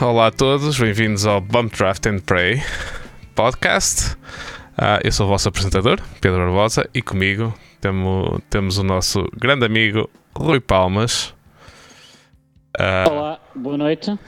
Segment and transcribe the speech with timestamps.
[0.00, 2.62] Olá, a todos, bem-vindos ao Bump Draft and Pray
[3.34, 4.16] podcast.
[4.78, 9.66] Uh, eu sou o vosso apresentador, Pedro Barbosa, e comigo temo, temos o nosso grande
[9.66, 11.34] amigo Rui Palmas.
[12.78, 13.10] Uh...
[13.10, 14.18] Olá, boa noite.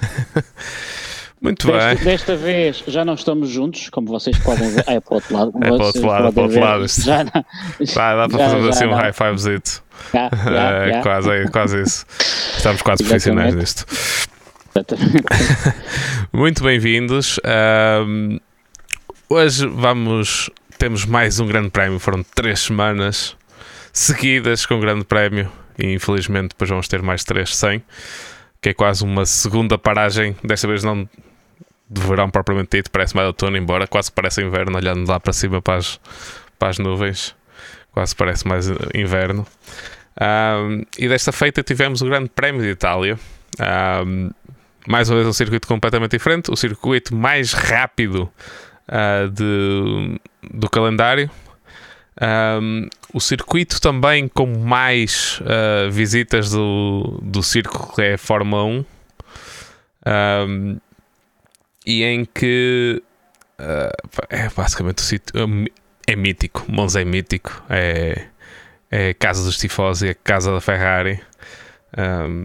[1.41, 2.05] Muito desta, bem.
[2.05, 4.85] Desta vez já não estamos juntos, como vocês podem ver.
[4.87, 5.53] Ah, é para o outro lado.
[5.57, 6.87] É para o outro lado, é para o outro lado.
[6.87, 7.45] Já não,
[7.95, 8.93] Vai, dá para fazer assim não.
[8.93, 9.83] um high fivezito.
[10.13, 11.03] Já, já, é, já.
[11.03, 12.07] Quase, é, quase isso.
[12.59, 13.87] Estamos quase profissionais nisto.
[16.33, 17.39] Muito bem-vindos.
[17.45, 18.39] Um,
[19.29, 20.51] hoje vamos.
[20.79, 21.99] Temos mais um grande prémio.
[21.99, 23.37] Foram três semanas
[23.93, 25.53] seguidas com um grande prémio.
[25.79, 27.83] E infelizmente depois vamos ter mais três sem.
[28.61, 30.35] Que é quase uma segunda paragem.
[30.43, 31.09] Desta vez não
[31.91, 35.61] de verão propriamente dito, parece mais outono, embora quase parece inverno, olhando lá para cima
[35.61, 36.01] para as,
[36.59, 37.37] para as nuvens,
[37.93, 39.47] quase parece mais inverno.
[40.19, 43.19] Um, e desta feita tivemos o Grande Prémio de Itália.
[44.07, 44.31] Um,
[44.87, 48.31] mais uma vez um circuito completamente diferente, o circuito mais rápido
[48.89, 50.21] uh, de,
[50.53, 51.31] do calendário.
[52.21, 58.85] Um, o circuito também com mais uh, visitas do, do circo é a Fórmula 1
[60.05, 60.77] um,
[61.87, 63.03] e em que
[63.59, 65.35] uh, é basicamente o sítio
[66.07, 68.27] é mítico, Monza é mítico, é,
[68.91, 71.21] é a casa dos tifosi, é a casa da Ferrari.
[71.97, 72.45] Um,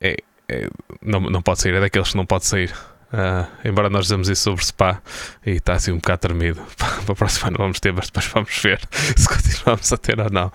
[0.00, 0.16] é,
[0.48, 0.68] é,
[1.02, 2.72] não, não pode sair, é daqueles que não pode sair.
[3.12, 5.00] Uh, embora nós dizemos isso sobre Spa
[5.46, 6.60] e está assim um bocado tremido.
[6.76, 10.30] Para a próxima não vamos ter, mas depois vamos ver se continuamos a ter ou
[10.30, 10.50] não.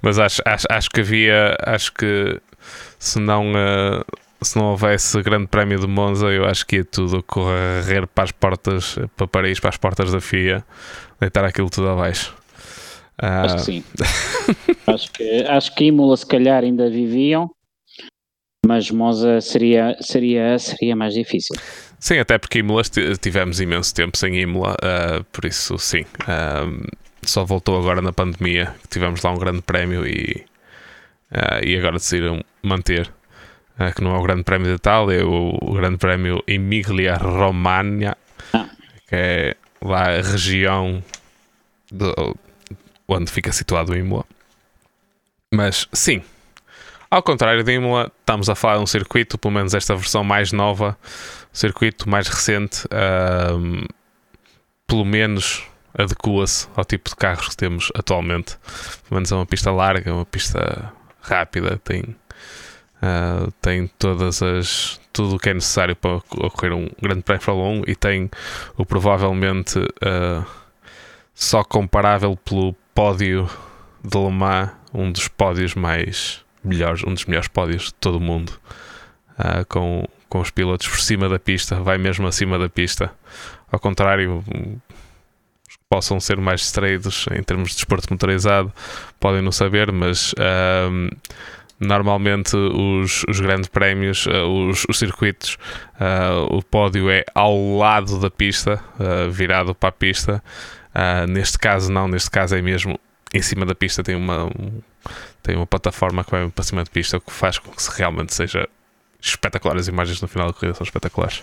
[0.00, 2.40] Mas acho, acho, acho que havia, acho que
[2.98, 4.04] se não, uh,
[4.40, 8.30] se não houvesse grande prémio de Monza, eu acho que ia tudo correr para as
[8.30, 10.64] portas, para Paris, para as portas da FIA,
[11.20, 12.32] deitar aquilo tudo abaixo.
[13.20, 13.26] Uh...
[13.26, 13.84] Acho que sim.
[14.86, 17.50] acho, que, acho que Imola se calhar ainda viviam,
[18.66, 21.56] mas Monza seria, seria, seria mais difícil.
[21.98, 22.82] Sim, até porque Imola
[23.20, 26.02] tivemos imenso tempo sem Imola, uh, por isso sim.
[26.22, 26.86] Uh,
[27.22, 30.44] só voltou agora na pandemia, tivemos lá um grande prémio e,
[31.32, 33.10] uh, e agora decidiram manter.
[33.96, 38.16] que não é o Grande Prémio de Itália, é o, o Grande Prémio Emilia Romagna,
[38.52, 38.68] ah.
[39.08, 41.02] que é lá a região
[41.90, 42.36] do,
[43.08, 44.24] onde fica situado o Imola.
[45.50, 46.22] Mas sim,
[47.14, 50.50] ao contrário de Imola, estamos a falar de um circuito, pelo menos esta versão mais
[50.50, 50.98] nova,
[51.52, 52.88] circuito mais recente,
[53.56, 53.84] um,
[54.84, 55.62] pelo menos
[55.96, 58.56] adequa-se ao tipo de carros que temos atualmente.
[59.08, 65.36] Pelo menos é uma pista larga, uma pista rápida, tem, uh, tem todas as tudo
[65.36, 68.28] o que é necessário para ocorrer um grande prémio Fórmula 1 e tem
[68.76, 70.44] o provavelmente uh,
[71.32, 73.48] só comparável pelo pódio
[74.02, 78.20] de Le Mans, um dos pódios mais melhores, um dos melhores pódios de todo o
[78.20, 78.52] mundo,
[79.38, 83.10] uh, com, com os pilotos por cima da pista, vai mesmo acima da pista.
[83.70, 84.44] Ao contrário,
[85.88, 88.72] possam ser mais distraídos em termos de desporto motorizado
[89.20, 91.16] podem não saber, mas uh,
[91.78, 95.56] normalmente os, os grandes prémios, uh, os, os, circuitos,
[96.50, 98.82] o pódio é ao lado da pista,
[99.30, 100.42] virado para a pista.
[101.28, 102.98] neste caso, não, neste caso é mesmo
[103.34, 104.80] em cima da pista tem uma, um,
[105.42, 108.34] tem uma plataforma que vai para cima da pista, o que faz com que realmente
[108.34, 108.68] seja
[109.20, 109.76] espetacular.
[109.76, 111.42] As imagens no final da corrida são espetaculares.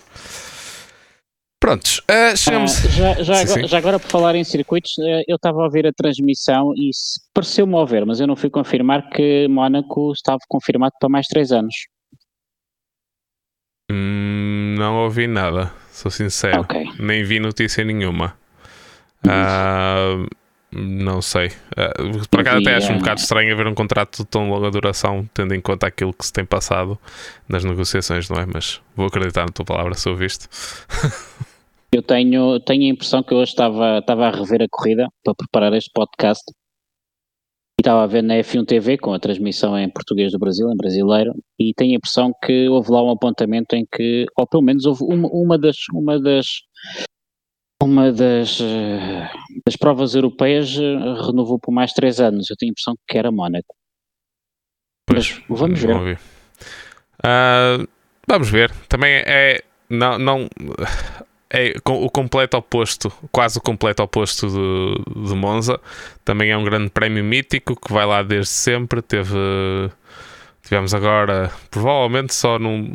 [1.59, 2.85] Prontos, uh, chegamos.
[2.85, 3.67] Ah, já, já, sim, agora, sim.
[3.67, 6.89] já, agora, por falar em circuitos, eh, eu estava a ouvir a transmissão e
[7.35, 11.75] pareceu-me ouvir, mas eu não fui confirmar que Mónaco estava confirmado para mais 3 anos.
[13.91, 16.61] Hum, não ouvi nada, sou sincero.
[16.61, 16.85] Okay.
[16.97, 18.35] Nem vi notícia nenhuma.
[19.23, 20.25] Uh,
[20.73, 21.47] não sei.
[21.47, 25.29] Uh, por acaso até acho um bocado estranho haver um contrato de tão longa duração,
[25.34, 26.97] tendo em conta aquilo que se tem passado
[27.47, 28.46] nas negociações, não é?
[28.46, 30.47] Mas vou acreditar na tua palavra se ouviste.
[31.94, 35.73] Eu tenho, tenho a impressão que hoje estava, estava a rever a corrida para preparar
[35.73, 40.40] este podcast e estava a ver na F1 TV com a transmissão em português do
[40.40, 44.47] Brasil, em brasileiro, e tenho a impressão que houve lá um apontamento em que, ou
[44.47, 46.46] pelo menos houve uma, uma das, uma das
[47.85, 49.29] uma das, eh,
[49.66, 52.49] das provas europeias eh, renovou por mais três anos.
[52.49, 53.75] Eu tenho a impressão que era Mónaco.
[55.09, 56.19] Mas vamos ver.
[57.19, 57.87] Uh,
[58.28, 58.72] vamos ver.
[58.87, 59.61] Também é.
[59.89, 60.47] Não, não,
[61.53, 65.79] é o completo oposto, quase o completo oposto de, de Monza.
[66.23, 69.01] Também é um grande prémio mítico que vai lá desde sempre.
[69.01, 69.37] Teve
[70.72, 72.88] Tivemos agora, provavelmente só não,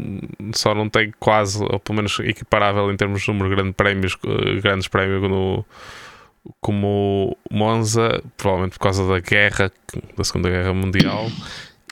[0.55, 4.17] só não tem quase, ou pelo menos equiparável em termos de número de grandes prémios,
[4.25, 5.63] eh, grandes prémios no,
[6.59, 9.71] como Monza, provavelmente por causa da guerra,
[10.17, 11.27] da Segunda Guerra Mundial.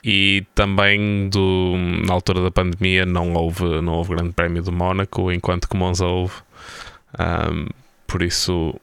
[0.03, 5.31] e também do, na altura da pandemia não houve, não houve grande prémio do Mónaco,
[5.31, 6.33] enquanto que Monza houve.
[7.21, 7.67] Um,
[8.07, 8.75] por isso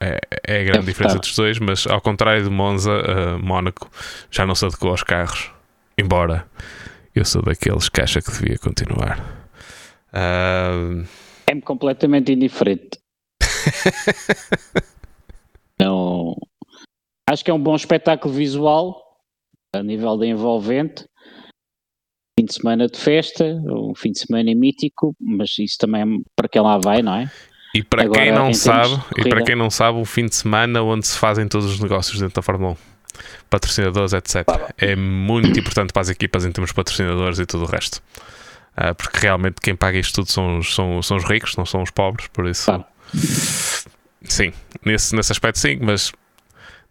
[0.00, 3.88] é, é a grande é diferença dos dois, mas ao contrário de Monza, uh, Mónaco
[4.32, 5.52] já não se adequou aos carros,
[6.00, 6.46] embora
[7.14, 9.18] eu sou daqueles que acha que devia continuar.
[10.12, 11.06] Uh...
[11.46, 12.98] É-me completamente indiferente.
[15.80, 16.36] não.
[17.28, 19.00] Acho que é um bom espetáculo visual
[19.74, 21.04] a nível de envolvente.
[22.38, 26.48] Fim de semana de festa, um fim de semana mítico, mas isso também é para
[26.48, 27.30] quem lá vai, não é?
[27.74, 30.82] E para Agora, quem não sabe, e para quem não sabe, um fim de semana
[30.82, 32.76] onde se fazem todos os negócios dentro da Fórmula 1
[33.50, 34.46] patrocinadores, etc.
[34.78, 38.00] É muito importante para as equipas em termos de patrocinadores e tudo o resto.
[38.78, 41.90] Uh, porque realmente quem paga isto tudo são, são, são os ricos, não são os
[41.90, 42.72] pobres, por isso.
[44.24, 44.52] Sim,
[44.84, 46.12] nesse, nesse aspecto sim, mas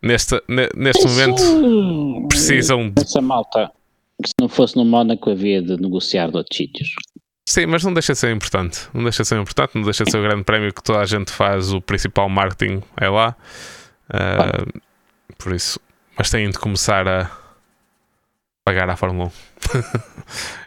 [0.01, 0.41] neste,
[0.75, 3.01] neste momento precisam de.
[3.01, 3.71] Essa malta,
[4.25, 6.89] se não fosse no Mónaco, havia de negociar de outros sítios.
[7.47, 8.81] Sim, mas não deixa de ser importante.
[8.93, 11.05] Não deixa de ser importante, não deixa de ser o grande prémio que toda a
[11.05, 13.35] gente faz, o principal marketing é lá.
[14.09, 14.81] Uh,
[15.37, 15.79] por isso,
[16.19, 17.31] mas têm de começar a
[18.67, 19.31] pagar à Fórmula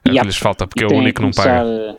[0.06, 0.08] 1.
[0.08, 1.98] é o que lhes falta, porque é o único que não paga.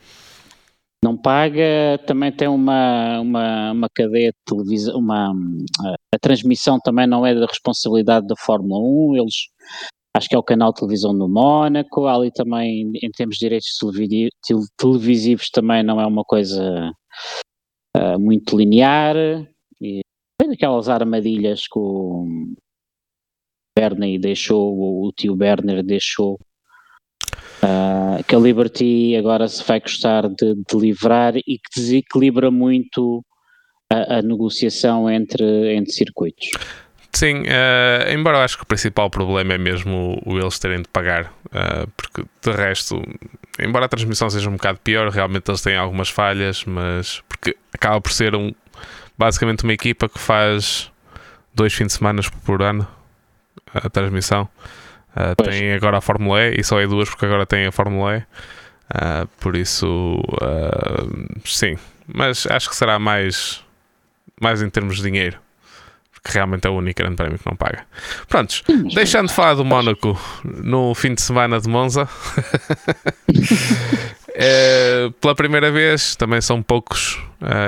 [1.03, 5.31] Não paga, também tem uma, uma, uma cadeia de televisão, uma,
[6.15, 9.35] a transmissão também não é da responsabilidade da Fórmula 1, eles
[10.17, 13.77] acho que é o canal de televisão no Mónaco, ali também em termos de direitos
[14.77, 16.91] televisivos também não é uma coisa
[17.97, 19.15] uh, muito linear,
[19.81, 19.99] e
[20.39, 22.25] tem aquelas armadilhas que o,
[23.77, 26.39] Bernie deixou, o tio Berner deixou,
[27.63, 33.23] uh, que a Liberty agora se vai gostar de, de livrar e que desequilibra muito
[33.91, 36.49] a, a negociação entre, entre circuitos.
[37.11, 40.81] Sim, uh, embora eu acho que o principal problema é mesmo o, o eles terem
[40.81, 43.01] de pagar, uh, porque de resto,
[43.59, 48.01] embora a transmissão seja um bocado pior, realmente eles têm algumas falhas, mas porque acaba
[48.01, 48.51] por ser um
[49.15, 50.91] basicamente uma equipa que faz
[51.53, 52.87] dois fins de semana por ano,
[53.73, 54.47] a transmissão.
[55.15, 58.17] Uh, tem agora a Fórmula E e só é duas porque agora tem a Fórmula
[58.17, 58.19] E.
[58.19, 59.87] Uh, por isso,
[60.17, 61.77] uh, sim.
[62.07, 63.63] Mas acho que será mais,
[64.41, 65.37] mais em termos de dinheiro.
[66.11, 67.85] Porque realmente é o único grande prémio que não paga.
[68.27, 72.07] Prontos, deixando de falar do Mónaco no fim de semana de Monza.
[74.29, 77.19] é, pela primeira vez, também são poucos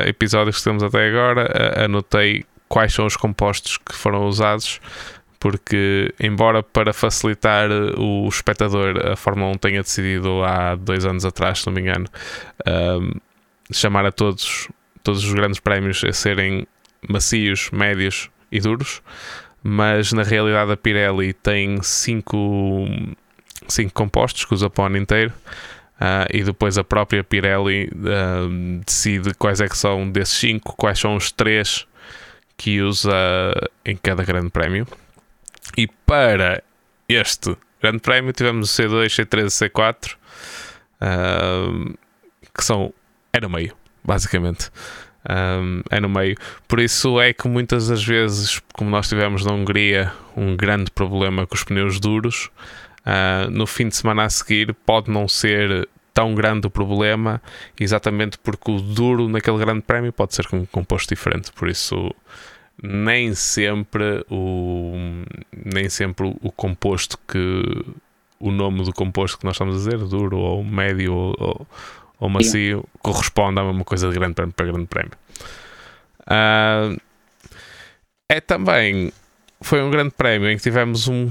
[0.07, 1.83] episódios que temos até agora.
[1.83, 4.79] anotei quais são os compostos que foram usados
[5.45, 7.69] porque, embora para facilitar
[7.99, 12.07] o espectador, a Fórmula 1 tenha decidido há dois anos atrás, se não me engano,
[12.67, 13.11] um,
[13.71, 14.67] chamar a todos,
[15.03, 16.65] todos os grandes prémios a serem
[17.07, 19.03] macios, médios e duros,
[19.61, 22.87] mas na realidade a Pirelli tem cinco,
[23.67, 25.31] cinco compostos que usa para o ano inteiro.
[26.01, 30.97] Uh, e depois a própria Pirelli uh, decide quais é que são desses cinco, quais
[30.97, 31.85] são os três
[32.57, 33.13] que usa
[33.85, 34.87] em cada grande prémio.
[35.77, 36.63] E para
[37.07, 40.15] este Grande Prémio tivemos o C2, C3 e C4,
[41.01, 41.97] uh,
[42.55, 42.93] que são.
[43.31, 44.71] é no meio, basicamente.
[45.29, 46.35] Um, é no meio.
[46.67, 51.45] Por isso é que muitas das vezes, como nós tivemos na Hungria, um grande problema
[51.45, 52.49] com os pneus duros,
[53.05, 57.41] uh, no fim de semana a seguir pode não ser tão grande o problema,
[57.79, 61.51] exatamente porque o duro naquele grande prémio pode ser com um composto diferente.
[61.51, 62.09] Por isso
[62.81, 64.93] nem sempre o
[65.65, 67.63] nem sempre o, composto que
[68.39, 71.67] o nome do composto que nós estamos a dizer, duro ou médio ou,
[72.19, 72.99] ou, macio, Sim.
[73.01, 75.11] corresponde a uma coisa de grande prémio para grande prémio.
[76.21, 76.99] Uh,
[78.29, 79.11] é também
[79.61, 81.29] foi um grande prémio em que tivemos um,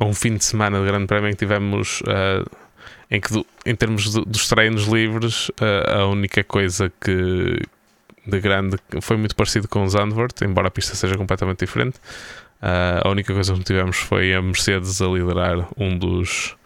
[0.00, 2.48] um fim de semana de grande prémio em que tivemos uh,
[3.10, 7.60] em que do, em termos de, dos treinos livres uh, a única coisa que,
[8.26, 11.98] de grande foi muito parecido com o Zandvoort, embora a pista seja completamente diferente.
[12.62, 16.56] Uh, a única coisa que tivemos foi a Mercedes a liderar um dos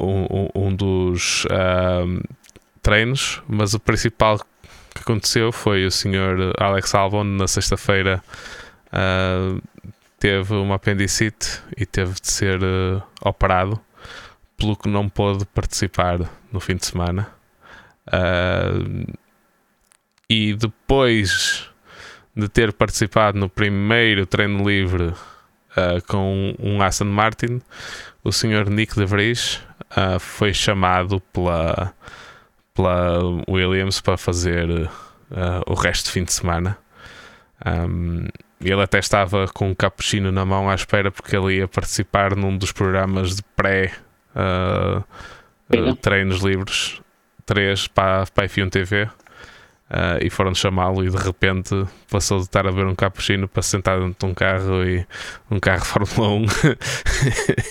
[0.00, 2.22] um, um dos uh,
[2.80, 4.38] treinos, mas o principal
[4.94, 8.22] que aconteceu foi o senhor Alex Albon na sexta-feira
[8.86, 9.60] uh,
[10.18, 12.60] teve uma apendicite e teve de ser
[13.20, 13.78] operado,
[14.56, 17.28] pelo que não pôde participar no fim de semana.
[18.08, 19.12] Uh,
[20.28, 21.68] e depois
[22.36, 27.60] de ter participado no primeiro treino livre uh, com um Aston Martin,
[28.22, 29.60] o senhor Nick De Vries
[29.92, 31.92] uh, foi chamado pela,
[32.72, 34.90] pela Williams para fazer uh,
[35.66, 36.76] o resto do fim de semana.
[37.64, 38.26] Um,
[38.60, 42.56] ele até estava com um cappuccino na mão à espera porque ele ia participar num
[42.56, 43.92] dos programas de pré
[46.00, 47.00] treinos livres
[47.46, 49.08] 3 para, para a F1 TV.
[49.94, 51.72] Uh, e foram chamá-lo e de repente
[52.10, 55.06] passou de estar a ver um cappuccino para sentar dentro de um carro e
[55.48, 56.46] um carro Fórmula 1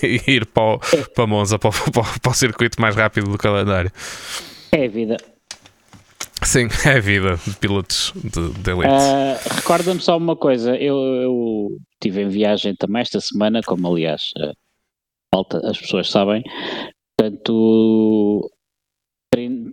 [0.02, 0.80] e ir para, o,
[1.14, 3.92] para Monza para, para, para, o circuito mais rápido do calendário.
[4.72, 5.18] É a vida.
[6.42, 8.88] Sim, é a vida de pilotos de, de elite.
[8.88, 14.30] Uh, Recorda-me só uma coisa, eu, eu estive em viagem também esta semana, como aliás
[14.38, 16.42] uh, as pessoas sabem,
[17.18, 18.50] portanto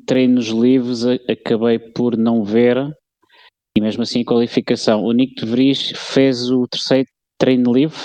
[0.05, 2.77] treinos livres acabei por não ver
[3.77, 5.03] e mesmo assim a qualificação.
[5.03, 7.97] O Nico de Vries fez o terceiro treino livre?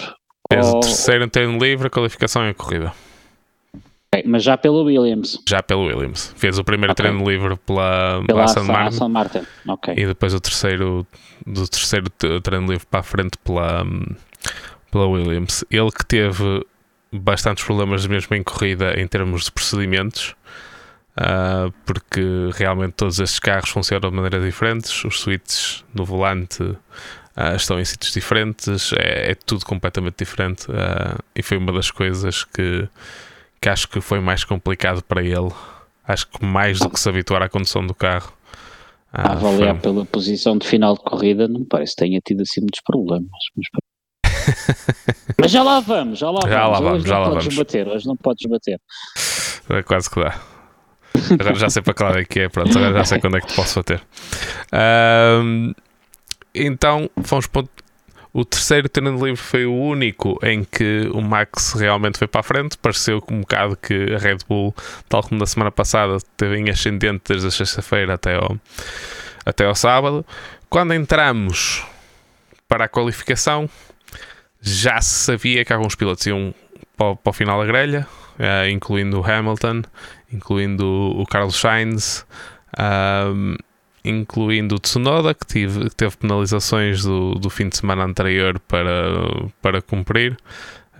[0.50, 0.76] Fez ou...
[0.76, 2.92] o terceiro treino livre, a qualificação e a corrida.
[4.14, 5.42] Okay, mas já pelo Williams?
[5.48, 6.32] Já pelo Williams.
[6.36, 7.04] Fez o primeiro okay.
[7.04, 9.42] treino livre pela, pela Aston Martin, Aston Martin.
[9.68, 9.94] Okay.
[9.98, 11.06] e depois o terceiro,
[11.44, 12.08] do terceiro
[12.42, 13.84] treino livre para a frente pela,
[14.90, 15.64] pela Williams.
[15.70, 16.64] Ele que teve
[17.12, 20.34] bastantes problemas mesmo em corrida em termos de procedimentos
[21.16, 27.56] uh, porque realmente todos estes carros funcionam de maneiras diferentes, os switches no volante uh,
[27.56, 32.44] estão em sítios diferentes, é, é tudo completamente diferente uh, e foi uma das coisas
[32.44, 32.88] que,
[33.60, 35.50] que acho que foi mais complicado para ele.
[36.08, 38.32] Acho que mais do que se habituar à condução do carro.
[39.12, 39.82] a avaliar foi...
[39.82, 43.28] pela posição de final de corrida, não parece que tenha tido assim muitos problemas.
[43.56, 43.66] Mas,
[45.40, 46.70] mas já lá vamos, já lá já vamos.
[46.70, 47.58] Lá vamos hoje já não lá podes vamos.
[47.58, 48.80] bater, hoje não podes bater.
[49.68, 50.40] É quase que dá.
[51.38, 53.40] Agora já sei para que lado é que é, pronto, agora já sei quando é
[53.40, 54.00] que te posso bater.
[54.72, 55.72] Um,
[56.54, 57.64] então, fomos para
[58.36, 62.42] o terceiro treino livre foi o único em que o Max realmente foi para a
[62.42, 62.76] frente.
[62.76, 64.74] Pareceu um bocado que a Red Bull,
[65.08, 68.58] tal como na semana passada, teve em ascendente desde a sexta-feira até ao,
[69.46, 70.22] até ao sábado.
[70.68, 71.82] Quando entramos
[72.68, 73.70] para a qualificação,
[74.60, 76.54] já se sabia que alguns pilotos iam
[76.94, 78.06] para, para o final da grelha,
[78.38, 79.80] uh, incluindo o Hamilton,
[80.32, 82.26] incluindo o Carlos Sainz,
[82.78, 83.56] um,
[84.04, 88.92] incluindo o Tsunoda, que, tive, que teve penalizações do, do, fim de semana anterior para,
[89.60, 90.36] para cumprir,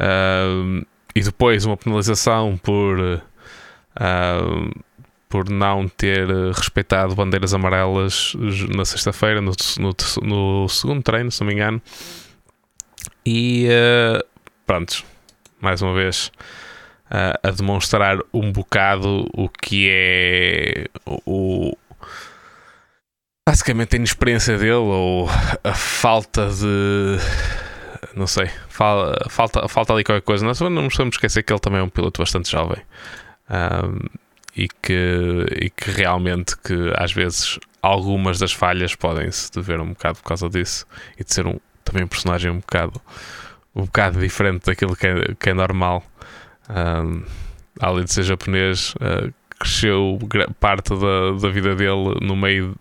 [0.00, 0.82] um,
[1.14, 2.98] e depois uma penalização por.
[4.00, 4.70] Um,
[5.28, 8.32] por não ter respeitado bandeiras amarelas
[8.74, 11.82] na sexta-feira, no, no, no, segundo treino, se não me engano.
[13.24, 14.24] E uh,
[14.64, 15.04] pronto,
[15.60, 16.30] mais uma vez,
[17.10, 21.76] uh, a demonstrar um bocado o que é o,
[23.48, 25.28] basicamente a inexperiência dele ou
[25.62, 27.18] a falta de
[28.14, 30.44] não sei, falta, falta, falta ali qualquer coisa.
[30.44, 32.82] Nós não nos podemos esquecer que ele também é um piloto bastante jovem
[33.50, 34.06] um,
[34.56, 40.18] e, que, e que realmente que às vezes algumas das falhas podem-se dever um bocado
[40.18, 40.86] por causa disso
[41.18, 43.00] e de ser um, também um personagem um bocado
[43.74, 46.02] um bocado diferente daquilo que é, que é normal
[46.70, 47.22] um,
[47.80, 50.18] além de ser japonês, uh, cresceu
[50.60, 52.74] parte da, da vida dele no meio,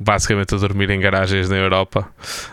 [0.00, 2.08] basicamente a dormir em garagens na Europa,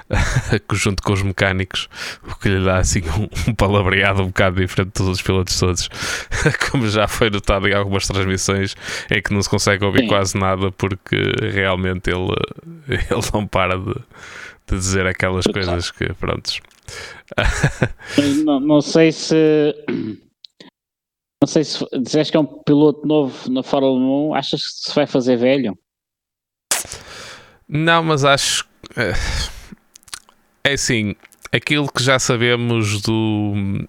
[0.73, 1.87] junto com os mecânicos,
[2.27, 5.59] o que lhe dá assim um, um palavreado um bocado diferente de todos os pilotos
[5.59, 5.89] todos,
[6.71, 8.75] como já foi notado em algumas transmissões,
[9.09, 10.07] em que não se consegue ouvir Sim.
[10.07, 11.17] quase nada porque
[11.51, 12.33] realmente ele,
[12.87, 16.61] ele não para de, de dizer aquelas coisas que, prontos.
[18.43, 19.73] não, não sei se
[21.41, 24.95] não sei se dizes que é um piloto novo na Fórmula 1, achas que se
[24.95, 25.75] vai fazer velho?
[27.67, 28.67] Não, mas acho.
[28.95, 29.13] É,
[30.63, 31.15] é assim,
[31.51, 33.87] aquilo que já sabemos do.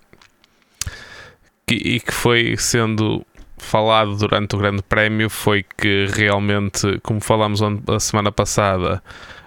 [1.71, 3.25] E que foi sendo
[3.59, 9.03] falado durante o Grande Prémio foi que realmente, como falámos a semana passada,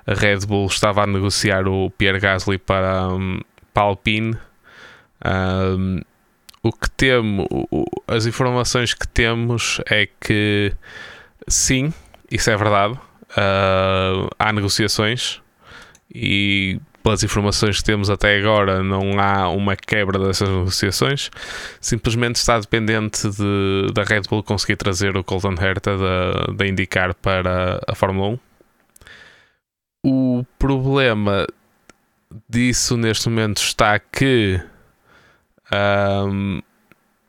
[0.05, 3.39] a Red Bull estava a negociar o Pierre Gasly para, um,
[3.74, 4.38] para a Alpine.
[5.25, 6.01] Um,
[6.65, 7.45] o que temos,
[8.07, 10.74] as informações que temos é que
[11.48, 11.93] sim,
[12.31, 12.95] isso é verdade.
[13.31, 15.41] Uh, há negociações
[16.12, 21.29] e pelas informações que temos até agora não há uma quebra dessas negociações.
[21.79, 27.13] Simplesmente está dependente de, da Red Bull conseguir trazer o Colton Herta da, da indicar
[27.13, 28.39] para a Fórmula
[30.03, 30.07] 1.
[30.07, 31.45] O problema
[32.50, 34.60] disso neste momento está que
[35.72, 36.62] um,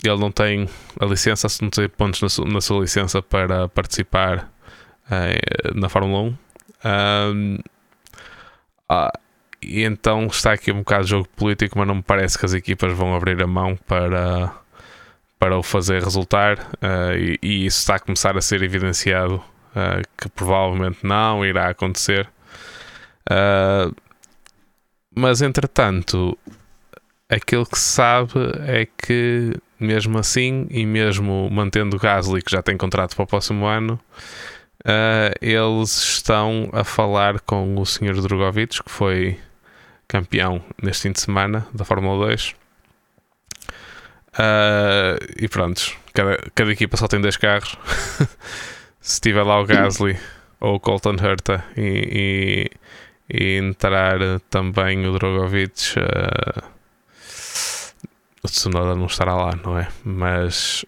[0.02, 0.69] ele não tem
[1.00, 4.50] a licença, não tem pontos na, sua, na sua licença para participar
[5.07, 6.37] uh, na Fórmula 1.
[6.85, 7.59] Um,
[8.88, 9.12] ah,
[9.62, 12.55] e então está aqui um bocado de jogo político, mas não me parece que as
[12.55, 14.52] equipas vão abrir a mão para,
[15.38, 16.59] para o fazer resultar.
[16.75, 21.69] Uh, e, e, isso está a começar a ser evidenciado uh, que provavelmente não irá
[21.69, 22.28] acontecer.
[23.28, 23.95] Uh,
[25.14, 26.38] mas entretanto,
[27.28, 28.33] aquilo que se sabe
[28.66, 33.26] é que, mesmo assim, e mesmo mantendo o Gasly, que já tem contrato para o
[33.26, 34.00] próximo ano,
[34.85, 38.21] uh, eles estão a falar com o Sr.
[38.21, 39.38] Drogovic, que foi
[40.09, 42.54] campeão neste fim de semana da Fórmula 2.
[44.35, 47.76] Uh, e pronto, cada, cada equipa só tem dois carros.
[49.00, 50.18] Se tiver lá o Gasly
[50.61, 52.68] ou o Colton Herta e,
[53.30, 54.18] e, e entrar
[54.50, 56.75] também o Drogovic, uh,
[58.47, 59.88] Tsunoda não estará lá, não é?
[60.05, 60.85] Mas.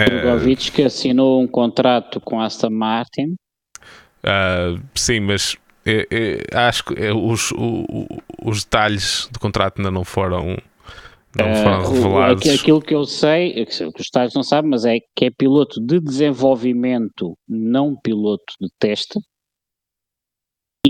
[0.00, 3.34] Uh, Drogovic que assinou um contrato com Aston Martin.
[4.22, 8.06] Uh, sim, mas eu, eu, acho que os, os,
[8.42, 10.56] os detalhes do contrato ainda não foram
[11.36, 12.48] não foram uh, revelados.
[12.48, 15.80] Aquilo que eu sei, é que os estádios não sabem, mas é que é piloto
[15.80, 19.18] de desenvolvimento, não piloto de teste.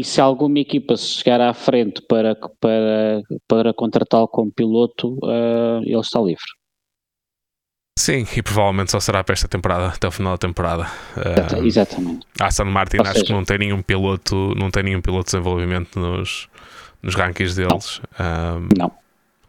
[0.01, 5.83] E se alguma equipa se chegar à frente para, para, para contratá-lo como piloto, uh,
[5.85, 6.43] ele está livre.
[7.99, 10.87] Sim, e provavelmente só será para esta temporada, até o final da temporada.
[11.19, 12.27] Uh, Exatamente.
[12.41, 15.27] A Aston Martin Ou acho seja, que não tem nenhum piloto, não tem nenhum piloto
[15.27, 16.49] de desenvolvimento nos,
[17.03, 18.01] nos rankings deles.
[18.19, 18.69] Não.
[18.79, 18.93] não.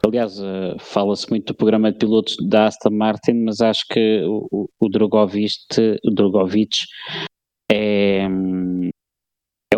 [0.06, 4.68] Aliás, uh, fala-se muito do programa de pilotos da Aston Martin, mas acho que o,
[4.78, 5.56] o, Drogovic,
[6.04, 6.76] o Drogovic
[7.72, 8.28] é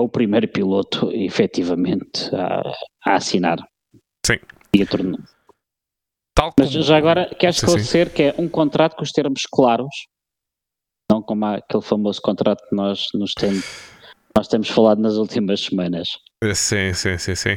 [0.03, 2.61] o primeiro piloto, efetivamente, a,
[3.05, 3.57] a assinar.
[4.25, 4.39] Sim.
[4.73, 5.19] E a tornar.
[6.35, 10.07] Tal mas já agora, quero esclarecer que é um contrato com os termos claros,
[11.11, 13.93] não como aquele famoso contrato que nós nos temos
[14.35, 16.17] nós temos falado nas últimas semanas.
[16.55, 17.53] Sim, sim, sim, sim.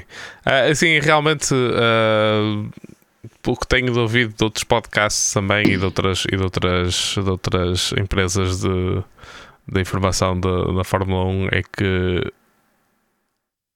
[0.46, 2.70] Uh, assim, realmente, uh,
[3.42, 7.30] pelo que tenho ouvido de outros podcasts também e de outras, e de outras, de
[7.30, 9.02] outras empresas de,
[9.66, 12.32] de informação da Fórmula 1, é que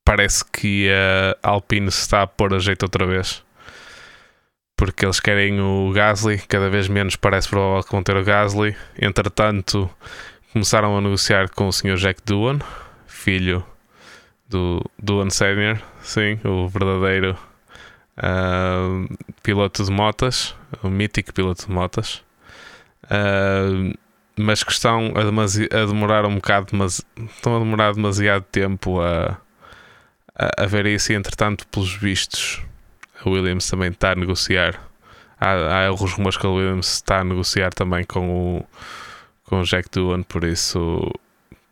[0.05, 0.89] parece que
[1.43, 3.45] a Alpine se está a pôr a jeito outra vez.
[4.77, 8.75] Porque eles querem o Gasly, cada vez menos parece provável que vão ter o Gasly.
[8.99, 9.91] Entretanto,
[10.53, 11.97] começaram a negociar com o Sr.
[11.97, 12.61] Jack Doohan,
[13.07, 13.65] filho
[14.49, 17.37] do, do Senior, sim, o verdadeiro
[18.19, 22.23] uh, piloto de motas, o mítico piloto de motas.
[23.05, 23.97] Uh,
[24.41, 27.05] mas que estão a, a, demorar um bocado, mas
[27.37, 29.39] estão a demorar demasiado tempo a,
[30.35, 32.63] a, a, ver isso e entretanto, pelos vistos,
[33.25, 34.89] a Williams também está a negociar.
[35.39, 38.65] Há, há os rumores que a Williams está a negociar também com o,
[39.45, 41.11] com o Jack Doohan, por isso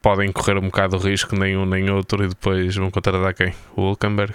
[0.00, 3.52] podem correr um bocado o risco, nem um nem outro, e depois vão contratar quem?
[3.76, 4.34] O Hulkenberg.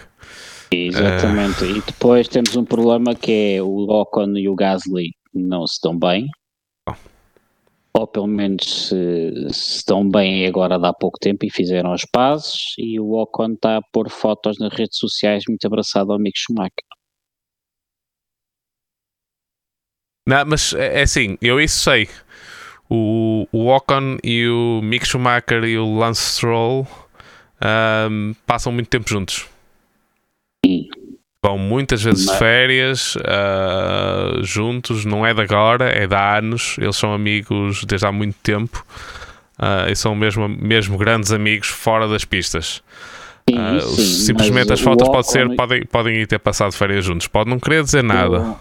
[0.71, 1.77] Exatamente, uh...
[1.77, 5.97] e depois temos um problema que é o Ocon e o Gasly não se estão
[5.97, 6.27] bem,
[6.89, 6.95] oh.
[7.95, 12.73] Ou pelo menos se, se estão bem agora há pouco tempo e fizeram as pazes,
[12.77, 16.71] e o Ocon está a pôr fotos nas redes sociais muito abraçado ao Mick Schumacher.
[20.27, 22.08] Não, mas é, é assim, eu isso sei
[22.89, 26.88] o, o Ocon e o Mick Schumacher e o Lance Stroll
[28.10, 29.47] um, passam muito tempo juntos.
[31.43, 36.77] Vão muitas vezes de férias uh, juntos, não é de agora, é de há anos.
[36.79, 38.86] Eles são amigos desde há muito tempo
[39.60, 42.82] uh, e são mesmo, mesmo grandes amigos fora das pistas.
[43.49, 47.27] Sim, uh, sim, simplesmente as fotos pode ser, podem, podem ir ter passado férias juntos,
[47.27, 48.56] pode não querer dizer nada.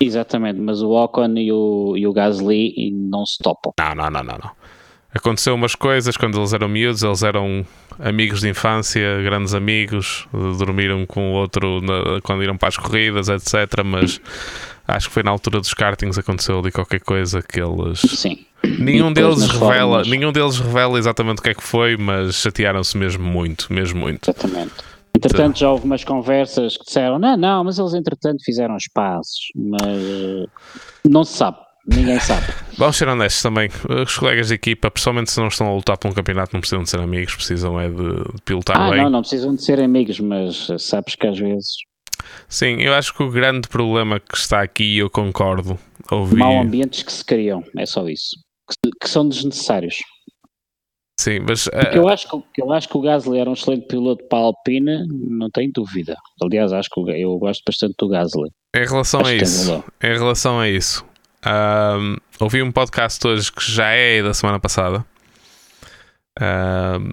[0.00, 3.72] Exatamente, mas o Ocon e o, e o Gasly não se topam.
[3.78, 4.50] Não, não, não, não, não.
[5.16, 7.64] Aconteceu umas coisas quando eles eram miúdos, eles eram
[7.98, 13.28] amigos de infância, grandes amigos, dormiram com o outro na, quando iram para as corridas,
[13.30, 13.82] etc.
[13.82, 14.20] Mas
[14.86, 18.00] acho que foi na altura dos kartings aconteceu ali qualquer coisa que eles.
[18.00, 18.44] Sim.
[18.78, 23.24] Nenhum deles revela, nenhum deles revela exatamente o que é que foi, mas chatearam-se mesmo
[23.24, 24.28] muito, mesmo muito.
[24.28, 24.74] Exatamente.
[25.16, 29.50] Entretanto, já houve umas conversas que disseram: não, não, mas eles entretanto fizeram os passos,
[29.54, 30.46] mas
[31.08, 32.46] não se sabe, ninguém sabe.
[32.76, 33.70] Vamos ser honestos também,
[34.02, 36.82] os colegas de equipa, pessoalmente se não estão a lutar por um campeonato, não precisam
[36.82, 39.02] de ser amigos, precisam é de, de pilotar ah, bem.
[39.02, 41.76] Não, não precisam de ser amigos, mas sabes que às vezes.
[42.48, 45.78] Sim, eu acho que o grande problema que está aqui, e eu concordo,
[46.10, 46.36] ouvir.
[46.36, 48.36] Mal ambientes que se criam, é só isso,
[48.68, 49.96] que, que são desnecessários.
[51.18, 51.64] Sim, mas.
[51.64, 54.42] Porque eu, acho que, eu acho que o Gasly era um excelente piloto para a
[54.42, 56.14] Alpine, não tenho dúvida.
[56.42, 58.50] Aliás, acho que eu gosto bastante do Gasly.
[58.74, 61.04] Em relação a isso, em relação a isso,
[61.46, 65.04] um, ouvi um podcast hoje que já é da semana passada.
[66.40, 67.12] Um,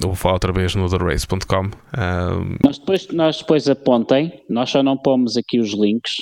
[0.00, 1.64] vou falar outra vez no TheRace.com.
[1.66, 6.14] Um, nós, depois, nós depois apontem, nós só não pomos aqui os links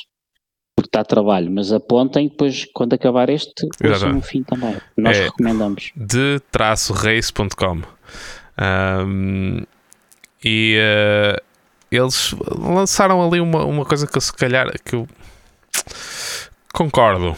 [0.76, 4.76] porque está a trabalho, mas apontem depois quando acabar este, ouçam no fim também.
[4.96, 5.90] Nós é recomendamos.
[5.96, 7.82] De traço race.com
[8.60, 9.64] um,
[10.44, 11.42] e uh,
[11.90, 15.08] eles lançaram ali uma, uma coisa que eu se calhar que eu
[16.78, 17.36] concordo.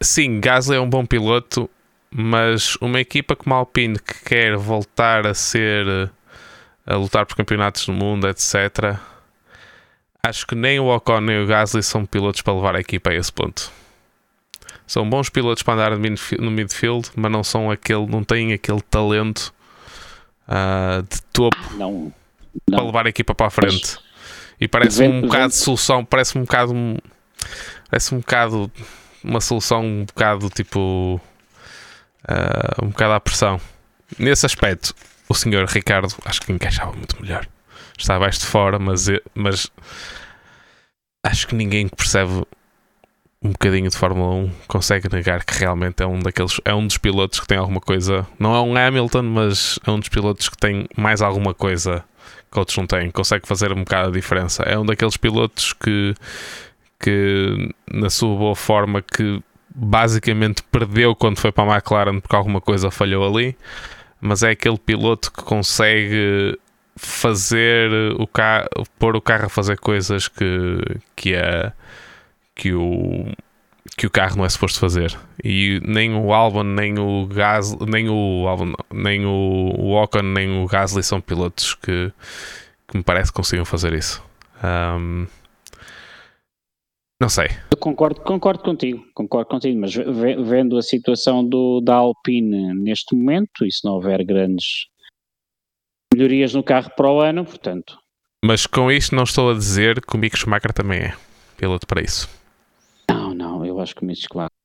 [0.00, 1.70] Sim, Gasly é um bom piloto,
[2.10, 6.10] mas uma equipa como a Alpine que quer voltar a ser
[6.84, 8.98] a lutar por campeonatos do mundo, etc.
[10.20, 13.14] Acho que nem o Ocon nem o Gasly são pilotos para levar a equipa a
[13.14, 13.70] esse ponto.
[14.88, 19.54] São bons pilotos para andar no midfield, mas não são aquele, não têm aquele talento
[20.48, 22.12] uh, de topo não,
[22.68, 22.76] não.
[22.76, 23.94] para levar a equipa para a frente.
[23.94, 24.00] Mas,
[24.60, 26.74] e parece um bocado de solução, parece um bocado
[27.90, 28.70] parece um bocado
[29.22, 31.20] uma solução um bocado tipo
[32.28, 33.60] uh, um bocado à pressão.
[34.18, 34.94] Nesse aspecto,
[35.28, 37.46] o senhor Ricardo acho que encaixava muito melhor.
[37.96, 39.70] Está abaixo de fora, mas, mas
[41.24, 42.44] acho que ninguém que percebe
[43.42, 46.98] um bocadinho de Fórmula 1 consegue negar que realmente é um daqueles é um dos
[46.98, 50.58] pilotos que tem alguma coisa não é um Hamilton mas é um dos pilotos que
[50.58, 52.04] tem mais alguma coisa
[52.52, 56.14] que outros não têm consegue fazer um bocado a diferença é um daqueles pilotos que
[57.00, 59.42] que na sua boa forma que
[59.74, 63.56] basicamente perdeu quando foi para a McLaren porque alguma coisa falhou ali,
[64.20, 66.58] mas é aquele piloto que consegue
[66.96, 70.78] fazer o carro, pôr o carro a fazer coisas que,
[71.16, 71.72] que, é,
[72.54, 73.26] que, o,
[73.96, 75.16] que o carro não é suposto fazer.
[75.42, 80.66] E nem o Albon, nem o Gasly, nem o Albon, nem o, Ocon, nem o
[80.66, 82.12] Gasly são pilotos que,
[82.86, 84.22] que me parece que consigam fazer isso.
[84.62, 85.26] Um,
[87.20, 87.48] não sei.
[87.70, 93.66] Eu concordo, concordo contigo, concordo contigo, mas vendo a situação do, da Alpine neste momento,
[93.66, 94.86] e se não houver grandes
[96.14, 97.98] melhorias no carro para o ano, portanto.
[98.42, 101.16] Mas com isto não estou a dizer que o Mick Schumacher também é
[101.58, 102.26] piloto para isso.
[103.08, 104.56] Não, não, eu acho que o Mick Schumacher,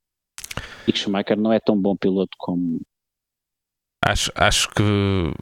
[0.87, 2.79] Mick Schumacher não é tão bom piloto como.
[4.05, 5.33] Acho, acho que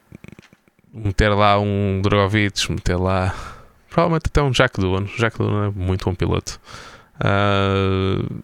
[0.92, 3.36] meter lá um Drogovic, meter lá.
[3.88, 5.06] Provavelmente até um Jack Doohan.
[5.18, 6.60] Jack Doohan é muito bom piloto
[7.16, 8.42] uh,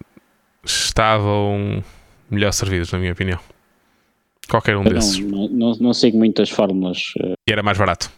[0.63, 1.83] estavam
[2.29, 3.39] melhor servidos, na minha opinião.
[4.49, 5.19] Qualquer um Eu desses.
[5.19, 6.99] Não, não, não, sigo muitas fórmulas.
[7.21, 7.33] Uh...
[7.47, 8.11] E era mais barato.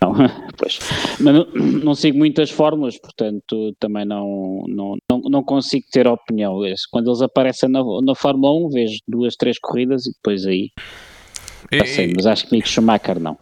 [0.00, 0.14] Não,
[0.56, 0.78] pois.
[1.20, 1.46] Mas não,
[1.84, 6.58] não, sigo muitas fórmulas, portanto também não, não, não, não consigo ter opinião.
[6.90, 10.70] Quando eles aparecem na, na Fórmula 1, vejo duas, três corridas e depois aí.
[11.70, 13.38] E, sei, mas acho que Mick Schumacher não.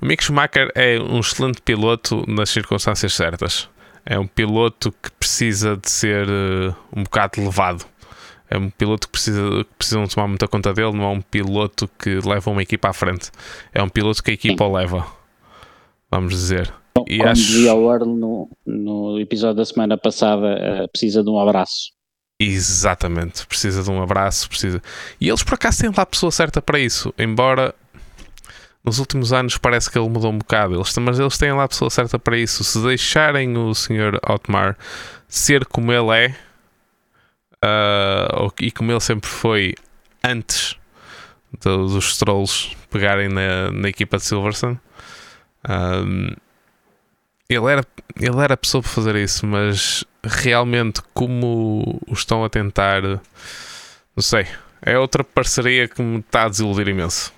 [0.00, 3.68] O Mick Schumacher é um excelente piloto nas circunstâncias certas.
[4.04, 7.84] É um piloto que precisa de ser uh, um bocado levado.
[8.48, 11.88] É um piloto que precisa que precisam tomar muita conta dele, não é um piloto
[11.98, 13.30] que leva uma equipa à frente.
[13.72, 15.06] É um piloto que a equipa o leva.
[16.10, 16.72] Vamos dizer.
[17.06, 17.42] E Como acho...
[17.42, 21.92] dizia o Earl no, no episódio da semana passada, uh, precisa de um abraço.
[22.40, 24.82] Exatamente, precisa de um abraço, precisa.
[25.20, 27.74] E eles por acaso têm lá a pessoa certa para isso, embora
[28.84, 30.74] nos últimos anos parece que ele mudou um bocado.
[30.74, 32.64] Eles, mas eles têm lá a pessoa certa para isso.
[32.64, 34.18] Se deixarem o Sr.
[34.28, 34.76] Otmar
[35.28, 36.36] ser como ele é,
[37.64, 39.74] uh, e como ele sempre foi
[40.24, 40.76] antes
[41.60, 44.78] dos Trolls pegarem na, na equipa de Silverstone,
[45.68, 46.28] um,
[47.48, 47.84] ele, era,
[48.16, 54.22] ele era a pessoa para fazer isso, mas realmente, como o estão a tentar, não
[54.22, 54.46] sei,
[54.82, 57.32] é outra parceria que me está a desiludir imenso.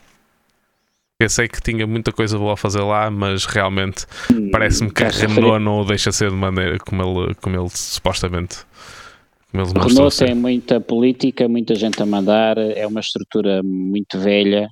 [1.22, 5.08] Pensei que tinha muita coisa boa a fazer lá, mas realmente hum, parece-me que a
[5.08, 8.66] Renault não o deixa ser de maneira como ele, como ele supostamente.
[9.52, 14.68] Como ele Renault tem muita política, muita gente a mandar, é uma estrutura muito velha.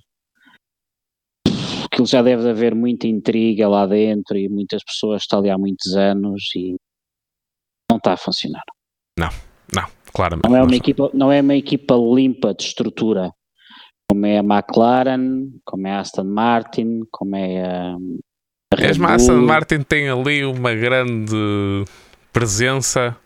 [1.85, 5.95] Aquilo já deve haver muita intriga lá dentro e muitas pessoas estão ali há muitos
[5.95, 6.75] anos e
[7.89, 8.65] não está a funcionar.
[9.17, 9.29] Não,
[9.73, 10.49] não, claramente.
[10.49, 13.31] Não é uma, equipa, não é uma equipa limpa de estrutura
[14.11, 17.97] como é a McLaren, como é a Aston Martin, como é a.
[18.77, 21.85] a Aston Martin tem ali uma grande
[22.33, 23.17] presença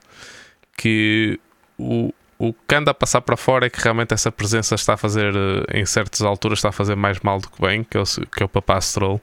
[0.77, 1.41] que
[1.79, 4.97] o, o que anda a passar para fora é que realmente essa presença está a
[4.99, 8.01] fazer, eh, em certas alturas, está a fazer mais mal do que bem, que é
[8.01, 9.19] o, que é o Papá Stroll,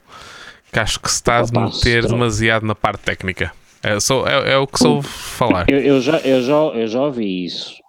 [0.74, 3.52] que acho que se está a meter demasiado na parte técnica.
[3.84, 5.70] É, sou, é, é o que sou falar.
[5.70, 7.81] Eu, eu, já, eu, já, eu já ouvi isso.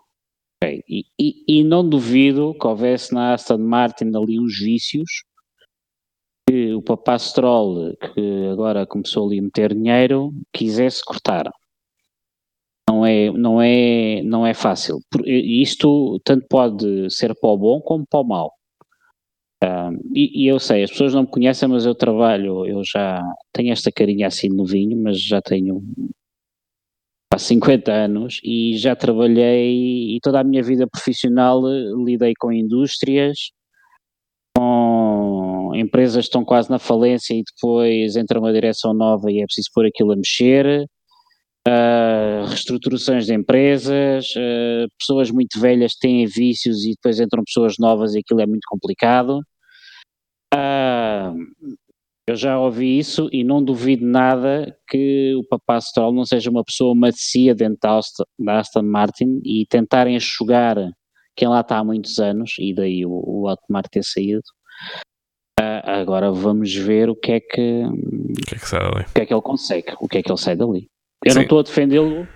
[0.62, 5.24] E, e, e, não duvido que houvesse na Aston Martin ali uns vícios
[6.48, 11.50] que o papá Stroll, que agora começou ali a meter dinheiro, quisesse cortar.
[12.88, 14.98] Não é, não é, não é fácil.
[15.24, 18.52] Isto tanto pode ser para o bom como para o mau.
[19.62, 23.22] Um, e, e, eu sei, as pessoas não me conhecem, mas eu trabalho, eu já
[23.52, 25.80] tenho esta carinha assim novinho, mas já tenho
[27.32, 31.62] há 50 anos e já trabalhei e toda a minha vida profissional
[32.04, 33.50] lidei com indústrias,
[34.56, 39.70] com empresas estão quase na falência e depois entra uma direção nova e é preciso
[39.74, 40.84] pôr aquilo a mexer,
[41.66, 48.14] uh, reestruturações de empresas, uh, pessoas muito velhas têm vícios e depois entram pessoas novas
[48.14, 49.40] e aquilo é muito complicado.
[50.54, 51.34] Uh,
[52.28, 56.64] eu já ouvi isso e não duvido nada que o Papá Stroll não seja uma
[56.64, 60.76] pessoa macia dentro da Aston, da Aston Martin e tentarem enxugar
[61.34, 64.42] quem lá está há muitos anos, e daí o, o Otmar ter saído.
[65.58, 69.04] Uh, agora vamos ver o que é que, o que é que sai dali.
[69.04, 70.88] O que é que ele consegue, o que é que ele sai dali.
[71.24, 71.38] Eu Sim.
[71.38, 72.28] não estou a defendê-lo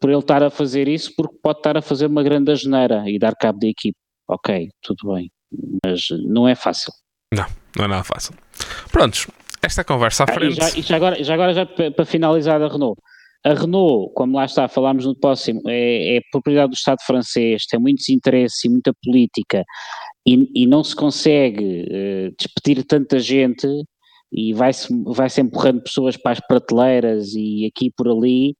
[0.00, 3.18] por ele estar a fazer isso, porque pode estar a fazer uma grande asneira e
[3.18, 3.96] dar cabo da equipe.
[4.28, 5.30] Ok, tudo bem,
[5.84, 6.92] mas não é fácil.
[7.32, 7.46] Não,
[7.76, 8.34] não é nada fácil.
[8.90, 9.26] Prontos,
[9.62, 10.60] esta conversa à frente.
[10.60, 13.00] Ah, e já, e já agora, já agora já para finalizar a Renault.
[13.44, 17.80] A Renault, como lá está, falámos no próximo, é, é propriedade do Estado francês, tem
[17.80, 19.64] muitos interesses e muita política
[20.26, 23.66] e, e não se consegue uh, despedir tanta gente
[24.32, 28.54] e vai-se vai -se empurrando pessoas para as prateleiras e aqui por ali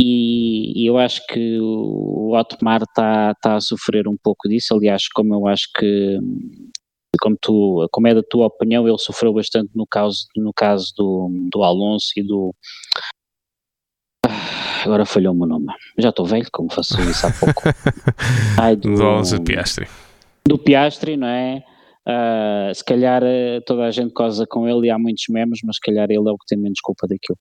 [0.00, 5.08] e, e eu acho que o Otmar está tá a sofrer um pouco disso, aliás,
[5.08, 6.18] como eu acho que
[7.18, 11.30] como tu, como é da tua opinião, ele sofreu bastante no caso, no caso do,
[11.52, 12.54] do Alonso e do
[14.26, 15.66] ah, agora falhou-me o nome.
[15.98, 17.62] Já estou velho, como faço isso há pouco.
[18.60, 19.86] Ai, do, do Alonso Piastri.
[20.44, 21.62] Do Piastri, não é?
[22.08, 25.76] Uh, se calhar eh, toda a gente cosa com ele e há muitos memes, mas
[25.76, 27.36] se calhar ele é o que tem menos culpa daquilo.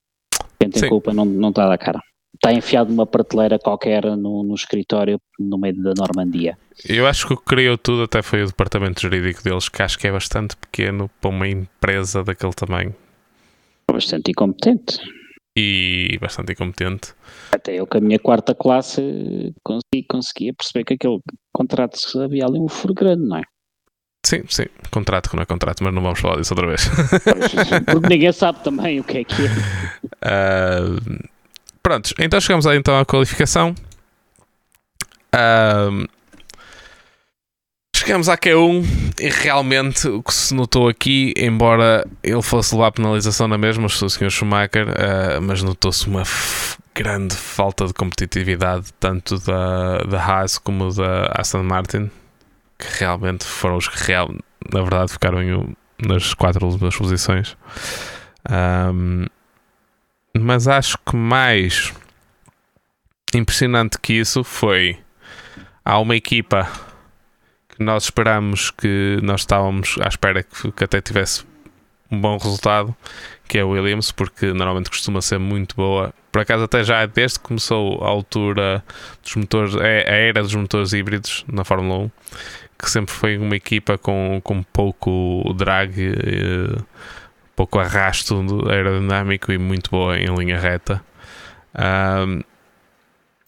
[0.60, 0.90] Quem tem Sim.
[0.90, 2.02] culpa não, não está da cara
[2.46, 6.58] está enfiado numa prateleira qualquer no, no, escritório no meio da Normandia.
[6.88, 9.98] Eu acho que o que criou tudo até foi o departamento jurídico deles, que acho
[9.98, 12.94] que é bastante pequeno para uma empresa daquele tamanho.
[13.92, 15.00] Bastante incompetente.
[15.58, 17.14] E bastante incompetente.
[17.52, 21.20] Até eu com a minha quarta classe consegui, conseguia perceber que aquele
[21.54, 23.42] contrato havia ali um furo grande, não é?
[24.26, 26.90] Sim, sim, contrato que não é contrato, mas não vamos falar disso outra vez.
[27.86, 30.82] Porque ninguém sabe também o que é que é.
[30.82, 31.30] Uh,
[31.86, 33.76] Prontos, então chegamos aí então à qualificação.
[35.36, 36.06] Um,
[37.96, 38.84] chegamos à Q1
[39.20, 43.86] e realmente o que se notou aqui, embora ele fosse levar a penalização na mesma,
[43.86, 44.32] o Sr.
[44.32, 46.24] Schumacher, uh, mas notou-se uma
[46.96, 52.10] grande falta de competitividade tanto da, da Haas como da Aston Martin,
[52.80, 54.34] que realmente foram os que real,
[54.74, 57.56] na verdade ficaram em, nas quatro últimas posições.
[58.50, 59.28] Um,
[60.40, 61.94] mas acho que mais
[63.34, 64.98] impressionante que isso foi
[65.84, 66.70] há uma equipa
[67.70, 71.46] que nós esperamos que nós estávamos à espera que, que até tivesse
[72.12, 72.96] um bom resultado,
[73.48, 76.14] que é o Williams, porque normalmente costuma ser muito boa.
[76.32, 78.84] Por acaso até já desde que começou a altura
[79.24, 82.12] dos motores, a era dos motores híbridos na Fórmula 1,
[82.78, 85.94] que sempre foi uma equipa com, com pouco drag.
[86.00, 86.82] Eh,
[87.56, 91.04] pouco arrasto aerodinâmico e muito boa em linha reta.
[91.74, 92.42] Um,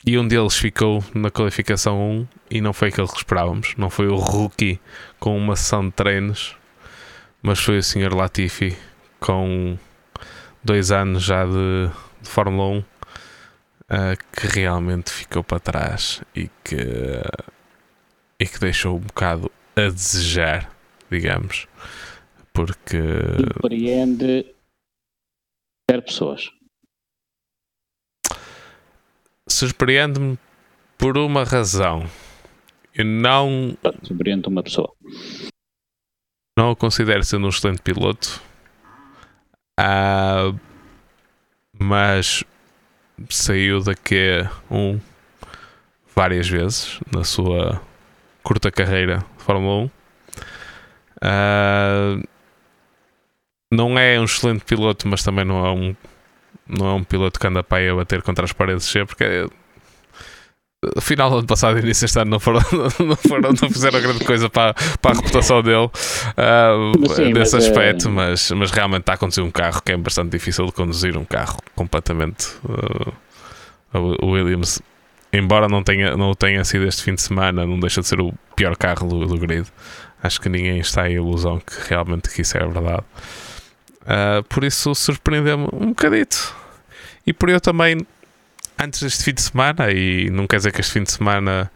[0.06, 3.76] e um deles ficou na qualificação 1 e não foi aquele que esperávamos.
[3.78, 4.80] Não foi o rookie
[5.20, 6.56] com uma sessão de treinos,
[7.42, 8.16] mas foi o Sr.
[8.16, 8.78] Latifi
[9.20, 9.78] com
[10.64, 11.90] dois anos já de,
[12.22, 12.86] de Fórmula 1 uh,
[14.32, 16.78] que realmente ficou para trás e que,
[18.40, 20.70] e que deixou um bocado a desejar,
[21.12, 21.68] digamos
[22.58, 23.00] porque.
[23.54, 24.56] Surpreende
[25.90, 26.50] zero pessoas.
[29.48, 30.38] Surpreende-me
[30.98, 32.10] por uma razão.
[32.96, 33.78] Eu não.
[34.04, 34.92] Surpreende uma pessoa.
[36.58, 38.42] Não o considero sendo um excelente piloto.
[39.80, 40.60] Uh,
[41.80, 42.44] mas
[43.30, 44.40] saiu daqui
[44.72, 45.00] um
[46.16, 47.80] várias vezes na sua
[48.42, 49.86] curta carreira de Fórmula 1.
[49.86, 52.28] Uh,
[53.72, 55.96] não é um excelente piloto, mas também não é um,
[56.68, 59.24] não é um piloto que anda para aí a bater contra as paredes sempre, porque
[59.24, 59.46] é,
[61.02, 62.62] final do ano passado e início deste ano não, foram,
[63.00, 67.66] não, foram, não fizeram grande coisa para, para a reputação dele uh, Sim, nesse mas,
[67.66, 68.12] aspecto, é...
[68.12, 71.26] mas, mas realmente está a conduzir um carro que é bastante difícil de conduzir um
[71.26, 72.48] carro completamente.
[72.64, 73.14] Uh,
[74.22, 74.82] o Williams,
[75.34, 78.34] embora não tenha, não tenha sido este fim de semana, não deixa de ser o
[78.56, 79.66] pior carro do, do grid.
[80.22, 83.04] Acho que ninguém está em ilusão que realmente que isso é verdade.
[84.08, 86.56] Uh, por isso surpreendeu-me um bocadito.
[87.26, 87.98] E por eu também,
[88.80, 91.70] antes deste fim de semana, e não quer dizer que este fim de semana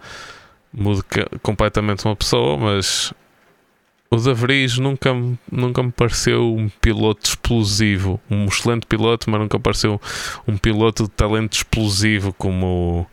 [0.71, 1.03] mude
[1.41, 3.13] completamente uma pessoa, mas
[4.09, 5.09] o De nunca,
[5.51, 8.19] nunca me pareceu um piloto explosivo.
[8.29, 9.99] Um excelente piloto, mas nunca pareceu
[10.47, 13.05] um piloto de talento explosivo como.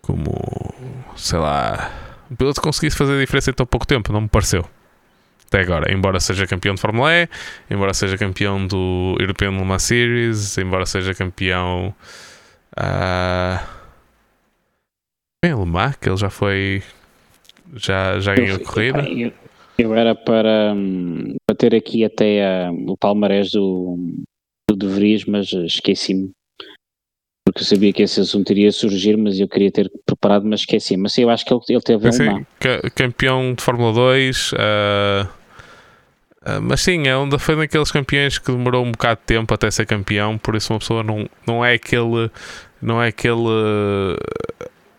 [0.00, 0.74] como.
[1.16, 1.90] sei lá.
[2.30, 4.66] Um piloto que conseguisse fazer a diferença em tão pouco tempo, não me pareceu.
[5.50, 7.28] Até agora, embora seja campeão de Fórmula E,
[7.68, 11.92] embora seja campeão do European Le Mans Series, embora seja campeão.
[12.78, 13.58] Uh,
[15.44, 16.84] em Le Mans, que ele já foi.
[17.74, 19.00] Já, já ganhou eu, corrida.
[19.08, 19.32] Eu,
[19.76, 23.98] eu, era para, hum, para ter aqui até uh, o palmarés do,
[24.68, 26.30] do De Vries, mas esqueci-me
[27.44, 30.96] porque eu sabia que esse assunto iria surgir, mas eu queria ter preparado, mas esqueci.
[30.96, 32.46] Mas sim, eu acho que ele, ele teve sim, uma.
[32.94, 35.39] Campeão de Fórmula 2, uh,
[36.46, 39.70] uh, mas sim, é um foi daqueles campeões que demorou um bocado de tempo até
[39.70, 42.30] ser campeão, por isso uma pessoa não, não é aquele.
[42.82, 44.16] Não é aquele.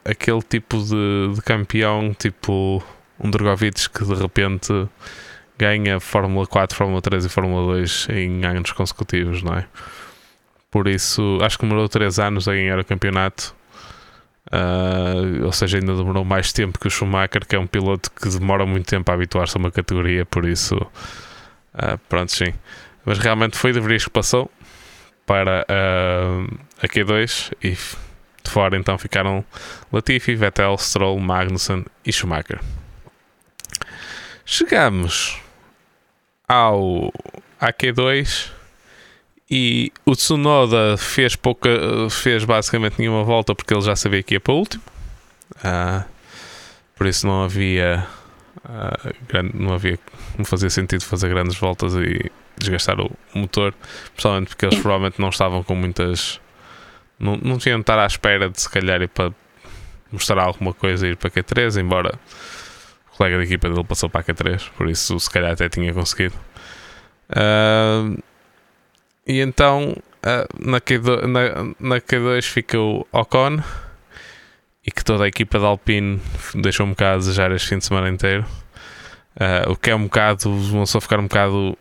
[0.06, 2.84] aquele tipo de, de campeão, tipo
[3.20, 4.88] um Drogovic que de repente
[5.58, 9.66] ganha Fórmula 4, Fórmula 3 e Fórmula 2 em anos consecutivos, não é?
[10.72, 13.56] Por isso, acho que demorou 3 anos a ganhar o campeonato.
[14.52, 18.28] Uh, ou seja, ainda demorou mais tempo que o Schumacher, que é um piloto que
[18.30, 20.26] demora muito tempo a habituar-se a uma categoria.
[20.26, 20.76] Por isso,
[21.76, 22.54] uh, pronto, sim.
[23.06, 24.52] Mas realmente foi de Vries que passou
[25.26, 29.46] para uh, a Q2 e de fora então ficaram
[29.92, 32.60] Latifi, Vettel, Stroll, Magnussen e Schumacher.
[34.46, 35.40] Chegamos
[36.48, 37.14] ao
[37.62, 38.52] AQ2
[39.50, 41.70] e o Tsunoda fez pouca,
[42.10, 44.84] fez basicamente nenhuma volta porque ele já sabia que ia para o último.
[45.58, 46.04] Uh,
[46.96, 48.06] por isso não havia,
[49.54, 49.98] não havia,
[50.38, 53.74] não fazia sentido fazer grandes voltas e desgastar o motor,
[54.14, 56.40] principalmente porque eles provavelmente não estavam com muitas,
[57.20, 59.34] não, não tinham de estar à espera de se calhar ir para
[60.12, 62.20] mostrar alguma coisa e ir para Q3, embora
[63.12, 65.94] o colega de equipa dele passou para a Q3, por isso se calhar até tinha
[65.94, 66.36] conseguido.
[67.30, 68.22] Uh,
[69.26, 73.64] e então uh, na, Q2, na, na Q2 fica o Ocon
[74.86, 76.20] e que toda a equipa da Alpine
[76.56, 78.46] deixou um bocado a desejar este fim de semana inteiro.
[79.36, 81.78] Uh, o que é um bocado, vão só ficar um bocado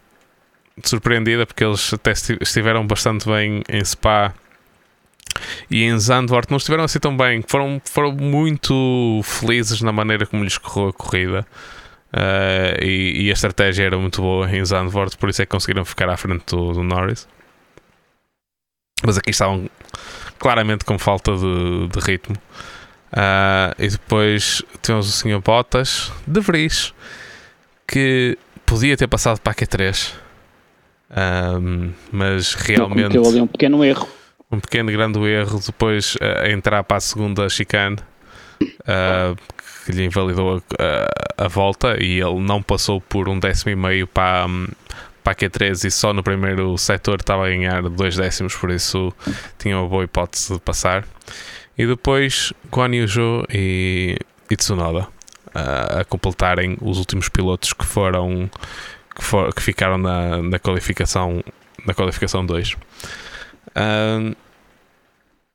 [0.85, 4.35] surpreendida porque eles até estiveram bastante bem em Spa
[5.71, 10.45] e em Zandvoort não estiveram assim tão bem, foram, foram muito felizes na maneira como
[10.45, 11.47] lhes correu a corrida.
[12.13, 15.85] Uh, e, e, a estratégia era muito boa em Zandvoort, por isso é que conseguiram
[15.85, 17.29] ficar à frente do, do Norris.
[19.05, 19.71] Mas aqui estavam
[20.39, 22.37] claramente com falta de, de ritmo.
[23.13, 25.41] Uh, e depois temos o Sr.
[25.41, 26.95] Bottas de Vries,
[27.87, 30.13] que podia ter passado para a Q3,
[31.61, 33.17] um, mas realmente.
[33.17, 34.09] Cometeu ali um pequeno erro.
[34.51, 37.97] Um pequeno grande erro depois uh, a entrar para a segunda chicane.
[38.63, 39.37] Uh,
[39.85, 43.77] que lhe invalidou a, a, a, volta e ele não passou por um décimo e
[43.77, 44.47] meio para,
[45.25, 49.13] para a Q3 e só no primeiro setor estava a ganhar dois décimos, por isso
[49.59, 51.07] tinha uma boa hipótese de passar.
[51.81, 53.07] E depois Guan Yu
[53.51, 54.19] e,
[54.51, 55.09] e Tsunoda
[55.55, 58.51] a, a completarem os últimos pilotos que foram
[59.17, 61.43] que, for, que ficaram na, na qualificação
[61.87, 62.77] na qualificação 2.
[63.75, 64.35] Um,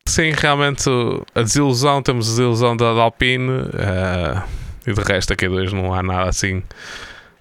[0.08, 0.90] Sim, realmente
[1.36, 4.44] a desilusão, temos a desilusão da, da Alpine uh,
[4.88, 6.64] e de resto a Q2 não há nada assim.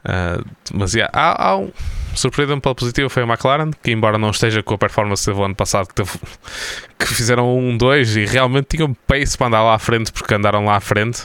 [0.04, 1.72] Uh, mas yeah, há, há um
[2.14, 5.54] surpreendente pela positiva foi a McLaren, que embora não esteja com a performance do ano
[5.54, 6.10] passado que, teve,
[6.98, 10.64] que fizeram um 2 e realmente tinham pace para andar lá à frente porque andaram
[10.64, 11.22] lá à frente.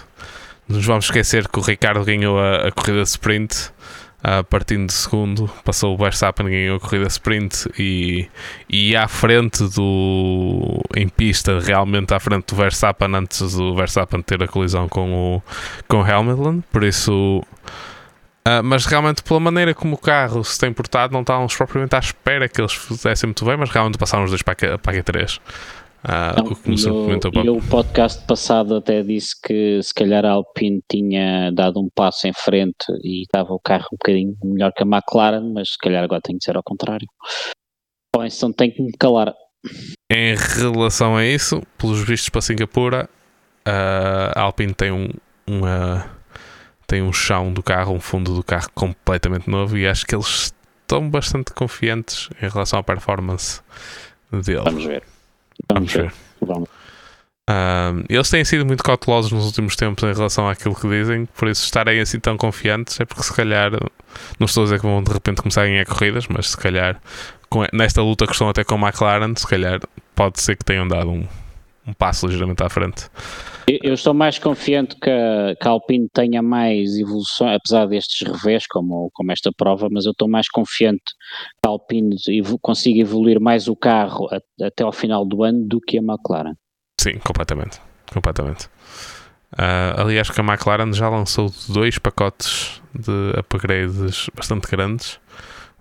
[0.68, 3.72] Nos vamos esquecer que o Ricardo ganhou a, a corrida sprint
[4.20, 8.28] uh, partindo de segundo, passou o Verstappen, ganhou a corrida sprint e,
[8.70, 10.82] e à frente do.
[10.96, 15.44] em pista, realmente à frente do Verstappen, antes do Verstappen ter a colisão com o,
[15.88, 16.62] com o Hamilton.
[16.72, 17.44] Por isso.
[18.50, 22.00] Uh, mas realmente, pela maneira como o carro se tem portado, não estávamos propriamente à
[22.00, 25.04] espera que eles fizessem muito bem, mas realmente passaram os dois para a, para a
[25.04, 25.40] Q3.
[26.02, 31.52] Ah, não, o e o podcast passado até disse que se calhar a Alpine tinha
[31.52, 35.52] dado um passo em frente e estava o carro um bocadinho melhor que a McLaren,
[35.54, 37.06] mas se calhar agora tem que ser ao contrário.
[38.15, 39.34] Bom, então tem que me calar.
[40.10, 43.10] Em relação a isso, pelos vistos para Singapura,
[43.65, 45.10] a Alpine tem um,
[45.46, 46.10] uma,
[46.90, 50.52] tem um chão do carro, um fundo do carro completamente novo e acho que eles
[50.81, 53.62] estão bastante confiantes em relação à performance
[54.31, 54.63] dele.
[54.63, 55.04] Vamos ver.
[55.71, 56.12] Vamos ver.
[56.42, 56.67] Vamos.
[57.48, 61.48] Um, eles têm sido muito cautelosos nos últimos tempos em relação àquilo que dizem, por
[61.48, 63.71] isso estarem assim tão confiantes é porque se calhar,
[64.40, 67.00] não estou a dizer que vão de repente começar a ganhar corridas, mas se calhar
[67.50, 69.79] com, nesta luta que estão até com a McLaren, se calhar
[70.15, 71.27] pode ser que tenham dado um,
[71.90, 73.10] um passo ligeiramente à frente.
[73.67, 78.65] Eu estou mais confiante que a, que a Alpine tenha mais evolução, apesar destes revés,
[78.67, 81.04] como, como esta prova, mas eu estou mais confiante
[81.62, 82.15] que a Alpine
[82.62, 86.56] consiga evoluir mais o carro a, até ao final do ano do que a McLaren.
[87.00, 87.79] Sim, completamente.
[88.12, 88.65] Completamente.
[89.54, 95.19] Uh, aliás, que a McLaren já lançou dois pacotes de upgrades bastante grandes.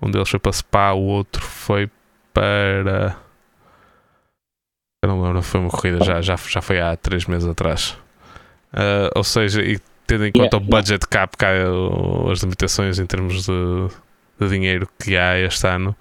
[0.00, 1.90] Um deles foi para Spa, o outro foi
[2.32, 3.16] para.
[5.08, 7.96] Eu não lembro, foi uma corrida, já, já, já foi há três meses atrás.
[8.72, 11.08] Uh, ou seja, e tendo em conta yeah, o budget yeah.
[11.08, 11.48] cap, cá,
[12.30, 13.88] as limitações em termos de,
[14.38, 15.96] de dinheiro que há este ano,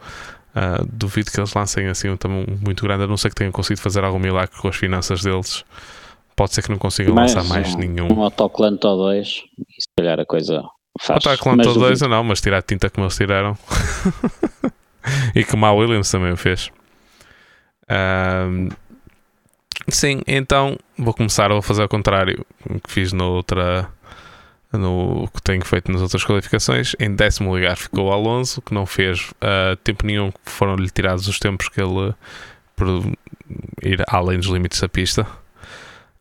[0.53, 3.51] uh, duvido que eles lancem assim um tamanho muito grande, a não ser que tenham
[3.51, 5.63] conseguido fazer algum milagre com as finanças deles.
[6.35, 8.11] Pode ser que não consigam lançar mais um, nenhum.
[8.11, 10.63] Um Autoclant ou dois, e se calhar a coisa
[10.99, 11.25] faz.
[11.25, 13.57] Autoclant ou dois ou não, mas tirar a tinta como eles tiraram.
[15.33, 16.69] e como a Williams também fez.
[17.89, 18.69] Um,
[19.89, 22.45] sim, então vou começar a fazer ao contrário
[22.83, 23.89] que fiz noutra
[24.73, 26.95] no que tenho feito nas outras qualificações.
[26.99, 31.69] Em décimo lugar ficou Alonso, que não fez uh, tempo nenhum, foram-lhe tirados os tempos
[31.69, 32.13] que ele
[32.75, 32.87] por
[33.81, 35.25] ir além dos limites da pista.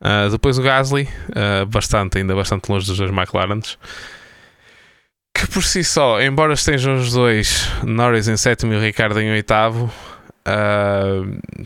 [0.01, 3.79] Uh, depois o Gasly, uh, bastante, ainda bastante longe dos dois McLarens.
[5.35, 9.93] Que por si só, embora estejam os dois, Norris em sétimo e Ricardo em oitavo,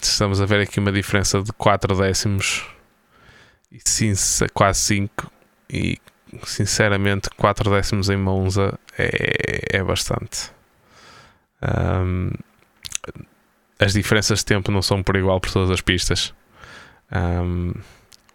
[0.02, 2.66] estamos a ver aqui uma diferença de 4 décimos
[3.72, 3.78] e
[4.52, 5.30] quase 5
[5.68, 5.98] e
[6.44, 10.50] sinceramente, 4 décimos em Monza é, é bastante.
[11.62, 12.30] Um,
[13.78, 16.34] as diferenças de tempo não são por igual por todas as pistas.
[17.12, 17.72] Um,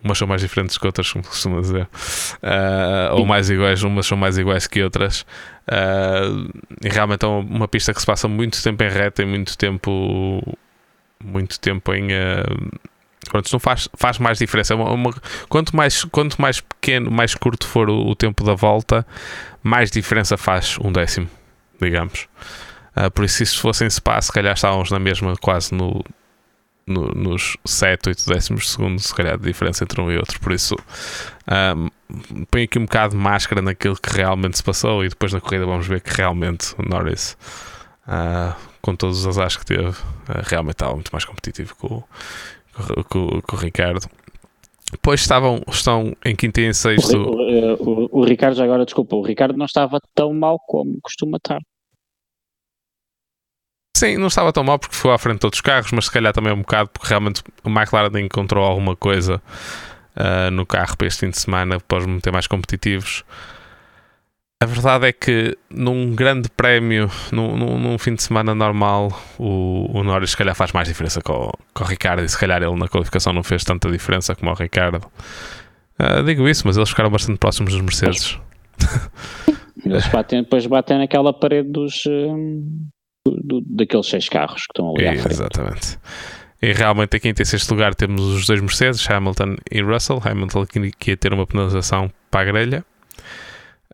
[0.05, 4.17] umas são mais diferentes que outras, como costuma dizer, uh, ou mais iguais, umas são
[4.17, 5.21] mais iguais que outras.
[5.67, 6.47] Uh,
[6.83, 10.57] e realmente é uma pista que se passa muito tempo em reta e muito tempo,
[11.21, 12.07] muito tempo em.
[12.07, 12.95] Uh,
[13.27, 14.73] Pronto, não faz, faz mais diferença.
[14.73, 15.13] É uma, uma,
[15.49, 19.03] quanto, mais, quanto mais pequeno, mais curto for o, o, tempo da volta,
[19.63, 21.27] mais diferença faz um décimo,
[21.81, 22.27] digamos.
[22.95, 26.05] Uh, por isso, se isso fosse em Spa, se calhar estávamos na mesma, quase no,
[26.87, 30.39] no, nos 7, 8 décimos segundos, se calhar, de diferença entre um e outro.
[30.39, 30.75] Por isso,
[31.75, 31.89] um,
[32.51, 35.65] põe aqui um bocado de máscara naquilo que realmente se passou e depois na corrida
[35.65, 37.37] vamos ver que realmente o Norris,
[38.07, 39.95] uh, com todos os azares que teve, uh,
[40.43, 42.03] realmente estava muito mais competitivo com,
[43.09, 44.07] com, com o Ricardo.
[44.91, 47.17] Depois estavam, estão em quinto e em sexto.
[47.17, 51.37] O, o, o, o, Ricardo, agora desculpa, o Ricardo não estava tão mal como costuma
[51.37, 51.59] estar.
[53.95, 56.33] Sim, não estava tão mal porque foi à frente de outros carros, mas se calhar
[56.33, 59.41] também um bocado porque realmente o McLaren encontrou alguma coisa
[60.17, 63.23] uh, no carro para este fim de semana para os meter mais competitivos.
[64.61, 69.89] A verdade é que num grande prémio, num, num, num, fim de semana normal, o,
[69.97, 72.75] o Norris se calhar faz mais diferença com, com o Ricardo e se calhar ele
[72.75, 75.05] na qualificação não fez tanta diferença como o Ricardo.
[75.97, 78.37] Uh, digo isso, mas eles ficaram bastante próximos dos Mercedes.
[79.85, 82.87] Eles batem, depois batem naquela parede dos um,
[83.25, 85.33] do, daqueles seis carros que estão ali à frente.
[85.33, 85.99] Exatamente.
[86.61, 90.21] E realmente aqui em sexto lugar temos os dois Mercedes, Hamilton e Russell.
[90.23, 90.65] Hamilton
[90.97, 92.85] que ia ter uma penalização para a grelha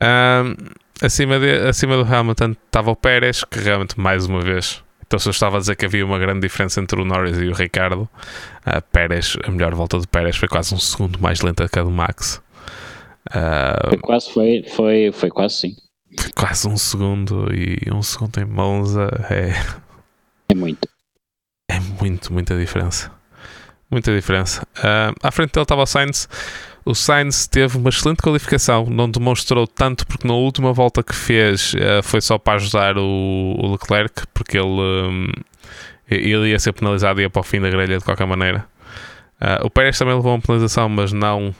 [0.01, 0.55] um,
[1.01, 5.27] acima, de, acima do Hamilton estava o Pérez, que realmente, mais uma vez, então se
[5.27, 8.09] eu estava a dizer que havia uma grande diferença entre o Norris e o Ricardo,
[8.65, 11.83] uh, Pérez, a melhor volta do Pérez foi quase um segundo mais lenta que a
[11.83, 12.41] do Max.
[13.29, 15.75] Uh, foi quase, foi, foi, foi quase sim.
[16.35, 19.53] Quase um segundo e um segundo em Monza é.
[20.49, 20.87] É muito.
[21.69, 23.11] É muito, muita diferença.
[23.89, 24.63] Muita diferença.
[24.77, 26.27] Uh, à frente dele estava o Sainz.
[26.83, 31.73] O Sainz teve uma excelente qualificação, não demonstrou tanto porque na última volta que fez
[31.73, 35.27] uh, foi só para ajudar o, o Leclerc, porque ele, um,
[36.09, 38.65] ele ia ser penalizado e ia para o fim da grelha de qualquer maneira.
[39.39, 41.53] Uh, o Pérez também levou uma penalização, mas não,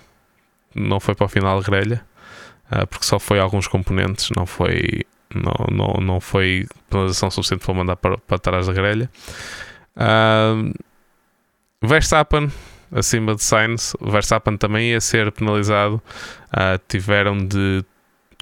[0.73, 2.03] não foi para o final da grelha,
[2.71, 7.73] uh, porque só foi alguns componentes, não foi, não, não, não foi penalização suficiente para
[7.73, 9.09] mandar para, para trás da grelha.
[9.95, 10.73] Uh,
[11.81, 12.51] Verstappen
[12.93, 16.01] acima de Sainz, Verstappen também ia ser penalizado.
[16.47, 17.83] Uh, tiveram de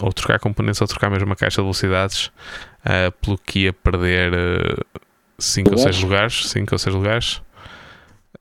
[0.02, 2.28] ou trocar componentes ou trocar mesmo a caixa de velocidades,
[2.86, 4.32] uh, pelo que ia perder
[5.38, 6.50] 5 uh, ou 6 lugares.
[6.50, 7.42] 5 ou 6 lugares.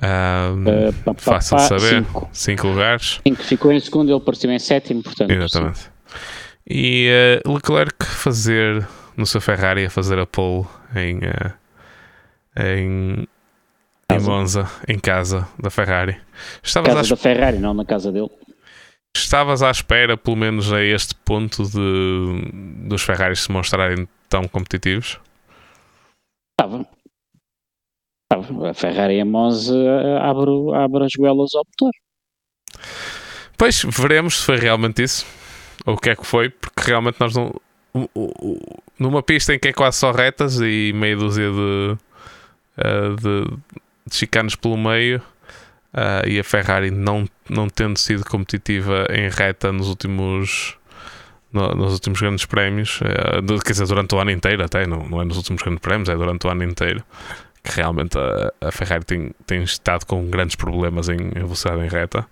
[0.00, 2.06] Uh, pá, pá, fácil de saber.
[2.32, 3.20] 5 lugares.
[3.26, 3.42] Cinco.
[3.42, 5.30] Ficou em segundo, ele pareceu em sétimo, portanto.
[5.30, 5.78] Exatamente.
[5.78, 5.88] Sim.
[6.70, 8.86] E uh, Leclerc fazer
[9.16, 11.20] no seu Ferrari a fazer a pole em,
[12.56, 13.26] em
[14.10, 16.18] em Monza, em casa da Ferrari.
[16.62, 17.10] Estavas casa à...
[17.10, 18.30] da Ferrari, não na casa dele.
[19.14, 25.20] Estavas à espera, pelo menos a este ponto, de dos Ferraris se mostrarem tão competitivos?
[26.52, 26.86] Estava.
[28.30, 31.92] A Ferrari em Monza eh, abre, abre as goelas ao motor.
[33.56, 35.26] Pois, veremos se foi realmente isso.
[35.86, 37.54] Ou o que é que foi, porque realmente nós não.
[38.98, 41.96] Numa pista em que é quase só retas e meia dúzia de,
[42.76, 43.58] eh, de
[44.08, 45.18] de chicanes pelo meio
[45.94, 50.76] uh, e a Ferrari não, não tendo sido competitiva em reta nos últimos
[51.52, 53.00] no, nos últimos grandes prémios,
[53.64, 56.14] quer dizer, durante o ano inteiro até, não, não é nos últimos grandes prémios, é
[56.14, 57.02] durante o ano inteiro
[57.62, 62.26] que realmente a, a Ferrari tem, tem estado com grandes problemas em velocidade em reta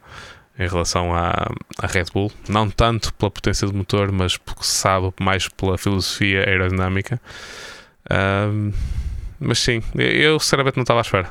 [0.59, 4.73] em relação à, à Red Bull, não tanto pela potência do motor, mas porque se
[4.73, 7.21] sabe mais pela filosofia aerodinâmica.
[8.11, 8.73] Um,
[9.39, 11.31] mas sim, eu sinceramente não estava à espera.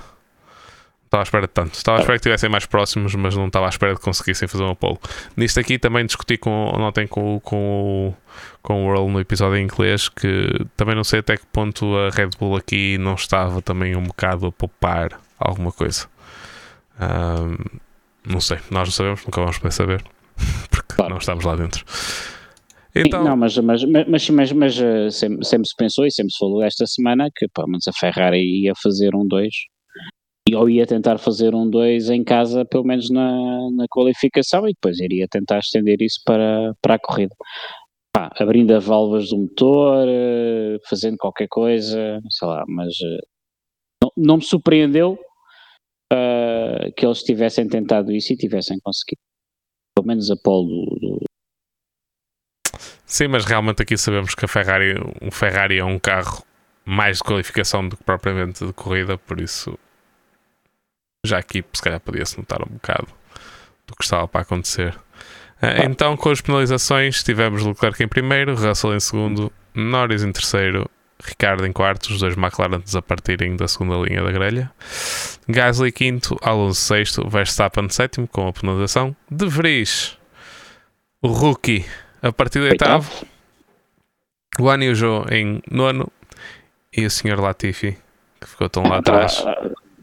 [1.16, 1.74] Estava à espera de tanto.
[1.76, 4.64] Estava à espera que estivessem mais próximos, mas não estava à espera de conseguissem fazer
[4.64, 5.00] um polo.
[5.38, 8.14] Nisto aqui também discuti com, notem, com, com,
[8.62, 12.10] com o Earl no episódio em inglês que também não sei até que ponto a
[12.10, 16.08] Red Bull aqui não estava também um bocado a poupar alguma coisa.
[17.00, 17.80] Um,
[18.28, 20.04] não sei, nós não sabemos, nunca vamos poder saber,
[20.70, 21.12] porque claro.
[21.12, 21.86] não estamos lá dentro.
[22.94, 23.24] Então...
[23.24, 26.64] Não, mas, mas, mas, mas, mas eh, sempre, sempre, se pensou e sempre se falou
[26.64, 29.50] esta semana que pelo menos a Ferrari ia fazer um 2
[30.54, 35.00] ou ia tentar fazer um 2 em casa, pelo menos na, na qualificação, e depois
[35.00, 37.36] iria tentar estender isso para, para a corrida.
[38.14, 43.26] Pá, abrindo as válvulas do motor, eh, fazendo qualquer coisa, sei lá, mas eh,
[44.04, 45.18] não, não me surpreendeu
[46.14, 49.22] uh, que eles tivessem tentado isso e tivessem conseguido.
[49.96, 51.24] Pelo menos a pole do, do...
[53.06, 56.44] Sim, mas realmente aqui sabemos que a Ferrari, um Ferrari é um carro
[56.86, 59.78] mais de qualificação do que propriamente de corrida, por isso
[61.26, 63.08] já aqui se calhar podia-se notar um bocado
[63.88, 64.96] do que estava para acontecer.
[65.62, 70.90] Uh, então, com as penalizações, tivemos Leclerc em primeiro, Russell em segundo, Norris em terceiro
[71.24, 74.72] Ricardo em quarto, os dois McLaren a partirem da segunda linha da grelha.
[75.48, 79.16] Gasly quinto, Alonso sexto, Verstappen sétimo com a penalização.
[79.32, 80.18] De Vries,
[81.22, 81.86] o rookie,
[82.22, 83.10] a partir do oitavo.
[84.60, 86.12] O Ani Zhou em nono
[86.96, 87.40] e o Sr.
[87.40, 87.98] Latifi,
[88.40, 89.44] que ficou tão lá atrás.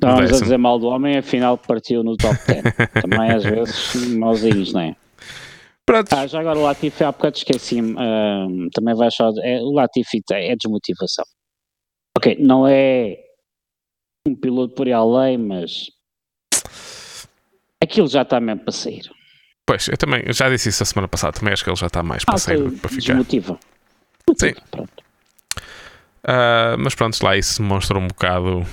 [0.03, 2.63] Estávamos a dizer mal do homem, afinal partiu no top 10.
[3.03, 4.97] Também às vezes mauzinhos, não é?
[5.87, 6.13] Pronto.
[6.13, 9.31] Ah, já agora o Latifi, há bocado esqueci-me, uh, também vai só.
[9.43, 11.25] É, o Latifi é desmotivação.
[12.17, 13.17] Ok, não é
[14.27, 15.91] um piloto por aí além, mas
[17.81, 19.09] aquilo já está mesmo para sair.
[19.67, 21.87] Pois, eu também eu já disse isso a semana passada, também acho que ele já
[21.87, 23.15] está mais para ah, sair para ficar.
[23.15, 23.59] Desmotiva.
[24.37, 24.55] Sim.
[24.71, 25.05] Pronto.
[26.25, 28.65] Uh, mas pronto, lá isso demonstra um bocado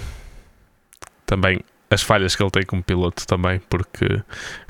[1.30, 1.60] também
[1.92, 4.22] as falhas que ele tem como piloto também, porque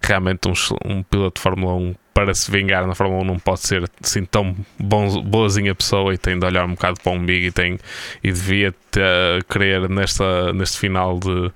[0.03, 0.53] realmente um,
[0.86, 4.26] um piloto de Fórmula 1 para se vingar na Fórmula 1 não pode ser assim
[4.26, 7.78] tão bom, boazinha pessoa e tem de olhar um bocado para o umbigo e, tem,
[8.22, 11.51] e devia ter, querer nesta, neste final de,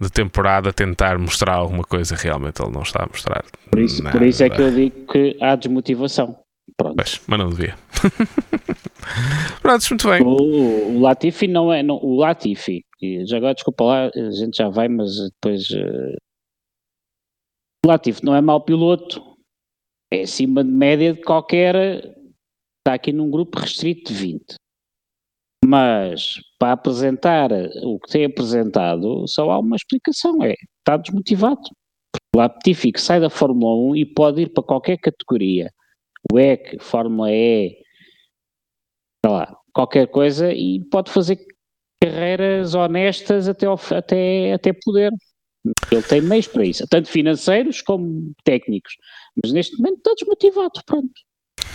[0.00, 3.44] de temporada tentar mostrar alguma coisa realmente ele não está a mostrar.
[3.70, 6.38] Por isso, por isso é que eu digo que há desmotivação.
[6.76, 6.96] Pronto.
[6.96, 7.76] Pois, mas não devia.
[9.62, 10.22] Pronto, muito bem.
[10.22, 11.82] O, o, Latifi não é.
[11.82, 12.84] Não, o Latifi,
[13.26, 15.68] já agora desculpa lá, a gente já vai, mas depois.
[15.70, 16.16] Uh,
[17.84, 19.22] o Latifi não é mau piloto,
[20.12, 21.74] é acima de média de qualquer.
[22.78, 24.54] Está aqui num grupo restrito de 20.
[25.64, 27.50] Mas para apresentar
[27.82, 31.60] o que tem apresentado, só há uma explicação: é está desmotivado.
[32.34, 35.70] O Latifi sai da Fórmula 1 e pode ir para qualquer categoria.
[36.32, 37.76] O EC, Fórmula E,
[39.24, 41.38] sei lá, qualquer coisa e pode fazer
[42.02, 43.66] carreiras honestas até,
[43.96, 45.12] até, até poder.
[45.90, 48.94] Ele tem meios para isso, tanto financeiros como técnicos.
[49.42, 51.12] Mas neste momento está desmotivado, pronto.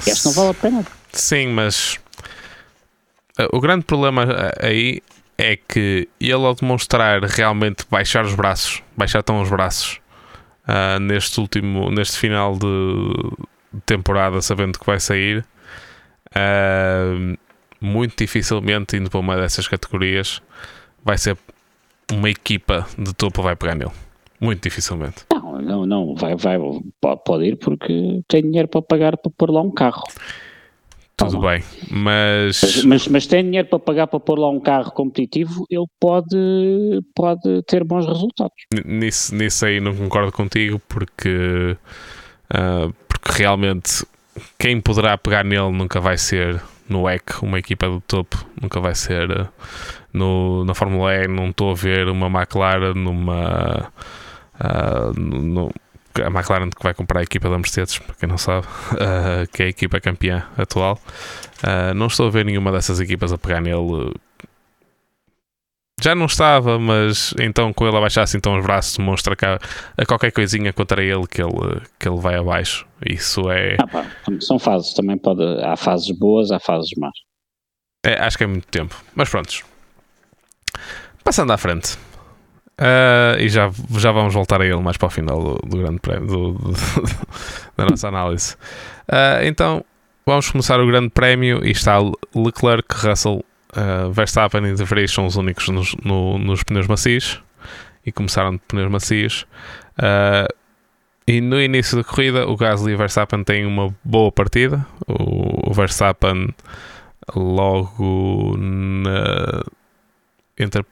[0.07, 0.85] E acho que não vale a pena.
[1.11, 1.99] Sim, mas
[3.39, 5.01] uh, o grande problema uh, aí
[5.37, 9.99] é que ele ao demonstrar realmente baixar os braços, baixar tão os braços
[10.67, 12.67] uh, neste último, neste final de
[13.86, 15.45] temporada, sabendo que vai sair,
[16.30, 17.38] uh,
[17.82, 20.41] muito dificilmente indo para uma dessas categorias
[21.03, 21.38] vai ser
[22.11, 23.91] uma equipa de topo vai pegar nele.
[24.39, 25.26] Muito dificilmente.
[25.32, 26.15] Não, não, não.
[26.15, 26.57] Vai, vai,
[27.26, 30.03] pode ir porque tem dinheiro para pagar para pôr lá um carro.
[31.15, 32.59] Tudo tá bem, mas...
[32.61, 33.07] Mas, mas...
[33.07, 36.36] mas, tem dinheiro para pagar para pôr lá um carro competitivo, ele pode,
[37.15, 38.55] pode ter bons resultados.
[38.84, 41.78] Nisso, nisso aí não concordo contigo, porque,
[42.51, 42.93] uh,
[43.24, 44.05] porque realmente
[44.57, 48.93] quem poderá pegar nele nunca vai ser no EC, uma equipa do topo, nunca vai
[48.93, 49.47] ser uh,
[50.11, 51.28] no, na Fórmula E.
[51.28, 53.91] Não estou a ver uma McLaren numa
[54.63, 55.71] Uh, no,
[56.24, 59.63] a McLaren que vai comprar a equipa da Mercedes, para quem não sabe, uh, que
[59.63, 60.99] é a equipa campeã atual.
[61.63, 64.13] Uh, não estou a ver nenhuma dessas equipas a pegar nele.
[66.03, 69.45] Já não estava, mas então com ele a baixar assim tão os braços demonstra que
[69.45, 69.57] há,
[69.97, 72.85] a qualquer coisinha contra ele que ele, que ele vai abaixo.
[73.09, 73.77] Isso é.
[73.79, 74.05] Ah, pá,
[74.41, 75.41] são fases, também pode.
[75.63, 77.13] Há fases boas, há fases más.
[78.05, 79.01] É, acho que é muito tempo.
[79.15, 79.63] Mas prontos.
[81.23, 81.97] Passando à frente.
[82.73, 86.01] Uh, e já, já vamos voltar a ele mais para o final do, do Grande
[86.01, 86.73] Prémio, do, do,
[87.77, 88.55] da nossa análise.
[89.07, 89.85] Uh, então,
[90.25, 91.97] vamos começar o Grande Prémio e está
[92.35, 93.45] Leclerc, Russell,
[93.76, 97.41] uh, Verstappen e De Vries são os únicos nos, no, nos pneus macios
[98.05, 99.47] e começaram de pneus macios.
[101.28, 104.86] e no início da corrida, o Gasly e o Verstappen têm uma boa partida.
[105.07, 106.53] O, o Verstappen,
[107.36, 109.63] logo na,
[110.57, 110.86] entre a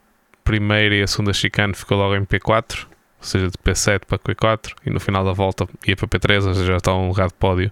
[0.43, 2.87] primeira e a segunda chicane ficou logo em P4, ou
[3.19, 6.65] seja, de P7 para P4, e no final da volta ia para P3, ou seja,
[6.65, 7.71] já está um lugar de pódio,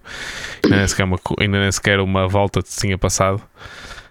[0.64, 3.42] ainda nem sequer uma, ainda nem sequer uma volta tinha passado.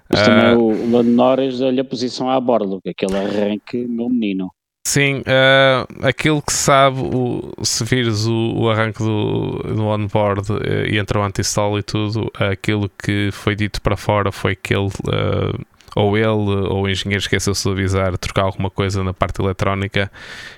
[0.10, 4.10] Mas também uh, o Lando Norris deu-lhe a posição à bordo, que aquele arranque, meu
[4.10, 4.51] menino.
[4.88, 10.88] Sim, uh, aquilo que sabe, o, se vires o, o arranque do, do onboard uh,
[10.88, 14.88] e entra o anti-stall e tudo, aquilo que foi dito para fora foi que ele
[14.88, 20.12] uh, ou ele ou o engenheiro esqueceu-se de avisar, trocar alguma coisa na parte eletrónica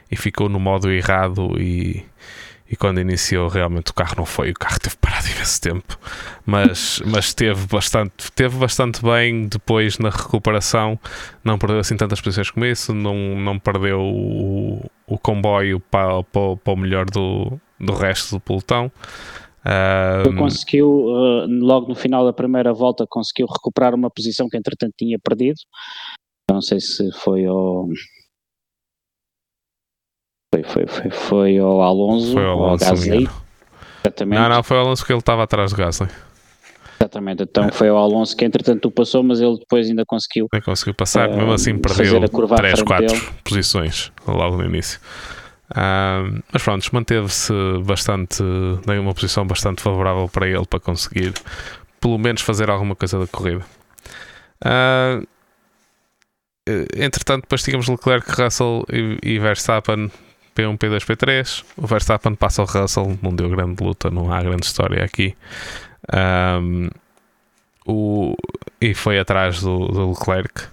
[0.09, 2.05] e ficou no modo errado e,
[2.71, 5.99] e quando iniciou realmente o carro não foi, o carro teve parado imenso tempo,
[6.45, 10.97] mas, mas teve, bastante, teve bastante bem depois na recuperação,
[11.43, 16.55] não perdeu assim tantas posições como isso, não, não perdeu o, o comboio para, para,
[16.55, 18.89] para o melhor do, do resto do pelotão.
[19.63, 24.93] Um, conseguiu, uh, logo no final da primeira volta, conseguiu recuperar uma posição que entretanto
[24.97, 25.59] tinha perdido.
[26.49, 27.87] Não sei se foi ao.
[30.53, 33.29] Foi, foi, foi, foi ao Alonso, foi ao Alonso ao Gasly.
[34.03, 34.39] Exatamente.
[34.41, 36.09] Não, não, foi ao Alonso que ele estava atrás do Gasly.
[36.99, 37.71] Exatamente, então é.
[37.71, 40.47] foi ao Alonso que entretanto o passou, mas ele depois ainda conseguiu.
[40.65, 44.99] Conseguiu passar, uh, mesmo assim perdeu 3, 4 posições logo no início.
[45.71, 47.53] Uh, mas pronto, manteve-se
[47.85, 51.33] bastante, em uma posição bastante favorável para ele para conseguir
[52.01, 53.65] pelo menos fazer alguma coisa da corrida.
[54.65, 55.25] Uh,
[56.93, 60.11] entretanto, depois tínhamos Leclerc, Russell e, e Verstappen
[60.55, 61.63] P1, P2, P3.
[61.77, 65.35] O Verstappen passa o Russell, não deu grande luta, não há grande história aqui.
[66.13, 66.89] Um,
[67.85, 68.35] o,
[68.79, 70.63] e foi atrás do, do Leclerc.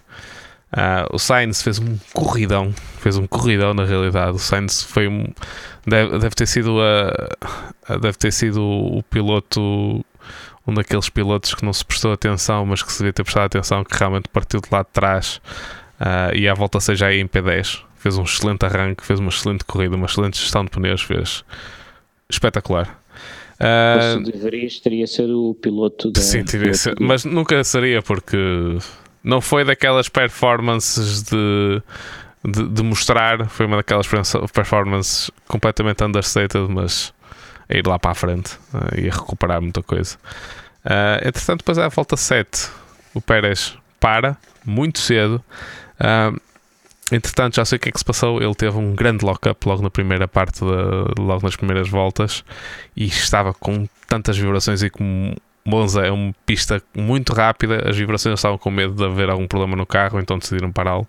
[0.71, 4.31] Uh, o Sainz fez um corridão, fez um corridão na realidade.
[4.31, 5.25] O Sainz foi um,
[5.85, 10.05] deve, deve ter sido a, deve ter sido o piloto,
[10.67, 13.83] um daqueles pilotos que não se prestou atenção, mas que se devia ter prestado atenção,
[13.83, 15.41] que realmente partiu de lá de trás
[15.99, 17.88] uh, e à volta seja aí em P10.
[17.99, 21.43] Fez um excelente arranque, fez uma excelente corrida, uma excelente gestão de pneus, fez
[22.29, 22.99] espetacular.
[23.59, 26.21] Uh, se deverias, teria ser o piloto da.
[26.21, 28.37] Sim, teria ser, mas nunca seria porque
[29.21, 31.81] não foi daquelas performances de,
[32.45, 34.07] de, de, mostrar, foi uma daquelas
[34.53, 37.13] performances completamente understated, mas
[37.67, 40.15] a ir lá para a frente uh, e a recuperar muita coisa.
[40.85, 42.69] Uh, entretanto, depois à volta 7,
[43.13, 45.43] o Pérez para muito cedo.
[45.99, 46.39] Uh,
[47.11, 48.41] entretanto, já sei o que é que se passou.
[48.41, 52.43] Ele teve um grande lock-up logo na primeira parte, de, logo nas primeiras voltas,
[52.95, 55.33] e estava com tantas vibrações e com
[55.65, 59.75] Monza é uma pista muito rápida, as vibrações estavam com medo de haver algum problema
[59.75, 61.07] no carro, então decidiram pará-lo.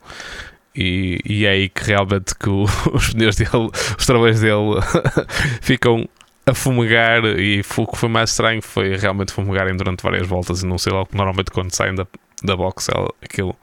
[0.75, 4.81] E, e, é aí que realmente que o, os pneus dele, os travões dele
[5.61, 6.09] ficam
[6.47, 10.67] a fumegar e o que foi mais estranho foi realmente fumegarem durante várias voltas e
[10.67, 12.07] não sei logo, normalmente quando saem da,
[12.43, 12.89] da box
[13.23, 13.57] aquilo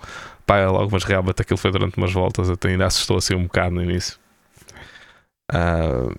[0.47, 3.75] paia logo, mas realmente aquilo foi durante umas voltas, até ainda assustou assim um bocado
[3.75, 4.17] no início.
[5.53, 6.15] Uh,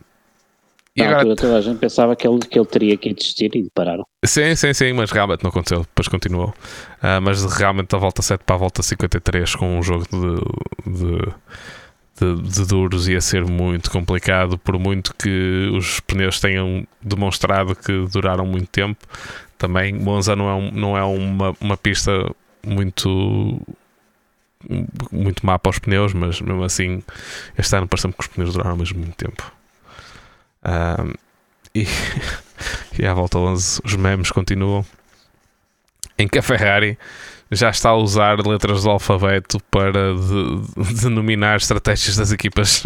[0.95, 1.35] e Na agora...
[1.35, 4.05] toda a gente pensava que ele, que ele teria que desistir e pararam.
[4.25, 6.49] Sim, sim, sim, mas realmente não aconteceu, depois continuou.
[6.49, 12.37] Uh, mas realmente da volta 7 para a volta 53 com um jogo de, de,
[12.37, 18.07] de, de, duros ia ser muito complicado, por muito que os pneus tenham demonstrado que
[18.13, 19.07] duraram muito tempo.
[19.57, 22.13] Também Monza não é, um, não é uma, uma pista
[22.67, 23.61] muito
[25.13, 27.03] muito má para os pneus, mas mesmo assim
[27.57, 29.53] este ano parece-me que os pneus duraram mesmo muito tempo.
[30.65, 31.13] Um,
[31.75, 31.87] e,
[32.99, 34.85] e à volta 11 os memes continuam
[36.19, 36.99] em que a Ferrari
[37.51, 42.85] já está a usar letras do alfabeto para de, de denominar estratégias das equipas.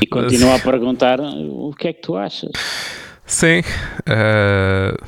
[0.00, 2.52] E continua a perguntar o que é que tu achas?
[3.26, 5.04] Sim, uh,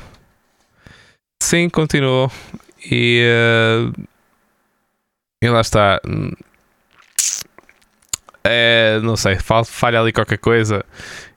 [1.41, 2.31] sim, continuou.
[2.91, 4.07] E, uh,
[5.41, 6.01] e lá está.
[8.43, 10.83] É, não sei, falha ali qualquer coisa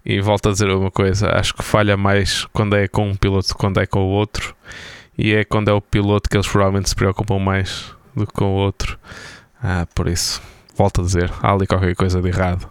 [0.04, 3.56] e volto a dizer uma coisa: acho que falha mais quando é com um piloto
[3.56, 4.54] quando é com o outro,
[5.16, 8.46] e é quando é o piloto que eles provavelmente se preocupam mais do que com
[8.46, 8.98] o outro.
[9.62, 10.42] Ah, por isso,
[10.76, 12.68] volto a dizer: há ali qualquer coisa de errado,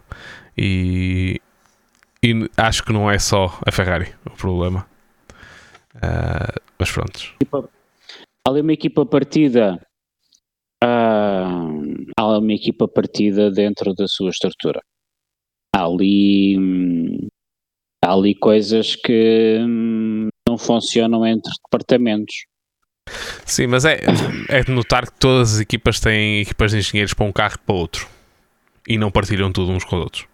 [0.57, 1.39] e,
[2.23, 4.86] e acho que não é só a Ferrari o problema.
[6.01, 7.34] Ah, mas pronto.
[7.53, 9.79] Há ali uma equipa partida.
[10.84, 14.82] Uh, há uma equipa partida dentro da sua estrutura.
[15.75, 17.27] Há ali, hum,
[18.03, 22.45] há ali coisas que hum, não funcionam entre departamentos.
[23.45, 23.99] Sim, mas é,
[24.49, 27.65] é de notar que todas as equipas têm equipas de engenheiros para um carro e
[27.65, 28.07] para outro
[28.88, 30.27] e não partilham tudo uns com os outros.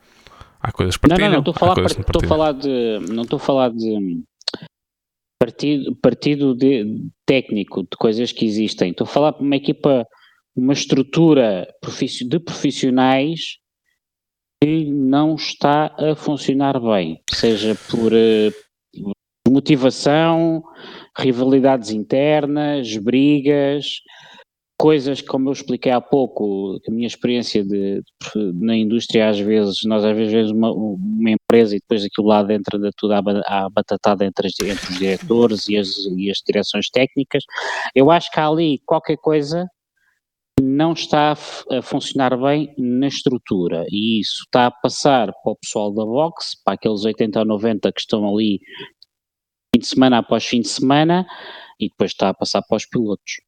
[0.60, 3.00] Há coisas que partilham, não, não, não estou a falar, coisas estou a falar de,
[3.14, 4.24] não estou a falar de
[5.40, 8.92] partido, partido de, técnico de coisas que existem.
[8.92, 10.06] Estou a falar para uma equipa,
[10.58, 11.68] uma estrutura
[12.28, 13.42] de profissionais
[14.62, 19.12] que não está a funcionar bem, seja por uh,
[19.48, 20.64] motivação,
[21.16, 24.02] rivalidades internas, brigas,
[24.80, 29.78] coisas como eu expliquei há pouco, a minha experiência de, de, na indústria às vezes,
[29.86, 33.70] nós às vezes vemos uma, uma, empresa e depois aquilo lá dentro de tudo há
[33.70, 37.44] batatada entre, entre os diretores e as, e as direções técnicas,
[37.94, 39.68] eu acho que há ali qualquer coisa
[40.62, 45.56] não está a, a funcionar bem na estrutura e isso está a passar para o
[45.56, 48.60] pessoal da Vox, para aqueles 80 ou 90 que estão ali
[49.74, 51.28] fim de semana após fim de semana
[51.80, 53.48] e depois está a passar para os pilotos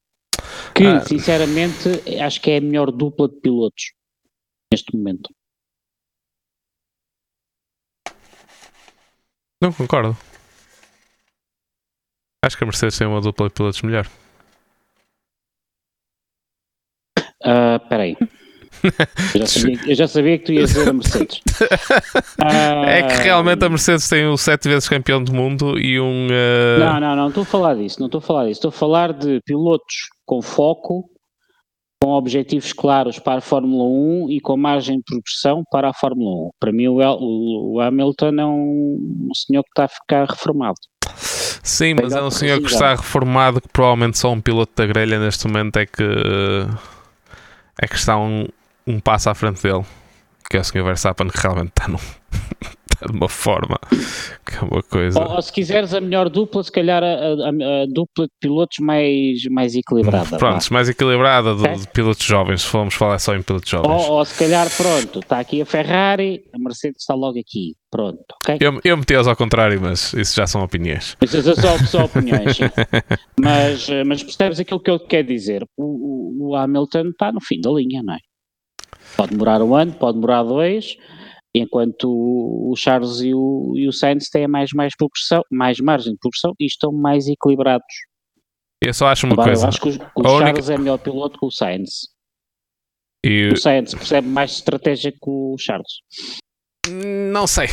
[0.73, 1.01] que, ah.
[1.01, 1.89] sinceramente,
[2.21, 3.93] acho que é a melhor dupla de pilotos
[4.71, 5.29] neste momento.
[9.61, 10.15] Não concordo.
[12.45, 14.07] Acho que a Mercedes tem uma dupla de pilotos melhor.
[17.43, 18.17] Uh, aí.
[19.35, 21.41] Eu já, sabia, eu já, sabia, que tu ias dizer a Mercedes.
[22.87, 26.27] é que realmente a Mercedes tem o sete vezes campeão do mundo e um.
[26.27, 26.79] Uh...
[26.79, 28.59] Não, não, não estou a falar disso, não estou a falar disso.
[28.59, 31.09] Estou a falar de pilotos com foco,
[32.01, 36.47] com objetivos claros para a Fórmula 1 e com margem de progressão para a Fórmula
[36.47, 36.49] 1.
[36.59, 40.77] Para mim, o, o Hamilton é um, um senhor que está a ficar reformado.
[41.61, 45.19] Sim, mas é um senhor que está reformado que provavelmente só um piloto da grelha
[45.19, 46.03] neste momento é que
[47.81, 48.45] é que está um,
[48.85, 49.85] um passo à frente dele,
[50.49, 50.83] que é o Sr.
[50.83, 51.99] Verstappen, que realmente está, num,
[53.05, 53.77] de uma forma
[54.45, 55.19] que é uma coisa.
[55.19, 58.79] Ou, ou se quiseres a melhor dupla, se calhar a, a, a dupla de pilotos
[58.79, 60.37] mais, mais equilibrada.
[60.37, 61.73] Pronto, mais equilibrada de, é?
[61.75, 63.89] de, pilotos jovens, se formos falar só em pilotos jovens.
[63.89, 67.75] Ou, ou, se calhar, pronto, está aqui a Ferrari, a Mercedes está logo aqui.
[67.91, 68.57] Pronto, ok?
[68.59, 71.17] Eu, eu meti-os ao contrário, mas isso já são opiniões.
[71.21, 72.59] Isso são só, opiniões,
[73.39, 75.65] mas, mas percebes aquilo que eu quero dizer.
[75.75, 78.19] O, o, o Hamilton está no fim da linha, não é?
[79.17, 80.97] Pode demorar um ano, pode demorar dois,
[81.55, 86.19] enquanto o Charles e o, e o Sainz têm mais, mais progressão, mais margem de
[86.19, 87.85] progressão e estão mais equilibrados.
[88.81, 89.65] Eu só acho uma Agora, coisa.
[89.65, 90.73] Eu acho que o, o Charles única...
[90.73, 92.09] é melhor piloto que o Sainz.
[93.25, 93.49] E...
[93.49, 95.99] O Sainz percebe mais estratégia que o Charles.
[96.87, 97.67] Não sei.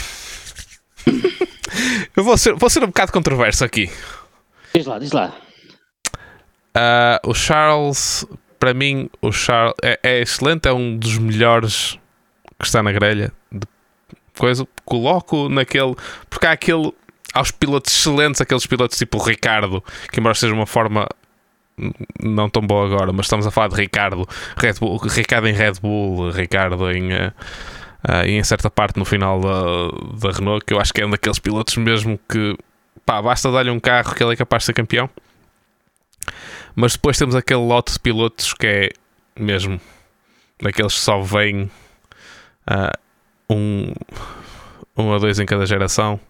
[2.17, 3.89] eu vou ser, vou ser um bocado controverso aqui.
[4.75, 5.37] Diz lá, diz lá.
[6.77, 8.27] Uh, o Charles
[8.59, 11.99] para mim, o Charles é, é, excelente, é um dos melhores
[12.59, 13.33] que está na grelha.
[14.39, 15.95] Coisa, coloco naquele.
[16.29, 16.93] Porque há aquele.
[17.35, 21.07] Aos pilotos excelentes, aqueles pilotos tipo Ricardo, que embora seja uma forma
[22.19, 24.27] não tão boa agora, mas estamos a falar de Ricardo,
[24.57, 27.13] Red Bull, Ricardo em Red Bull, Ricardo em.
[27.13, 27.33] Uh,
[28.09, 31.11] uh, em certa parte no final da, da Renault, que eu acho que é um
[31.11, 32.57] daqueles pilotos mesmo que
[33.05, 35.11] pá, basta dar-lhe um carro que ele é capaz de ser campeão.
[36.75, 38.91] Mas depois temos aquele lote de pilotos que é
[39.39, 39.81] mesmo
[40.61, 41.71] daqueles que só vêm
[42.71, 42.99] uh,
[43.51, 43.93] um,
[44.97, 46.21] um ou dois em cada geração.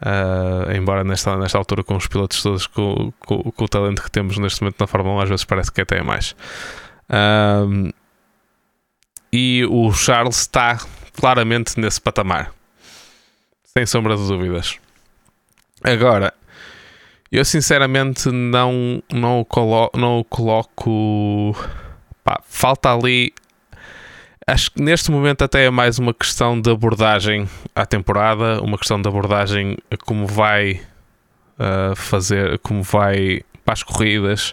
[0.00, 4.10] Uh, embora nesta, nesta altura, com os pilotos todos, com, com, com, o talento que
[4.10, 6.36] temos neste momento na Fórmula 1, às vezes parece que até é mais.
[7.08, 7.92] Uh,
[9.32, 10.78] e o Charles está
[11.16, 12.52] claramente nesse patamar,
[13.64, 14.78] sem sombra de dúvidas.
[15.82, 16.32] Agora,
[17.30, 21.52] eu sinceramente não, não, o, colo não o coloco.
[22.22, 23.34] Pá, falta ali.
[24.46, 29.00] Acho que neste momento até é mais uma questão de abordagem à temporada, uma questão
[29.00, 30.82] de abordagem a como vai
[31.58, 34.52] uh, fazer, como vai para as corridas.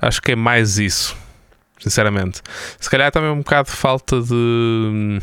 [0.00, 1.16] Acho que é mais isso,
[1.80, 2.40] sinceramente.
[2.78, 5.18] Se calhar também um bocado de falta de hum,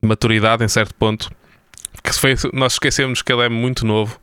[0.00, 1.30] maturidade em certo ponto.
[2.02, 4.18] Que foi, nós esquecemos que ele é muito novo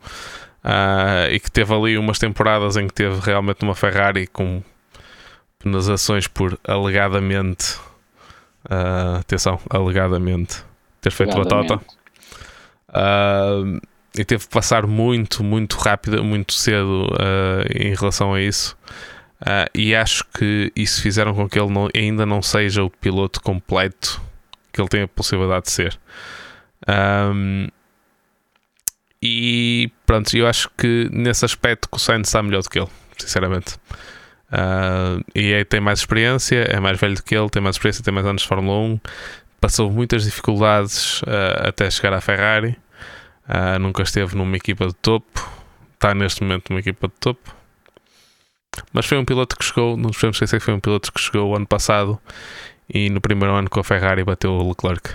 [0.63, 4.63] uh, e que teve ali umas temporadas em que teve realmente uma Ferrari com
[5.59, 7.77] penalizações por alegadamente,
[8.66, 10.63] uh, atenção, alegadamente
[11.01, 11.80] ter feito batota.
[12.89, 13.80] Uh,
[14.18, 18.78] e teve que passar muito, muito rápido, muito cedo uh, em relação a isso.
[19.41, 23.41] Uh, e acho que isso fizeram com que ele não, ainda não seja o piloto
[23.41, 24.22] completo
[24.72, 25.99] que ele tem a possibilidade de ser.
[26.88, 27.68] Um,
[29.22, 32.89] e pronto, eu acho que nesse aspecto que o Sainz está melhor do que ele,
[33.18, 33.78] sinceramente.
[34.55, 38.03] Uh, e aí tem mais experiência, é mais velho do que ele, tem mais experiência,
[38.03, 38.99] tem mais anos de Fórmula 1,
[39.59, 42.77] passou muitas dificuldades uh, até chegar à Ferrari.
[43.49, 45.47] Uh, nunca esteve numa equipa de topo,
[45.93, 47.53] está neste momento numa equipa de topo.
[48.93, 51.19] Mas foi um piloto que chegou, não nos podemos esquecer que foi um piloto que
[51.19, 52.19] chegou ano passado
[52.89, 55.11] e no primeiro ano com a Ferrari bateu o Leclerc.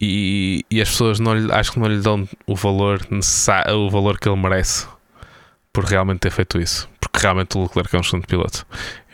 [0.00, 3.00] E, e as pessoas não lhe, acho que não lhe dão o valor
[3.74, 4.86] o valor que ele merece
[5.72, 6.88] por realmente ter feito isso.
[7.00, 8.66] Porque realmente o Leclerc é um excelente piloto.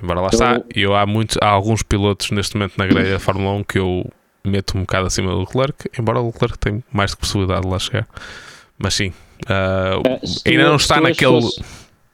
[0.02, 3.52] Embora lá está, eu há, muitos, há alguns pilotos neste momento na grelha da Fórmula
[3.57, 4.11] 1 que eu
[4.44, 7.78] meto um bocado acima do Leclerc, embora o Leclerc tenha mais de possibilidade de lá
[7.78, 8.07] chegar.
[8.78, 9.12] Mas sim,
[9.46, 10.02] uh,
[10.46, 11.62] ainda não está naquele, fosse...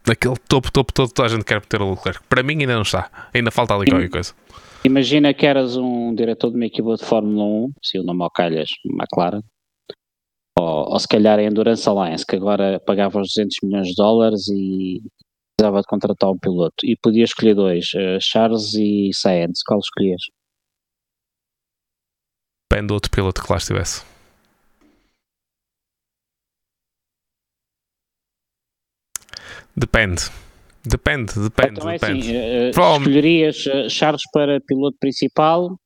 [0.06, 2.20] naquele topo, topo, todo, toda a gente quer meter o Leclerc.
[2.28, 3.10] Para mim ainda não está.
[3.34, 4.32] Ainda falta ali qualquer coisa.
[4.84, 8.30] Imagina que eras um diretor de uma equipa de Fórmula 1, se o nome ao
[8.30, 9.42] calhas, McLaren,
[10.60, 14.48] ou, ou se calhar a Endurance Alliance, que agora pagava os 200 milhões de dólares
[14.48, 15.00] e
[15.56, 16.84] precisava de contratar um piloto.
[16.84, 19.62] E podia escolher dois, uh, Charles e Sainz.
[19.64, 20.22] Qual escolhias?
[22.70, 24.04] Depende do outro piloto que lá estivesse.
[29.76, 30.30] Depende.
[30.84, 31.78] Depende, depende.
[31.78, 32.36] Então é assim, depende.
[32.36, 35.78] assim, uh, escolherias uh, Charles para piloto principal?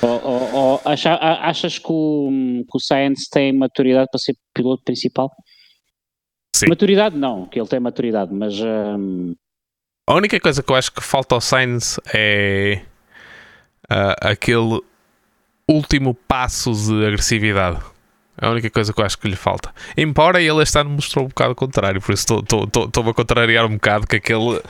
[0.00, 2.30] Ou, ou, ou acha, achas que o,
[2.70, 5.30] que o Sainz tem maturidade para ser piloto principal?
[6.54, 6.68] Sim.
[6.68, 8.60] Maturidade não, que ele tem maturidade, mas.
[8.60, 9.34] Um...
[10.08, 12.82] A única coisa que eu acho que falta ao Sainz é
[13.90, 14.80] uh, aquele
[15.68, 17.80] último passo de agressividade.
[18.40, 19.74] É a única coisa que eu acho que lhe falta.
[19.96, 23.74] Embora ele este ano mostrou um bocado o contrário, por isso estou-me a contrariar um
[23.74, 24.62] bocado que aquele,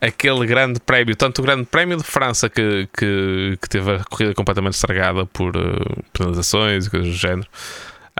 [0.00, 4.34] aquele grande prémio, tanto o grande prémio de França que, que, que teve a corrida
[4.34, 7.48] completamente estragada por uh, penalizações e coisas do género,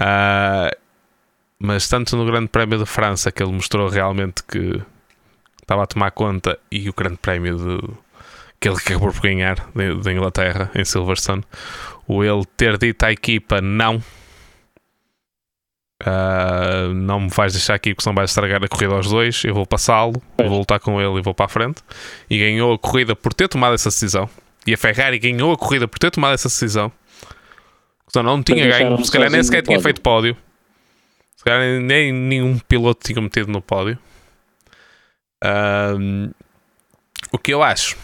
[0.00, 0.76] uh,
[1.58, 4.80] mas tanto no grande prémio de França que ele mostrou realmente que
[5.60, 7.88] estava a tomar conta e o grande prémio de,
[8.60, 9.56] que ele acabou por ganhar
[10.02, 11.44] da Inglaterra em Silverstone,
[12.06, 14.02] o ele ter dito à equipa não
[16.00, 19.42] Uh, não me vais deixar aqui porque senão vais estragar a corrida aos dois.
[19.44, 21.82] Eu vou passá-lo, vou lutar com ele e vou para a frente.
[22.30, 24.28] E ganhou a corrida por ter tomado essa decisão.
[24.66, 26.92] E a Ferrari ganhou a corrida por ter tomado essa decisão.
[28.06, 30.36] Então não tinha ganho, se calhar nem sequer tinha feito pódio.
[31.36, 33.98] Se calhar nem nenhum piloto tinha metido no pódio.
[35.44, 36.32] Uh,
[37.32, 37.96] o que eu acho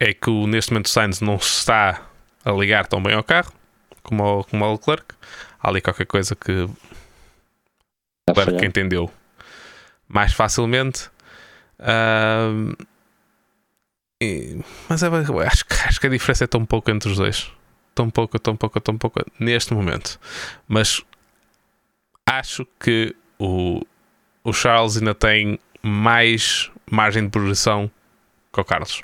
[0.00, 2.02] é que neste momento o Sainz não está
[2.44, 3.52] a ligar tão bem ao carro
[4.02, 5.14] como o, como o Leclerc.
[5.60, 6.68] Há ali qualquer coisa que
[8.34, 9.10] para quem entendeu
[10.12, 11.08] mais facilmente.
[11.80, 12.76] Uh,
[14.22, 17.50] e, mas é, acho, acho que a diferença é tão pouco entre os dois.
[17.94, 20.20] Tão pouco, tão pouco, tão pouco neste momento.
[20.68, 21.02] Mas
[22.28, 23.80] acho que o,
[24.44, 27.90] o Charles ainda tem mais margem de progressão
[28.52, 29.02] que o Carlos.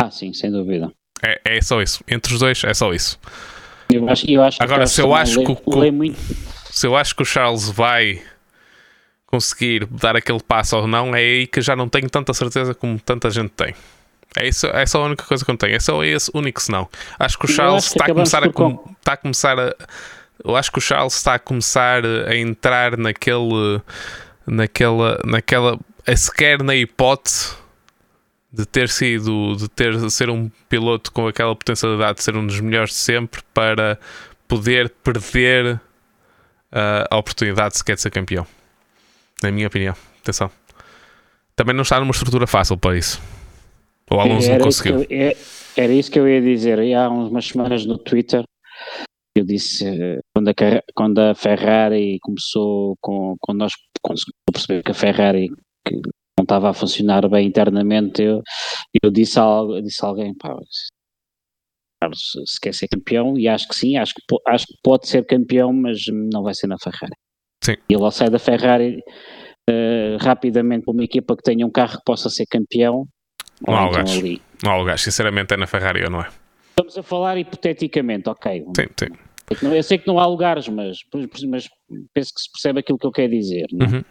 [0.00, 0.90] Ah, sim, sem dúvida.
[1.22, 2.02] É, é só isso.
[2.08, 3.20] Entre os dois, é só isso.
[3.90, 5.70] Eu acho, eu acho Agora, se eu acho que.
[5.70, 6.18] Lê, lê muito
[6.72, 8.22] se eu acho que o Charles vai
[9.26, 12.98] conseguir dar aquele passo ou não, é aí que já não tenho tanta certeza como
[12.98, 13.74] tanta gente tem.
[14.36, 15.76] É, isso, é só a única coisa que eu tenho.
[15.76, 16.88] É só esse único senão.
[17.18, 19.74] Acho que o Charles está a começar a, está a começar a.
[20.42, 23.82] Eu acho que o Charles está a começar a entrar naquele.
[24.46, 25.20] naquela.
[25.26, 25.78] naquela.
[26.06, 27.54] a sequer na hipótese
[28.50, 29.56] de ter sido.
[29.56, 32.96] de ter de ser um piloto com aquela potencialidade de ser um dos melhores de
[32.96, 33.98] sempre para
[34.48, 35.78] poder perder
[36.72, 38.46] uh, a oportunidade sequer de ser campeão.
[39.42, 39.94] Na minha opinião.
[40.20, 40.50] Atenção.
[41.54, 43.20] Também não está numa estrutura fácil para isso.
[44.10, 45.06] O Alonso era não conseguiu.
[45.08, 45.36] Eu, é,
[45.76, 46.78] era isso que eu ia dizer.
[46.80, 48.44] E há umas semanas no Twitter
[49.34, 49.84] eu disse
[50.34, 50.54] quando a,
[50.94, 55.48] quando a Ferrari começou com quando nós conseguimos perceber que a Ferrari
[55.86, 55.94] que
[56.38, 58.42] não estava a funcionar bem internamente eu,
[59.02, 60.54] eu disse a, disse a alguém pá,
[62.14, 65.72] se quer ser campeão e acho que sim, acho que, acho que pode ser campeão,
[65.72, 66.00] mas
[66.32, 67.14] não vai ser na Ferrari.
[67.62, 67.76] Sim.
[67.88, 68.98] Ele sai da Ferrari
[69.70, 73.06] uh, rapidamente para uma equipa que tenha um carro que possa ser campeão.
[73.66, 74.42] Não há então ali.
[74.62, 76.28] Não há lugar, sinceramente é na Ferrari ou não é?
[76.70, 78.64] Estamos a falar hipoteticamente, ok.
[78.76, 79.12] Sim, sim.
[79.50, 80.98] Eu sei que não há lugares, mas,
[81.48, 81.68] mas
[82.14, 83.66] penso que se percebe aquilo que eu quero dizer.
[83.80, 83.84] É?
[83.84, 84.04] Uhum.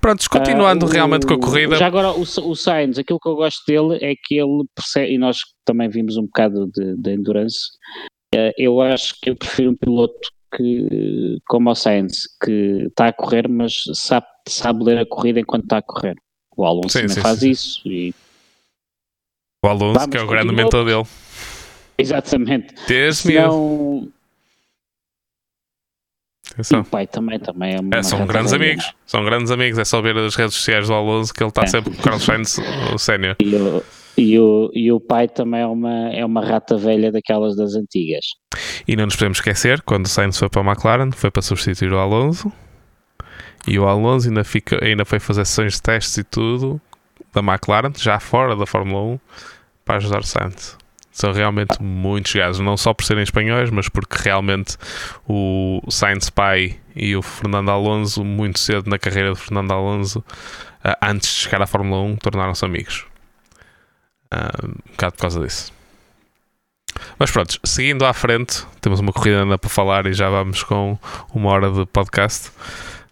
[0.00, 1.76] Prontos, continuando uh, realmente com a corrida.
[1.76, 5.18] Já agora, o, o Sainz, aquilo que eu gosto dele é que ele percebe, e
[5.18, 7.58] nós também vimos um bocado de, de endurance,
[8.34, 13.12] uh, eu acho que eu prefiro um piloto que, como o Sainz, que está a
[13.12, 16.14] correr, mas sabe, sabe ler a corrida enquanto está a correr.
[16.56, 17.50] O Alonso sim, sim, faz sim.
[17.50, 17.80] isso.
[17.86, 18.14] E...
[19.64, 21.04] O Alonso, Vamos, que é o grande mentor dele.
[21.98, 22.74] Exatamente.
[22.86, 24.08] Desde Senão,
[26.58, 28.92] E o pai também, também é uma É, são grandes amigos.
[29.06, 29.78] São grandes amigos.
[29.78, 31.66] É só ver as redes sociais do Alonso que ele está É.
[31.66, 32.58] sempre com o Carlos Sainz
[32.94, 33.36] o sénior.
[33.40, 33.82] E o,
[34.16, 38.24] e, o, e o pai também é uma, é uma rata velha daquelas das antigas.
[38.88, 41.92] E não nos podemos esquecer, quando o Sainz foi para a McLaren, foi para substituir
[41.92, 42.50] o Alonso.
[43.68, 46.80] E o Alonso ainda, fica, ainda foi fazer sessões de testes e tudo
[47.34, 49.18] da McLaren, já fora da Fórmula 1,
[49.84, 50.78] para ajudar o Sainz.
[51.16, 54.76] São realmente muito chegados, não só por serem espanhóis, mas porque realmente
[55.26, 60.22] o Sainz pai e o Fernando Alonso, muito cedo na carreira de Fernando Alonso,
[60.84, 63.06] ah, antes de chegar à Fórmula 1, tornaram-se amigos.
[64.30, 65.72] Ah, um bocado por causa disso.
[67.18, 70.98] Mas pronto, seguindo à frente, temos uma corrida ainda para falar e já vamos com
[71.32, 72.50] uma hora de podcast.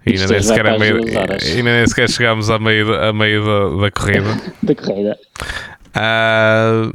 [0.05, 0.97] E ainda nem sequer, a meio,
[1.57, 4.29] ainda nem sequer chegamos a meio, da- a meio da, da corrida.
[4.63, 5.19] Da corrida.
[5.95, 6.91] Ah,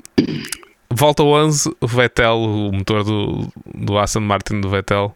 [0.92, 5.16] volta o 11, o Vettel, o motor do, do Aston Martin do Vettel,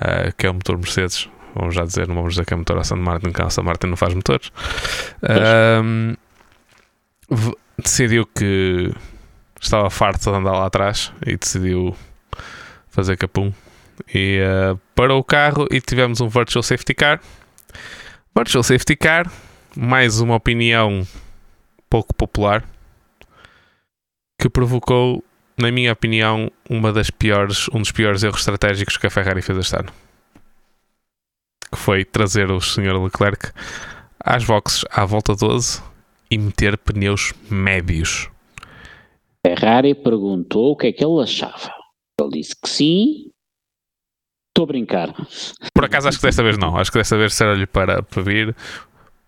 [0.00, 1.28] ah, que é o motor Mercedes.
[1.54, 3.86] Vamos já dizer, não vamos dizer que é motor Aston Martin, que a Aston Martin
[3.88, 4.50] não faz motores.
[5.22, 5.82] Ah,
[7.30, 8.92] v- decidiu que
[9.60, 11.94] estava farto de andar lá atrás e decidiu
[12.88, 13.52] fazer capum.
[14.14, 17.20] E ah, parou o carro e tivemos um Virtual Safety Car.
[18.34, 19.30] Virtual Safety Car,
[19.76, 21.06] mais uma opinião
[21.90, 22.64] pouco popular
[24.42, 25.22] que provocou,
[25.56, 29.56] na minha opinião, uma das piores, um dos piores erros estratégicos que a Ferrari fez
[29.56, 29.92] este ano.
[31.70, 33.00] Que foi trazer o Sr.
[33.00, 33.52] Leclerc
[34.18, 35.80] às boxes à volta 12
[36.28, 38.28] e meter pneus médios.
[39.46, 41.72] Ferrari perguntou o que é que ele achava.
[42.20, 43.30] Ele disse que sim.
[44.48, 45.14] Estou a brincar.
[45.72, 46.76] Por acaso acho que desta vez não.
[46.76, 48.56] Acho que desta vez será-lhe para, para vir.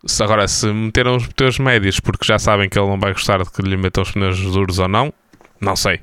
[0.06, 3.42] Se agora, se meteram os pneus médios porque já sabem que ele não vai gostar
[3.42, 5.12] de que lhe metam os pneus duros ou não,
[5.60, 5.98] não sei.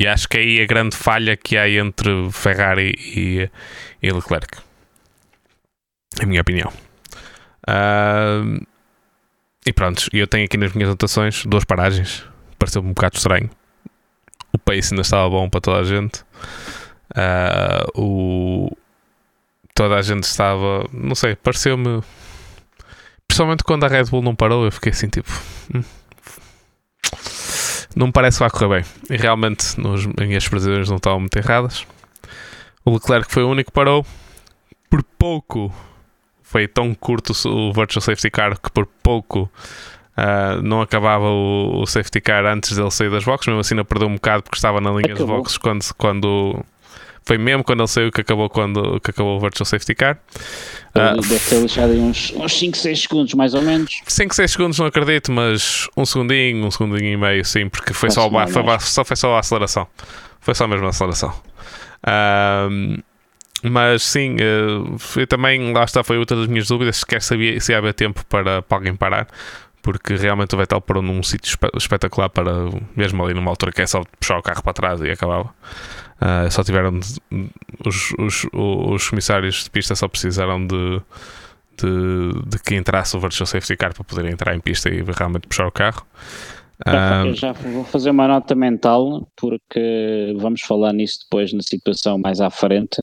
[0.00, 3.50] E acho que aí a grande falha que há entre Ferrari e,
[4.02, 4.58] e Leclerc.
[6.18, 6.72] É a minha opinião.
[7.66, 8.42] Ah,
[9.64, 12.24] e pronto, eu tenho aqui nas minhas anotações duas paragens.
[12.58, 13.50] Pareceu-me um bocado estranho.
[14.52, 16.24] O pace ainda estava bom para toda a gente.
[17.14, 18.76] Ah, o,
[19.74, 22.02] toda a gente estava, não sei, pareceu-me.
[23.32, 25.30] Principalmente quando a Red Bull não parou, eu fiquei assim tipo.
[25.74, 25.82] hum,
[27.96, 28.84] não me parece que vai correr bem.
[29.08, 31.86] E realmente nos, minhas previsões não estavam muito erradas.
[32.84, 34.04] O Leclerc foi o único que parou.
[34.90, 35.72] Por pouco
[36.42, 39.50] foi tão curto o Virtual Safety Car que por pouco
[40.14, 43.46] ah, não acabava o, o safety car antes dele sair das boxes.
[43.48, 45.38] Mesmo assim, não perdeu um bocado porque estava na linha de Acabou.
[45.38, 46.62] boxes quando, quando
[47.24, 50.18] foi mesmo quando ele saiu que acabou, quando, que acabou o Virtual Safety Car.
[50.94, 54.00] Ele deve ter deixado aí uns, uns 5, 6 segundos, mais ou menos.
[54.06, 58.10] 5, 6 segundos não acredito, mas um segundinho, um segundinho e meio, sim, porque foi
[58.10, 59.86] só, não é foi, só, foi só a aceleração.
[60.40, 61.32] Foi só mesmo a aceleração.
[63.62, 67.60] Mas sim, eh, foi também, lá está, foi outra das minhas dúvidas, se quer saber
[67.60, 69.28] se ia haver tempo para, para alguém parar,
[69.80, 72.52] porque realmente o Vettel parou num sítio espe- espetacular para,
[72.96, 75.54] mesmo ali numa altura que é só puxar o carro para trás e acabava.
[76.24, 77.18] Ah, só tiveram de-
[77.84, 81.00] os, os, os comissários de pista só precisaram de,
[81.76, 85.48] de, de que entrasse o Virtual Safety Car para poder entrar em pista e realmente
[85.48, 86.06] puxar o carro.
[86.86, 91.62] Já, Ah, eu já vou fazer uma nota mental, porque vamos falar nisso depois na
[91.62, 93.02] situação mais à frente.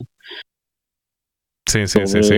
[1.68, 2.34] sim, sim, sim, sobre, sim.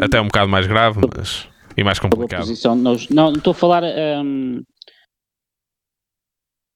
[0.00, 2.40] eh, Até um bocado mais grave, mas e mais complicado.
[2.40, 2.74] posição.
[2.74, 3.82] Não, não, estou a falar.
[3.84, 4.62] hum,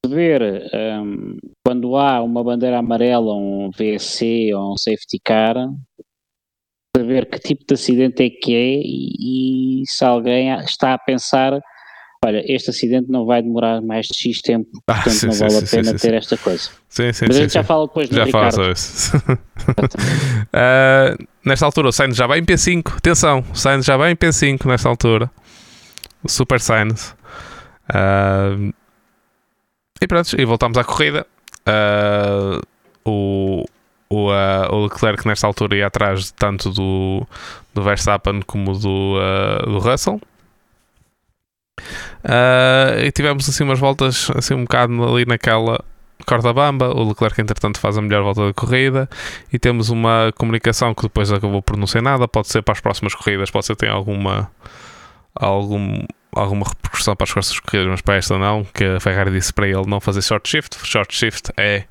[0.09, 0.42] ver
[1.02, 1.36] hum,
[1.66, 5.57] quando há uma bandeira amarela, um VSC ou um safety car,
[6.96, 11.59] saber que tipo de acidente é que é e, e se alguém está a pensar.
[12.24, 15.40] Olha, este acidente não vai demorar mais de X tempo, Ah, portanto sim, não sim,
[15.40, 16.70] vale sim, a pena ter esta coisa.
[16.88, 18.54] Sim, sim, Mas a sim, gente já fala depois no Já fala Ricardo.
[18.54, 19.12] sobre isso.
[20.52, 22.96] Ah, nesta altura, o Sainz já vai em P5.
[22.96, 25.30] Atenção, o Sainz já vai em P5 nesta altura.
[26.24, 27.14] O Super Sainz.
[27.92, 28.57] Ah,
[30.01, 31.26] e pronto, e voltamos à corrida.
[31.64, 32.61] Ah,
[33.05, 33.64] o,
[34.09, 37.26] o, ah, o Leclerc, nesta altura, ia atrás tanto do,
[37.74, 40.20] do Verstappen como do, ah, do Russell.
[42.99, 45.82] E tivemos assim umas voltas assim um bocado ali naquela
[46.26, 46.88] corda bamba.
[46.88, 49.09] O Leclerc, entretanto, faz a melhor volta da corrida
[49.53, 52.26] e temos uma comunicação que depois acabou por não ser nada.
[52.26, 54.51] Pode ser para as próximas corridas, pode ser que tenha alguma,
[55.34, 56.05] algum,
[56.37, 58.64] alguma repercussão para as próximas corridas, mas para esta não.
[58.64, 60.76] Que a Ferrari disse para ele não fazer short shift.
[60.87, 61.84] Short shift é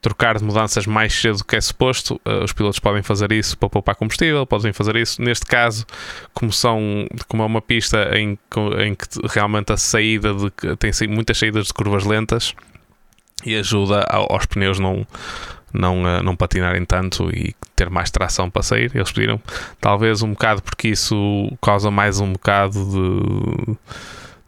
[0.00, 2.20] trocar de mudanças mais cedo do que é suposto.
[2.24, 5.20] Uh, os pilotos podem fazer isso para poupar combustível, podem fazer isso.
[5.20, 5.84] Neste caso,
[6.32, 8.38] como, são, como é uma pista em,
[8.84, 12.54] em que realmente a saída de, tem muitas saídas de curvas lentas
[13.44, 15.04] e ajuda ao- aos pneus não,
[15.72, 18.90] não, uh, não patinarem tanto e ter mais tração para sair.
[18.94, 19.40] Eles pediram,
[19.80, 23.72] talvez um bocado porque isso causa mais um bocado de,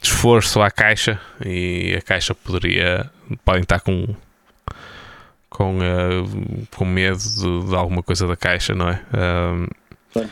[0.00, 3.10] de esforço à caixa e a caixa poderia,
[3.44, 4.14] podem estar com
[5.48, 9.00] com, uh, com medo de, de, alguma coisa da caixa, não é?
[9.12, 10.28] Uh,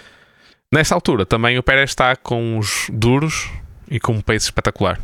[0.72, 3.50] nessa altura também o Pérez está com os duros
[3.90, 4.98] e com um pace espetacular.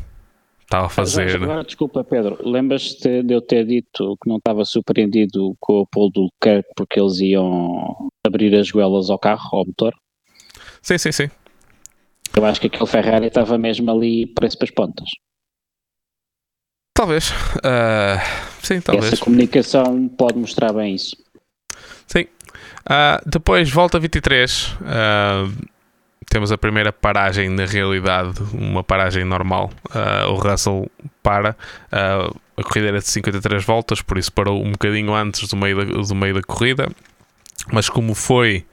[0.65, 1.37] Estava a fazer.
[1.43, 6.11] Agora, desculpa, Pedro, lembras-te de eu ter dito que não estava surpreendido com o Paul
[6.11, 9.95] do Leclerc porque eles iam abrir as goelas ao carro, ao motor?
[10.83, 11.31] Sim, sim, sim.
[12.37, 15.09] Eu acho que aquele Ferrari estava mesmo ali preso para as pontas.
[16.95, 17.31] Talvez.
[17.31, 18.19] Uh,
[18.63, 19.13] sim, talvez.
[19.13, 21.17] Essa comunicação pode mostrar bem isso.
[22.07, 22.23] Sim.
[22.87, 24.73] Uh, depois, volta 23.
[24.73, 25.74] Uh,
[26.29, 29.71] temos a primeira paragem, na realidade, uma paragem normal.
[29.91, 30.91] Uh, o Russell
[31.23, 31.57] para.
[31.93, 35.77] Uh, a corrida era de 53 voltas, por isso parou um bocadinho antes do meio
[35.77, 36.89] da, do meio da corrida.
[37.73, 38.65] Mas como foi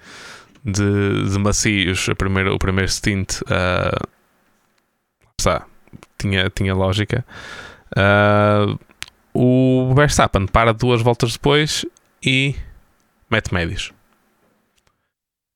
[0.64, 4.08] de, de macios a primeira, o primeiro stint, uh,
[6.18, 7.26] tinha, tinha lógica.
[7.98, 8.80] Uh,
[9.34, 11.86] o Verstappen para duas voltas depois
[12.24, 12.56] e
[13.30, 13.92] mete médios.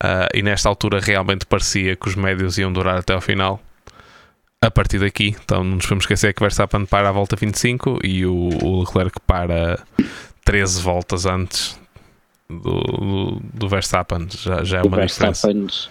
[0.03, 3.59] Uh, e nesta altura realmente parecia que os médios iam durar até ao final.
[4.61, 8.25] A partir daqui, então não nos podemos esquecer que Verstappen para a volta 25 e
[8.25, 9.79] o, o Leclerc para
[10.43, 11.79] 13 voltas antes
[12.49, 14.27] do, do, do Verstappen.
[14.31, 15.89] Já, já é uma Verstappen, diferença.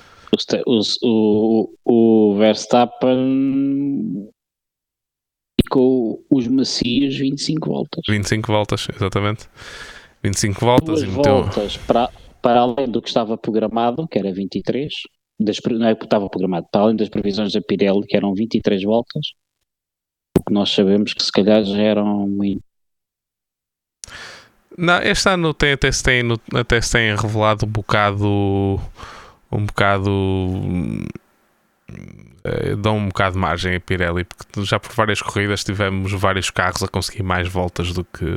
[0.67, 4.29] O, o, o Verstappen
[5.63, 8.03] ficou os macios 25 voltas.
[8.09, 9.49] 25 voltas, exatamente.
[10.23, 11.43] 25 voltas Duas e meteu...
[11.43, 12.11] voltas para,
[12.45, 14.93] para além do que estava programado, que era 23,
[15.41, 18.83] das, não é que estava programado, para além das previsões da Pirelli, que eram 23
[18.83, 19.29] voltas,
[20.39, 22.63] o que nós sabemos que se calhar já eram muito.
[24.77, 26.21] Não, este ano tem, até, se tem,
[26.55, 28.79] até se tem revelado um bocado
[29.51, 30.11] um bocado
[32.45, 36.51] eh, dão um bocado de margem a Pirelli, porque já por várias corridas tivemos vários
[36.51, 38.37] carros a conseguir mais voltas do que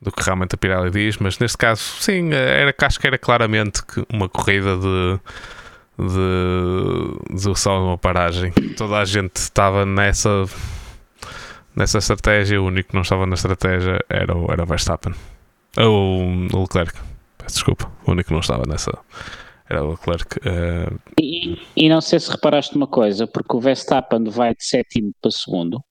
[0.00, 3.82] do que realmente a Pirelli diz, mas neste caso, sim, era, acho que era claramente
[4.12, 5.20] uma corrida de,
[5.98, 8.52] de, de só uma paragem.
[8.76, 10.44] Toda a gente estava nessa,
[11.76, 15.14] nessa estratégia, o único que não estava na estratégia era o, era o Verstappen.
[15.76, 16.22] Ou
[16.52, 16.98] o Leclerc,
[17.36, 18.96] peço desculpa, o único que não estava nessa
[19.68, 20.36] era o Leclerc.
[20.38, 20.98] Uh...
[21.20, 25.30] E, e não sei se reparaste uma coisa, porque o Verstappen vai de sétimo para
[25.30, 25.84] segundo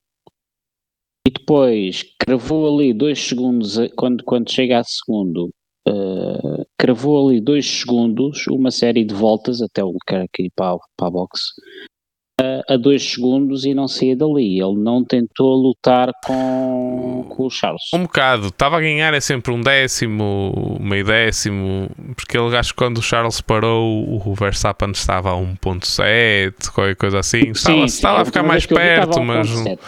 [1.50, 5.50] depois cravou ali dois segundos, quando, quando chega a segundo,
[5.88, 11.08] uh, cravou ali dois segundos, uma série de voltas até o cara aqui para, para
[11.08, 11.40] a box,
[12.40, 14.60] a, a dois segundos e não saía dali.
[14.60, 17.82] Ele não tentou lutar com, com o Charles.
[17.94, 18.48] Um bocado.
[18.48, 23.02] Estava a ganhar é sempre um décimo, meio décimo, porque ele acho que quando o
[23.02, 27.52] Charles parou, o Verstappen estava a 1.7, qualquer coisa assim.
[27.52, 29.82] Estava, sim, estava a ficar mais perto, mas, 7,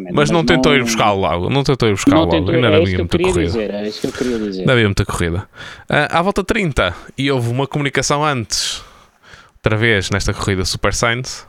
[0.00, 1.50] mas, mas, não tentou ir buscar logo.
[1.50, 2.30] Não tentou ir buscar logo.
[2.30, 3.40] Tentou, Ainda é havia muita corrida.
[3.42, 4.60] Dizer, é isso que eu queria dizer.
[4.60, 5.48] Ainda havia muita corrida.
[5.90, 8.82] Uh, à volta 30, e houve uma comunicação antes,
[9.56, 11.47] outra vez nesta corrida Super Saints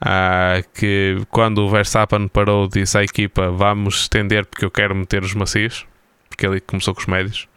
[0.00, 5.22] Uh, que quando o Verstappen parou disse à equipa vamos estender porque eu quero meter
[5.22, 5.86] os macios.
[6.28, 7.48] Porque ele começou com os médios.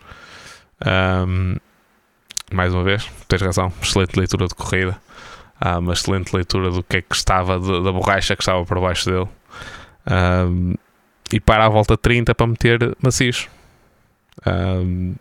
[0.85, 1.55] Um,
[2.51, 3.71] mais uma vez, tens razão.
[3.81, 4.99] Excelente leitura de corrida.
[5.63, 9.09] Uh, uma excelente leitura do que é que estava da borracha que estava por baixo
[9.09, 9.29] dele.
[10.05, 10.73] Um,
[11.31, 13.47] e para a volta 30 para meter macios.
[14.45, 15.15] Um,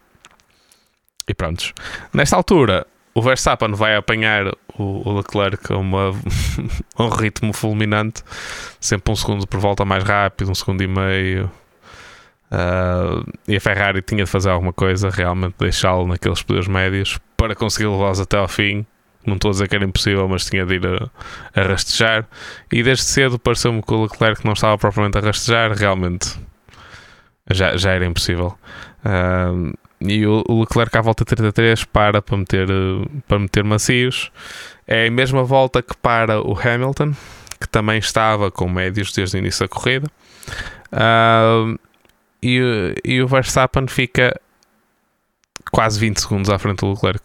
[1.29, 1.73] e prontos.
[2.13, 6.11] Nesta altura o Verstappen vai apanhar o, o Leclerc a, uma,
[6.97, 8.23] a um ritmo fulminante,
[8.81, 11.51] sempre um segundo por volta mais rápido, um segundo e meio.
[12.51, 17.55] Uh, e a Ferrari tinha de fazer alguma coisa, realmente deixá-lo naqueles poderes médios para
[17.55, 18.85] conseguir levá-los até ao fim.
[19.25, 22.27] Não estou a dizer que era impossível, mas tinha de ir a, a rastejar.
[22.71, 26.39] E desde cedo pareceu-me que o Leclerc não estava propriamente a rastejar, realmente
[27.51, 28.57] já, já era impossível.
[29.05, 29.73] Uh,
[30.07, 32.67] e o, Leclerc à volta 33 para para meter,
[33.27, 34.31] para meter macios.
[34.87, 37.13] É a mesma volta que para o Hamilton,
[37.61, 40.11] que também estava com médios desde o início da corrida.
[40.93, 41.79] Uh,
[42.43, 44.39] e, e o Verstappen fica
[45.71, 47.23] quase 20 segundos à frente do Leclerc.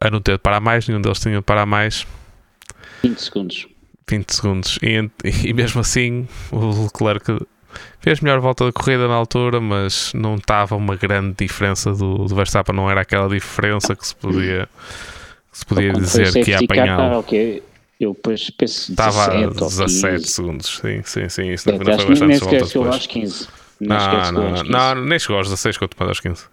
[0.00, 2.06] A não ter de parar mais, nenhum deles tinha de parar mais.
[3.02, 3.68] 20 segundos.
[4.08, 4.78] 20 segundos.
[4.82, 5.10] E,
[5.46, 7.46] e mesmo assim, o Leclerc
[8.00, 12.34] Fez melhor volta da corrida na altura, mas não estava uma grande diferença do, do
[12.34, 14.68] Verstappen, não era aquela diferença que se podia,
[15.52, 17.22] que se podia dizer que ia apanhar.
[18.00, 21.52] Eu depois penso Estava a 17 segundos, sim, sim, sim.
[21.52, 23.06] Isso é, não foi bastante voltas depois.
[23.06, 23.48] 15.
[23.80, 24.70] Nem não, chegou não, aos não, 15.
[24.70, 26.44] não, nem chegou aos 16 quanto mais aos 15.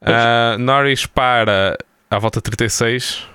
[0.00, 1.76] Ah, Norris para
[2.10, 3.26] à volta 36,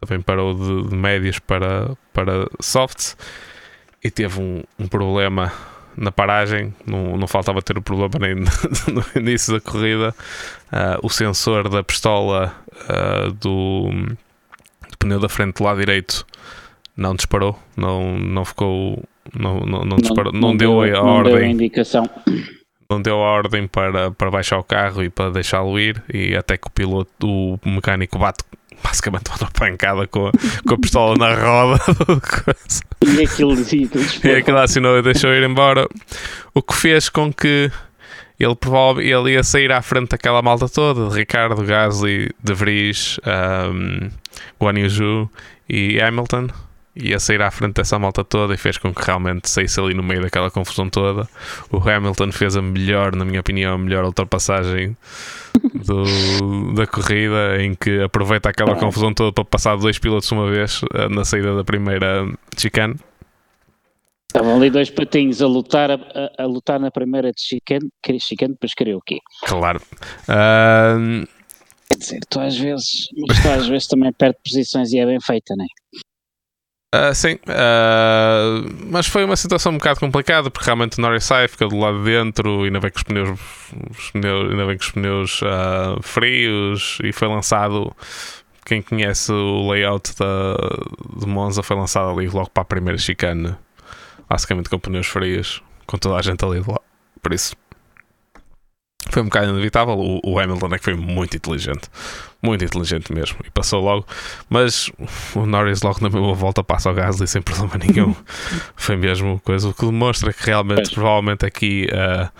[0.00, 3.16] também parou de, de médias para, para softs
[4.02, 5.52] e teve um, um problema
[5.96, 6.74] na paragem.
[6.86, 8.34] Não, não faltava ter o problema nem
[8.92, 10.14] no início da corrida.
[10.70, 12.54] Ah, o sensor da pistola
[12.88, 13.90] ah, do,
[14.90, 16.26] do pneu da frente do lado direito
[16.96, 19.02] não disparou, não, não ficou.
[19.38, 22.10] Não, não, não, disparou, não, deu, a não ordem deu a indicação.
[22.90, 26.56] não deu a ordem para, para baixar o carro e para deixá-lo ir e até
[26.56, 28.42] que o piloto, o mecânico bate
[28.82, 30.32] basicamente uma pancada com a,
[30.66, 31.80] com a pistola na roda.
[33.04, 35.88] E aquilo, e aquilo e aquilo assinou e deixou ir embora.
[36.54, 37.68] O que fez com que
[38.38, 43.18] ele provavelmente ele ia sair à frente daquela malta toda de Ricardo, Gasly, De Vries
[43.26, 44.08] um,
[44.60, 45.28] Guan Yu
[45.68, 46.48] e Hamilton
[46.94, 50.02] ia sair à frente dessa malta toda e fez com que realmente saísse ali no
[50.02, 51.26] meio daquela confusão toda.
[51.70, 54.94] O Hamilton fez a melhor, na minha opinião, a melhor ultrapassagem
[55.86, 60.80] do- da corrida em que aproveita aquela confusão toda para passar dois pilotos uma vez
[60.94, 62.26] eh, na saída da primeira
[62.58, 62.96] chicane.
[64.28, 67.88] Estavam ali dois patinhos a lutar, a, a- a lutar na primeira de chicane,
[68.20, 69.18] chicane depois queria o quê?
[69.46, 69.80] Claro.
[70.28, 71.24] Ahm,
[71.90, 75.20] Quer dizer, tu às vezes, mas tu às vezes também perde posições e é bem
[75.20, 75.68] feita, não é?
[76.94, 81.48] Ah, sim, ah, mas foi uma situação um bocado complicada porque realmente o Norris sai,
[81.48, 83.40] fica do lado de dentro, ainda bem que os pneus,
[83.90, 87.96] os pneus, ainda bem que os pneus ah, frios e foi lançado.
[88.66, 90.54] Quem conhece o layout da,
[91.18, 93.56] de Monza foi lançado ali logo para a primeira chicane,
[94.28, 96.82] basicamente com pneus frios, com toda a gente ali do lado.
[97.22, 97.56] Por isso
[99.10, 99.94] foi um bocado inevitável.
[99.94, 101.88] O, o Hamilton é que foi muito inteligente,
[102.42, 104.06] muito inteligente mesmo, e passou logo.
[104.50, 104.90] Mas
[105.34, 108.14] o Norris logo na mesma volta passa ao Gasly sem problema nenhum.
[108.76, 109.68] Foi mesmo coisa.
[109.68, 112.30] O que demonstra que realmente, provavelmente aqui ah,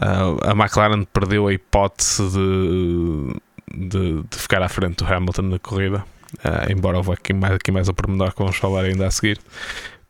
[0.00, 3.32] ah, a McLaren perdeu a hipótese de,
[3.72, 6.04] de, de ficar à frente do Hamilton na corrida.
[6.44, 9.38] Ah, embora houve aqui mais, aqui mais a pormenor que vamos falar ainda a seguir.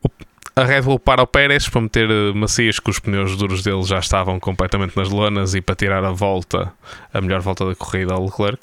[0.03, 0.09] O-
[0.57, 3.83] a Red Bull para o Pérez para meter eh, macias que os pneus duros dele
[3.85, 6.73] já estavam completamente nas lonas e para tirar a volta,
[7.15, 8.59] a melhor volta da corrida ao Leclerc.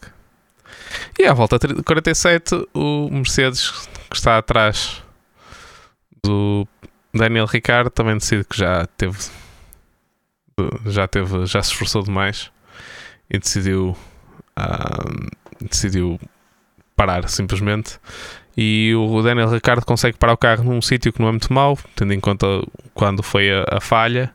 [1.17, 3.69] E à volta 30 47, o Mercedes
[4.09, 5.01] que está atrás
[6.23, 6.67] do
[7.13, 9.17] Daniel Ricciardo também decide que já teve
[10.85, 12.51] já teve já se esforçou demais
[13.29, 13.95] e decidiu
[14.55, 15.03] ah,
[15.61, 16.19] decidiu
[16.95, 17.99] parar simplesmente.
[18.57, 21.77] E o Daniel Ricciardo consegue parar o carro num sítio que não é muito mau,
[21.95, 22.45] tendo em conta
[22.93, 24.33] quando foi a, a falha,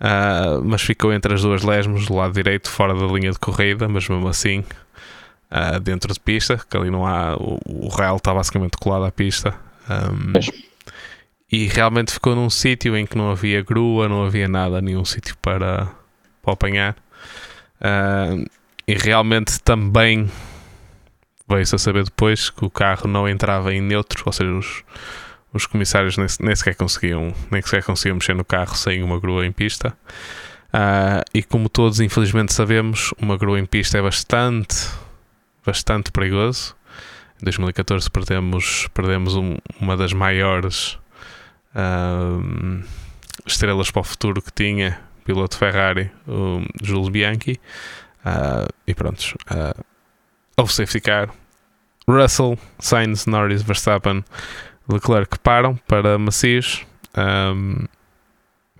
[0.00, 3.88] ah, mas ficou entre as duas lesmos, do lado direito, fora da linha de corrida,
[3.88, 4.64] mas mesmo assim
[5.54, 7.36] ah, dentro de pista, que ali não há.
[7.36, 9.54] O, o rail está basicamente colado à pista.
[10.32, 10.50] Pois.
[11.50, 15.36] e realmente ficou num sítio em que não havia grua, não havia nada, nenhum sítio
[15.42, 15.88] para,
[16.42, 16.96] para apanhar.
[17.82, 18.46] Ahm,
[18.88, 20.30] e realmente também
[21.46, 24.82] veio-se a saber depois que o carro não entrava em neutro, ou seja, os,
[25.52, 29.44] os comissários nem, nem sequer conseguiam nem sequer conseguiam mexer no carro sem uma grua
[29.44, 29.94] em pista.
[30.72, 34.88] Ah, e como todos infelizmente sabemos, uma grua em pista é bastante,
[35.64, 36.74] bastante perigoso.
[37.40, 40.98] Em 2014 perdemos, perdemos um- uma das maiores
[41.74, 42.82] ahm,
[43.46, 47.60] estrelas para o futuro que tinha, piloto Ferrari, o Jules Bianchi.
[48.24, 49.74] Ah, e pronto, ah,
[50.56, 51.30] houve safety car.
[52.08, 54.24] Russell, Sainz, Norris, Verstappen,
[54.88, 56.84] Leclerc param para macios.
[57.14, 57.86] Ahm,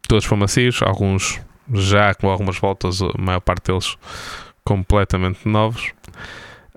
[0.09, 1.41] todos para macios, alguns
[1.73, 3.97] já com algumas voltas, a maior parte deles
[4.65, 5.93] completamente novos.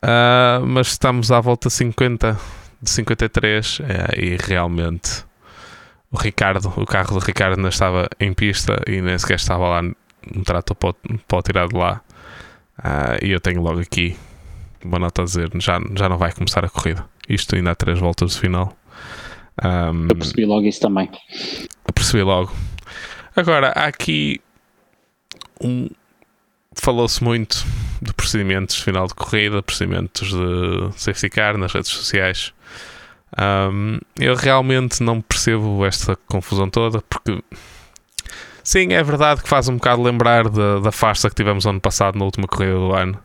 [0.08, 2.38] Ah, mas estamos à volta 50
[2.82, 5.24] de 53 eh, e realmente
[6.12, 9.82] o Ricardo, o carro do Ricardo ainda estava em pista e nem sequer estava lá
[9.82, 12.02] no trator para, o- para o tirar de lá.
[12.78, 14.16] Ah, e eu tenho logo aqui
[14.84, 17.04] uma nota a dizer: já, já não vai começar a corrida.
[17.28, 18.78] Isto ainda há três voltas de final.
[19.64, 21.10] Ahm, Eu percebi logo isso também.
[21.96, 22.52] percebi logo.
[23.36, 24.40] Agora, há aqui
[25.60, 25.90] um.
[26.82, 27.66] Falou-se muito
[28.02, 32.54] de procedimentos final de corrida, procedimentos de safety car nas redes sociais.
[33.38, 37.42] Ahm, eu realmente não percebo esta confusão toda, porque
[38.64, 42.18] sim, é verdade que faz um bocado lembrar da, da farsa que tivemos ano passado
[42.18, 43.20] na última corrida do ano,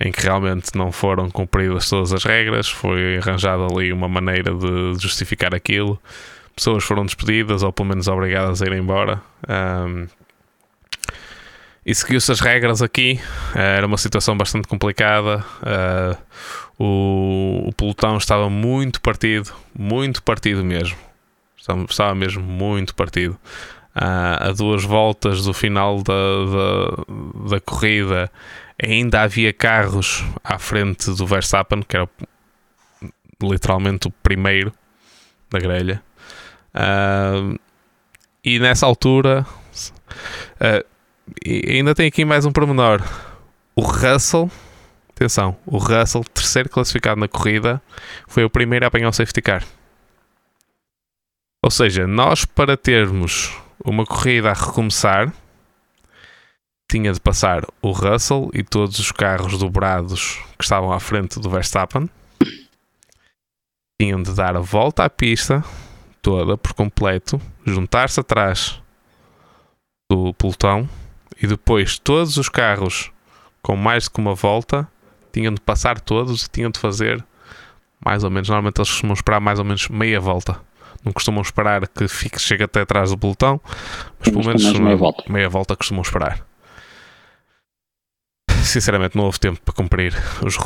[0.00, 5.00] em que realmente não foram cumpridas todas as regras, foi arranjada ali uma maneira de
[5.00, 6.00] justificar aquilo
[6.58, 9.22] pessoas foram despedidas ou pelo menos obrigadas a ir embora.
[9.46, 10.08] Ahm,
[11.88, 13.18] e seguiu-se as regras aqui.
[13.54, 15.42] Ah, era uma situação bastante complicada.
[15.62, 16.18] Ah,
[16.78, 20.98] o, o pelotão estava muito partido, muito partido mesmo.
[21.56, 23.38] Estava, estava mesmo muito partido.
[23.94, 28.30] a duas voltas do final da, da, da, corrida,
[28.80, 32.08] ainda havia carros à frente do Verstappen, que era
[33.42, 34.74] literalmente o primeiro
[35.50, 36.02] da grelha.
[36.74, 37.58] Uh,
[38.44, 39.46] e nessa altura,
[40.60, 40.97] uh,
[41.44, 43.02] ainda tem aqui mais um pormenor:
[43.74, 44.50] o Russell.
[45.10, 47.82] Atenção, o Russell, terceiro classificado na corrida,
[48.28, 49.64] foi o primeiro a apanhar o safety car.
[51.64, 53.52] Ou seja, nós para termos
[53.84, 55.32] uma corrida a recomeçar,
[56.88, 61.50] tinha de passar o Russell e todos os carros dobrados que estavam à frente do
[61.50, 62.08] Verstappen.
[64.00, 65.64] Tinham de dar a volta à pista
[66.22, 68.80] toda por completo, juntar-se atrás
[70.10, 70.88] do pelotão
[71.40, 73.10] e depois todos os carros
[73.62, 74.88] com mais que uma volta
[75.32, 77.24] tinham de passar todos e tinham de fazer
[78.04, 78.48] mais ou menos.
[78.48, 80.60] Normalmente eles costumam esperar mais ou menos meia volta
[81.04, 83.60] não costumam esperar que fique, chegue até atrás do pelotão,
[84.18, 85.32] mas pelo menos meia volta.
[85.32, 86.46] meia volta costumam esperar.
[88.62, 90.12] Sinceramente, não houve tempo para cumprir
[90.44, 90.56] os,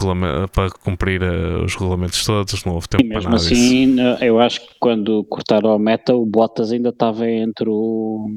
[0.53, 4.25] para cumprir, uh, os regulamentos todos, não houve tempo e mesmo para nada assim, disso.
[4.25, 8.29] eu acho que quando cortaram a meta, o Bottas ainda estava entre o.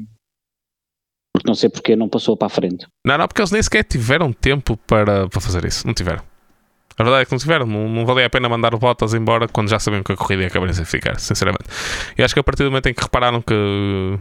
[1.46, 2.86] Não sei porque não passou para a frente.
[3.04, 5.86] Não, não, porque eles nem sequer tiveram tempo para, para fazer isso.
[5.86, 6.22] Não tiveram.
[6.98, 7.66] A verdade é que não tiveram.
[7.66, 10.42] Não, não valia a pena mandar o Bottas embora quando já sabiam que a corrida
[10.42, 11.64] ia acabar sem ficar, sinceramente.
[12.18, 14.18] E acho que a partir do momento em que repararam que.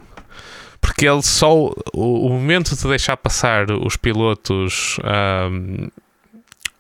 [0.80, 1.52] Porque ele só.
[1.52, 4.97] O, o momento de deixar passar os pilotos.
[5.03, 5.88] Um,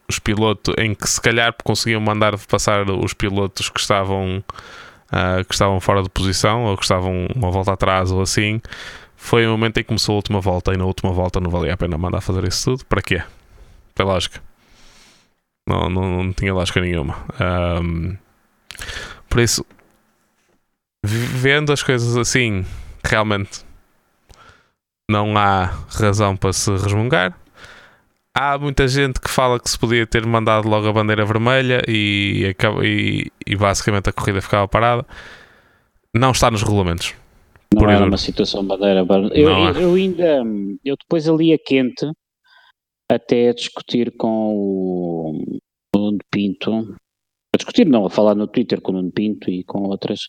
[0.07, 4.43] os pilotos em que se calhar conseguiam mandar passar os pilotos que estavam.
[5.05, 8.61] Uh, que estavam fora de posição ou que estavam uma volta atrás ou assim.
[9.15, 11.73] Foi o momento em que começou a última volta e na última volta não valia
[11.73, 12.85] a pena mandar fazer isso tudo.
[12.85, 13.23] Para quê?
[13.93, 14.41] Pela lógica.
[15.67, 17.17] Não, não, não tinha lógica nenhuma.
[17.81, 18.15] Um,
[19.27, 19.65] por isso,
[21.03, 22.65] vendo as coisas assim,
[23.03, 23.65] realmente
[25.09, 27.33] não há razão para se resmungar.
[28.33, 32.53] Há muita gente que fala que se podia ter mandado logo a bandeira vermelha e,
[32.83, 35.05] e, e basicamente a corrida ficava parada.
[36.13, 37.13] Não está nos regulamentos.
[37.85, 39.05] Não era uma situação bandeira.
[39.33, 40.43] Eu, eu, eu, ainda,
[40.83, 42.05] eu depois ali a quente,
[43.09, 45.59] até a discutir com o
[45.95, 46.95] Nuno Pinto,
[47.53, 50.19] a discutir não, a falar no Twitter com o Nuno Pinto e com outras,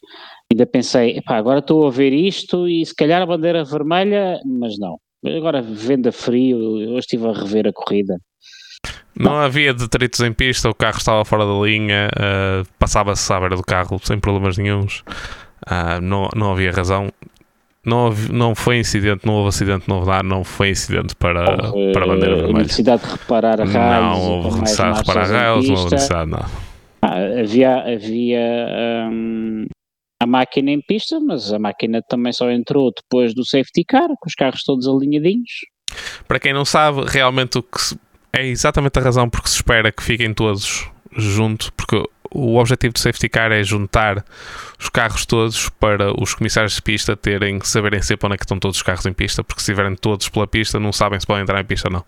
[0.51, 4.79] ainda pensei, epá, agora estou a ver isto e se calhar a bandeira vermelha, mas
[4.79, 4.97] não.
[5.25, 8.17] Agora venda frio, eu estive a rever a corrida.
[9.19, 13.41] Não, não havia detritos em pista, o carro estava fora da linha, uh, passava-se à
[13.41, 15.03] beira do carro sem problemas nenhums,
[15.67, 17.11] uh, não, não havia razão
[17.87, 22.05] não, não foi incidente, não houve acidente, houve nada, não foi incidente para, houve, para
[22.05, 22.63] a bandeira vermelha.
[22.65, 23.73] necessidade de reparar raios.
[23.73, 26.45] Não houve necessidade de reparar raios, não houve necessidade, não.
[27.03, 29.67] Ah, havia havia um,
[30.21, 34.27] a máquina em pista, mas a máquina também só entrou depois do safety car, com
[34.27, 35.51] os carros todos alinhadinhos.
[36.27, 37.79] Para quem não sabe, realmente o que
[38.33, 42.99] é exatamente a razão porque se espera que fiquem todos junto, porque o objetivo do
[42.99, 44.25] safety car é juntar
[44.79, 48.59] os carros todos para os comissários de pista terem, saberem sempre onde é que estão
[48.59, 51.43] todos os carros em pista, porque se estiverem todos pela pista não sabem se podem
[51.43, 52.05] entrar em pista ou não.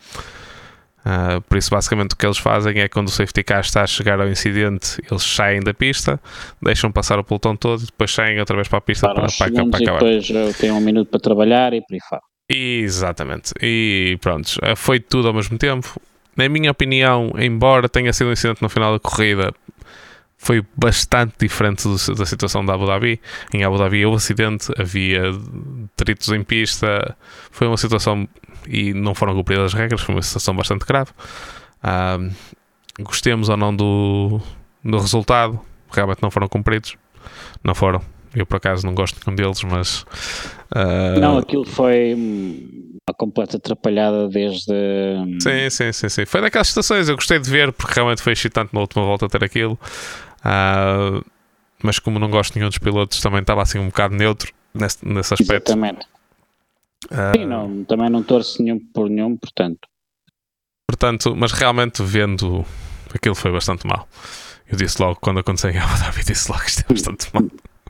[1.00, 3.86] Uh, por isso, basicamente, o que eles fazem é quando o safety car está a
[3.86, 6.20] chegar ao incidente, eles saem da pista,
[6.60, 9.50] deixam passar o pelotão todo e depois saem outra vez para a pista para, para,
[9.50, 10.02] para, para acabar.
[10.06, 12.22] E depois têm um minuto para trabalhar e por aí fora.
[12.48, 13.52] Exatamente.
[13.62, 16.00] E pronto, foi tudo ao mesmo tempo.
[16.36, 19.52] Na minha opinião, embora tenha sido um incidente no final da corrida,
[20.38, 23.20] foi bastante diferente do, da situação da Abu Dhabi.
[23.52, 25.32] Em Abu Dhabi houve acidente, havia
[25.96, 27.16] detritos em pista,
[27.50, 28.26] foi uma situação
[28.66, 31.10] e não foram cumpridas as regras, foi uma situação bastante grave.
[31.82, 32.32] Uh,
[33.02, 34.40] gostemos ou não do,
[34.84, 35.60] do resultado,
[35.90, 36.96] realmente não foram cumpridos,
[37.62, 38.00] não foram.
[38.34, 40.02] Eu por acaso não gosto de nenhum deles, mas.
[40.74, 41.18] Uh...
[41.18, 44.72] Não, aquilo foi uma completa atrapalhada desde.
[45.40, 46.26] Sim, sim, sim, sim.
[46.26, 49.42] Foi daquelas situações, eu gostei de ver porque realmente foi excitante na última volta ter
[49.42, 49.78] aquilo.
[50.40, 51.24] Uh,
[51.82, 55.06] mas como não gosto de nenhum dos pilotos, também estava assim um bocado neutro nesse,
[55.06, 55.68] nesse aspecto.
[55.68, 56.06] Exatamente.
[57.06, 59.88] Uh, Sim, não, também não torço nenhum por nenhum, portanto.
[60.86, 62.64] Portanto, mas realmente vendo
[63.14, 64.08] aquilo foi bastante mal.
[64.66, 67.44] Eu disse logo, quando aconteceu em Abu Dhabi, disse logo que isto é bastante mal.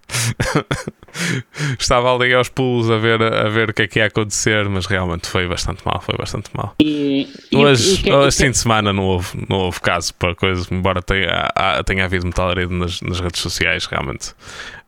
[1.79, 4.87] Estava ali aos pulos a ver, a ver o que é que ia acontecer, mas
[4.87, 6.75] realmente foi bastante mal, foi bastante mal.
[6.81, 11.03] E, hoje, e, hoje fim de semana não houve, não houve caso para coisas, embora
[11.03, 11.49] tenha,
[11.85, 14.35] tenha havido muita nas, nas redes sociais, realmente.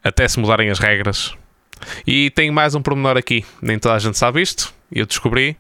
[0.03, 1.35] Até se mudarem as regras.
[2.07, 5.57] E tenho mais um pormenor aqui, nem toda a gente sabe isto, e eu descobri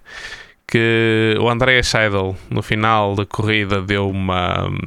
[0.66, 4.78] que o Andrea Scheidel, no final da corrida, deu uma hum,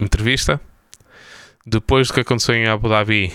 [0.00, 0.60] entrevista.
[1.64, 3.32] Depois do que aconteceu em Abu Dhabi,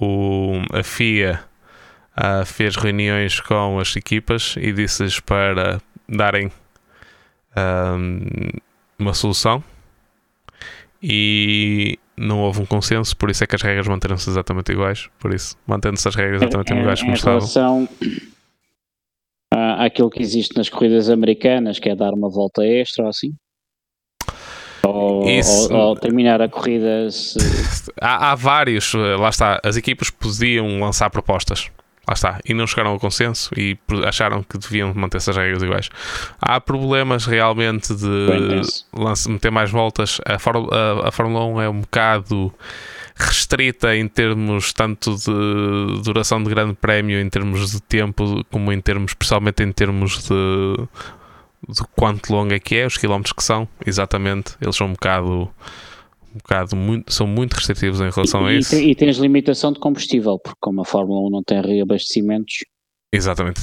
[0.00, 1.40] o, a FIA
[2.16, 6.50] uh, fez reuniões com as equipas e disse-lhes para darem
[7.56, 8.50] um,
[8.98, 9.62] uma solução
[11.02, 15.08] e não houve um consenso, por isso é que as regras manteram-se exatamente iguais.
[15.18, 17.38] Por isso, mantendo-se as regras exatamente em, iguais como em estavam.
[17.38, 17.88] relação
[19.78, 23.34] àquilo que existe nas corridas americanas, que é dar uma volta extra ou assim?
[24.92, 27.38] Ou, Isso- ou- ou terminar a corrida se...
[28.00, 31.70] Há, há vários, eh, lá está, as equipas podiam lançar propostas.
[32.08, 35.88] Lá está, e não chegaram ao consenso e acharam que deviam manter essas regras iguais.
[36.40, 38.60] Há problemas realmente de
[38.92, 40.20] lance, meter mais voltas.
[40.26, 42.52] A, Fór- a- a Fórmula 1 é um bocado
[43.14, 48.80] restrita em termos tanto de duração de grande prémio, em termos de tempo, como em
[48.80, 50.74] termos, especialmente em termos de,
[51.68, 54.54] de quanto longo é que é, os quilómetros que são, exatamente.
[54.60, 55.50] Eles são um bocado,
[56.34, 58.76] um bocado muito, são muito restritivos em relação a e, isso.
[58.76, 62.54] te- e tens limitação de combustível, porque como a Fórmula 1 não tem reabastecimentos,
[63.14, 63.60] Exatamente,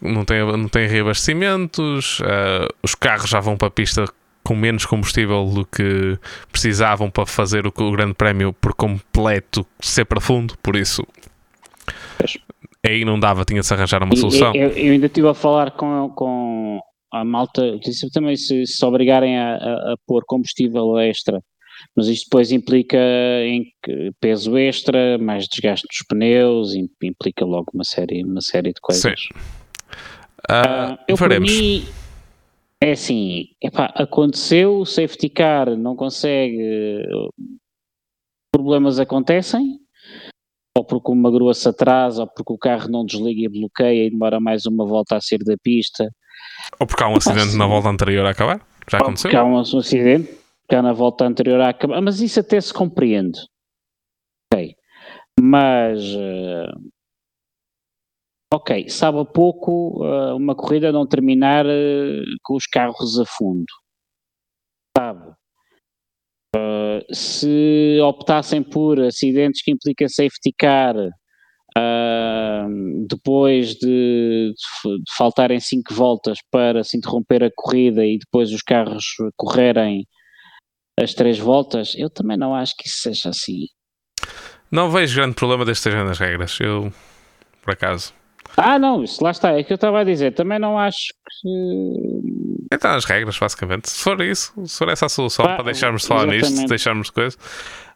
[0.00, 4.04] não tem, não tem reabastecimentos, ah, os carros já vão para a pista
[4.44, 6.16] com menos combustível do que
[6.52, 11.04] precisavam para fazer o, o Grande Prémio por completo ser para fundo, por isso
[12.16, 12.38] Pois.
[12.86, 14.54] aí não dava, tinha de se arranjar uma E- solução.
[14.54, 16.78] Eu, eu ainda estive a falar com, com
[17.20, 17.78] a malta,
[18.12, 21.40] também se, se obrigarem a, a- a pôr combustível extra,
[21.96, 22.98] mas isto depois implica
[23.46, 23.64] em
[24.20, 29.20] peso extra, mais desgaste dos pneus, im- implica logo uma série, uma série de coisas.
[30.48, 31.50] Ah, eu para veremos.
[31.50, 31.84] mim
[32.82, 37.02] é assim, epá, aconteceu, o safety car não consegue,
[38.52, 39.78] problemas acontecem,
[40.76, 44.10] ou porque uma grua se atrasa, ou porque o carro não desliga e bloqueia e
[44.10, 46.10] demora mais uma volta a sair da pista,
[46.78, 48.60] Ou porque há um acidente na volta anterior a acabar,
[48.90, 49.30] já ou aconteceu.
[49.30, 50.38] porque há um acidente,
[50.68, 53.38] que há na volta anterior a acabar, mas isso até se compreende.
[54.52, 54.74] Ok.
[55.40, 56.72] Mas eh,
[58.52, 63.66] ok, sabe a pouco eh, uma corrida não terminar eh, com os carros a fundo.
[64.96, 65.34] Sabe?
[67.12, 70.94] Se optassem por acidentes que implicam safety car
[71.76, 72.66] ah,
[73.08, 78.62] depois de, de de faltarem cinco voltas para se interromper a corrida e depois os
[78.62, 79.04] carros
[79.36, 80.06] correrem
[80.98, 83.66] as três voltas, eu também não acho que isso seja assim.
[84.70, 86.58] Não vejo grande problema estejam nas regras.
[86.60, 86.92] Eu,
[87.62, 88.12] por acaso.
[88.56, 92.74] Ah, não, isso lá está, é que eu estava a dizer, também não acho que.
[92.74, 93.90] Está nas regras, basicamente.
[93.90, 97.08] Se for isso, se for essa a solução Pá, para deixarmos de falar nisto, deixarmos
[97.08, 97.36] de coisa.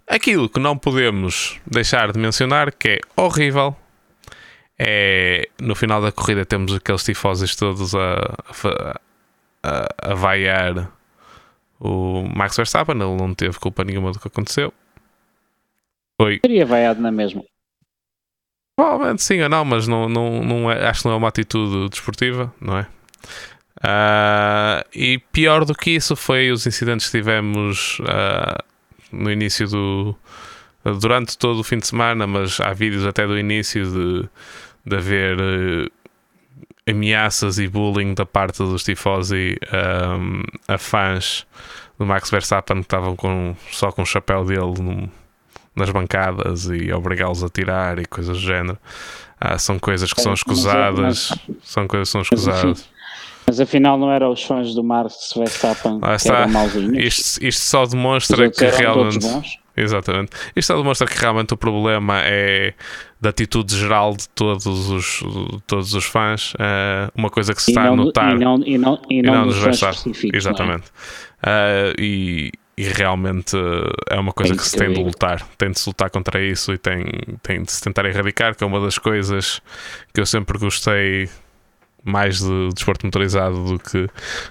[0.09, 3.77] Aquilo que não podemos deixar de mencionar, que é horrível,
[4.79, 9.01] é no final da corrida temos aqueles tifosos todos a, a,
[9.63, 10.91] a, a vaiar
[11.79, 12.95] o Max Verstappen.
[12.97, 14.73] Ele não teve culpa nenhuma do que aconteceu.
[16.21, 17.45] Foi Teria vaiado na mesma.
[18.77, 21.89] Provavelmente sim ou não, mas não, não, não é- acho que não é uma atitude
[21.91, 22.87] desportiva, não é?
[23.83, 28.65] Ah, e pior do que isso foi os incidentes que tivemos ah,
[29.13, 30.15] no início do.
[31.01, 34.29] durante todo o fim de semana, mas há vídeos até do início de,
[34.87, 41.47] de haver eh, ameaças e bullying da parte dos tifosi ahm, a fãs
[41.99, 45.09] do Max Verstappen que estavam com, só com o chapéu dele num-
[45.77, 48.79] nas bancadas e obrigá-los a tirar e coisas do género.
[49.41, 52.89] Ah, são coisas que são Mas é- escusadas, são coisas que são escusadas.
[53.49, 56.35] Mas afinal não eram os fãs do Max Verstappen Lá que está.
[56.41, 57.05] eram mauzinhos.
[57.05, 59.19] Isto, isto só demonstra que realmente.
[59.75, 60.33] Exatamente.
[60.55, 62.75] Isto só demonstra que realmente o problema é
[63.21, 66.53] da atitude geral de todos os, de todos os fãs.
[66.59, 68.35] Ah, uma coisa que se E está a não, do- notar.
[68.35, 70.37] e não, e não, e e não não dos nos fãs não é?
[70.37, 70.85] Exatamente.
[71.43, 75.47] Ah, e, e realmente ah, é uma coisa É que se que tem de lutar.
[75.57, 77.05] Tem de se lutar contra isso e tem,
[77.43, 79.63] tem de se tentar erradicar, que é uma das coisas
[80.13, 81.31] que eu sempre gostei
[82.05, 84.09] mais de desporto motorizado do que,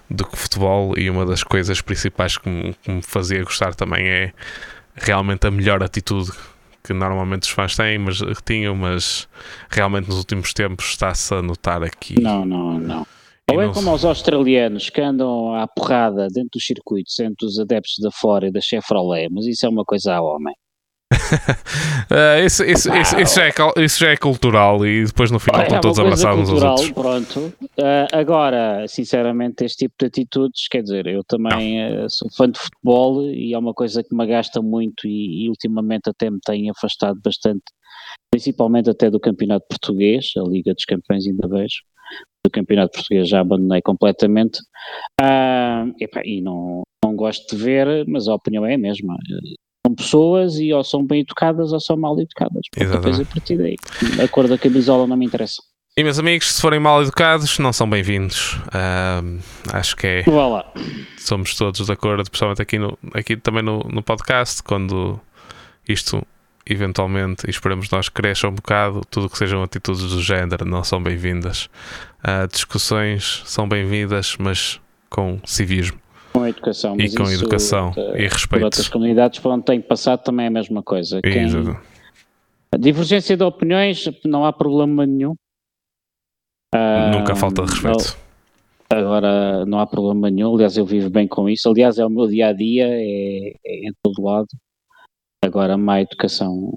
[0.10, 4.08] do que futebol e uma das coisas principais que me, que me fazia gostar também
[4.08, 4.34] é
[4.96, 6.32] realmente a melhor atitude
[6.84, 9.28] que normalmente os fãs têm, mas tinham, mas
[9.70, 12.20] realmente nos últimos tempos está-se a notar aqui.
[12.22, 13.08] Não, não, não.
[13.50, 17.46] E Ou é não- como os australianos que andam à porrada dentro dos circuitos, entre
[17.46, 20.54] os adeptos da fora e da Chevrolet, mas isso é uma coisa a homem.
[22.10, 23.54] Ah, isso, isso, isso, isso já é,
[23.84, 26.82] isso já é cultural e depois no final É estão uma todos abraçados uns aos
[26.82, 26.92] outros.
[26.92, 27.54] pronto.
[27.80, 32.58] Ah, agora, sinceramente, este tipo de atitudes, quer dizer, eu também ah, sou fã de
[32.60, 36.70] futebol e é uma coisa que me agasta muito e, e ultimamente até me tem
[36.70, 37.64] afastado bastante,
[38.32, 41.82] principalmente até do Campeonato Português, a Liga dos Campeões ainda vejo.
[42.46, 44.60] Do Campeonato Português já abandonei completamente.
[46.00, 49.18] Epá, e não, não gosto de ver, mas a opinião é a mesma.
[49.88, 52.62] Não pessoas e ou são bem educadas ou são mal educadas.
[52.76, 53.76] Depois a partir daí,
[54.22, 55.62] a cor da camisola não me interessa.
[55.96, 58.54] E meus amigos, se forem mal educados, não são bem-vindos.
[58.68, 59.40] Uh,
[59.74, 60.24] acho que é.
[60.28, 60.72] Lá.
[61.18, 65.20] Somos todos de acordo, principalmente aqui, no, aqui também no, no podcast, quando
[65.88, 66.22] isto
[66.70, 71.02] eventualmente, e esperamos nós, cresça um bocado, tudo que sejam atitudes do género não são
[71.02, 71.70] bem-vindas.
[72.20, 75.98] Uh, discussões são bem-vindas, mas com civismo.
[76.40, 76.96] Com educação.
[77.00, 78.64] e com educação uh, e respeito.
[78.64, 81.22] outras comunidades por onde tem passado também é a mesma coisa.
[81.22, 81.48] Quem...
[82.72, 85.36] A divergência de opiniões não há problema nenhum.
[87.14, 88.18] Nunca falta de respeito.
[88.92, 90.54] Não, agora não há problema nenhum.
[90.54, 91.70] Aliás, eu vivo bem com isso.
[91.70, 94.48] Aliás, é o meu dia a dia, é, é em todo lado.
[95.44, 96.72] Agora, má educação.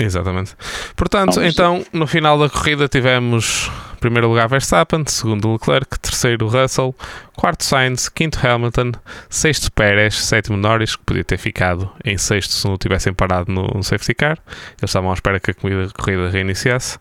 [0.00, 0.56] Exatamente.
[0.96, 3.70] Portanto, Vamos então, no final da corrida tivemos
[4.00, 6.92] primeiro lugar Verstappen, segundo Leclerc, terceiro Russell,
[7.36, 8.92] quarto Sainz, quinto Hamilton,
[9.30, 13.68] sexto Pérez, sétimo Norris, que podia ter ficado em sexto se não tivessem parado no,
[13.68, 14.38] no safety car.
[14.80, 16.98] Eles estavam à espera que a corrida, a corrida reiniciasse.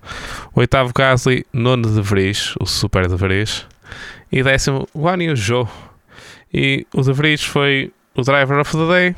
[0.53, 3.65] Oitavo Gasly, nono De Vries, o super De Vries,
[4.31, 5.67] e décimo Guan Yu Zhou.
[6.53, 9.15] E o De Vries foi o driver of the day,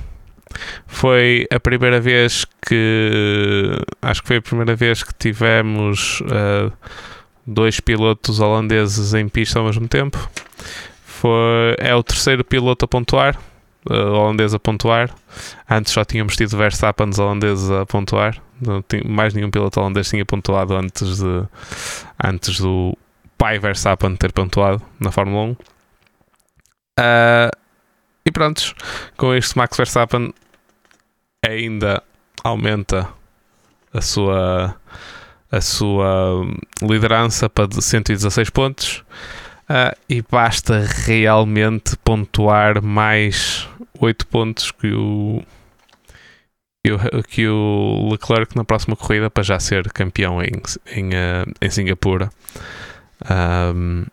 [0.87, 6.71] foi a primeira vez que acho que foi a primeira vez que tivemos uh,
[7.45, 10.17] dois pilotos holandeses em pista ao mesmo tempo.
[11.05, 13.39] Foi, é o terceiro piloto a pontuar,
[13.89, 15.09] uh, holandês a pontuar.
[15.69, 18.41] Antes só tínhamos tido Verstappen holandeses a pontuar.
[18.87, 21.43] Tinha, mais nenhum piloto holandês tinha pontuado antes, de,
[22.23, 22.97] antes do
[23.37, 25.51] pai Verstappen ter pontuado na Fórmula 1.
[25.51, 25.57] Uh,
[26.99, 27.51] eh,
[28.25, 28.73] e prontos,
[29.17, 30.33] com isto Max Verstappen
[31.45, 32.01] ainda
[32.43, 33.09] aumenta
[33.93, 34.75] a sua,
[35.51, 36.45] a sua
[36.81, 39.03] liderança para 116 pontos
[39.69, 43.67] uh, e basta realmente pontuar mais
[43.99, 45.41] 8 pontos que o,
[46.83, 50.51] que o, que o Leclerc na próxima corrida para já ser campeão em,
[50.95, 52.29] em, uh, em Singapura.
[53.29, 54.05] Um,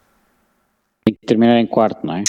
[1.07, 2.25] que terminar em quarto, não é?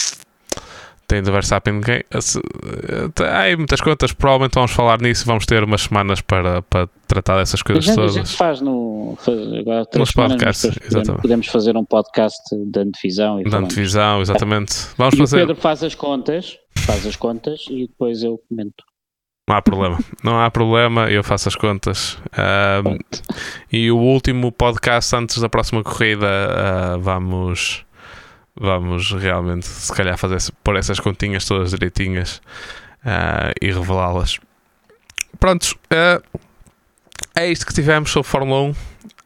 [1.12, 2.02] Tem do Verstappen ninguém.
[2.10, 7.60] Há muitas contas, provavelmente vamos falar nisso vamos ter umas semanas para, para tratar dessas
[7.60, 8.16] coisas a gente, todas.
[8.16, 9.14] A gente faz no.
[9.18, 13.40] Faz, agora, Nos podcasts, podemos, podemos fazer um podcast de antevisão.
[13.40, 14.74] E de antevisão, exatamente.
[14.96, 15.36] Vamos e fazer.
[15.36, 18.82] O Pedro faz as contas, faz as contas e depois eu comento.
[19.46, 22.16] Não há problema, não há problema, eu faço as contas.
[22.86, 22.96] Um,
[23.70, 26.26] e o último podcast antes da próxima corrida,
[26.96, 27.84] uh, vamos
[28.54, 32.40] vamos realmente, se calhar, fazer, pôr essas continhas todas direitinhas
[33.04, 34.38] uh, e revelá-las.
[35.38, 36.22] Prontos, uh,
[37.34, 38.74] é isto que tivemos sobre Fórmula 1.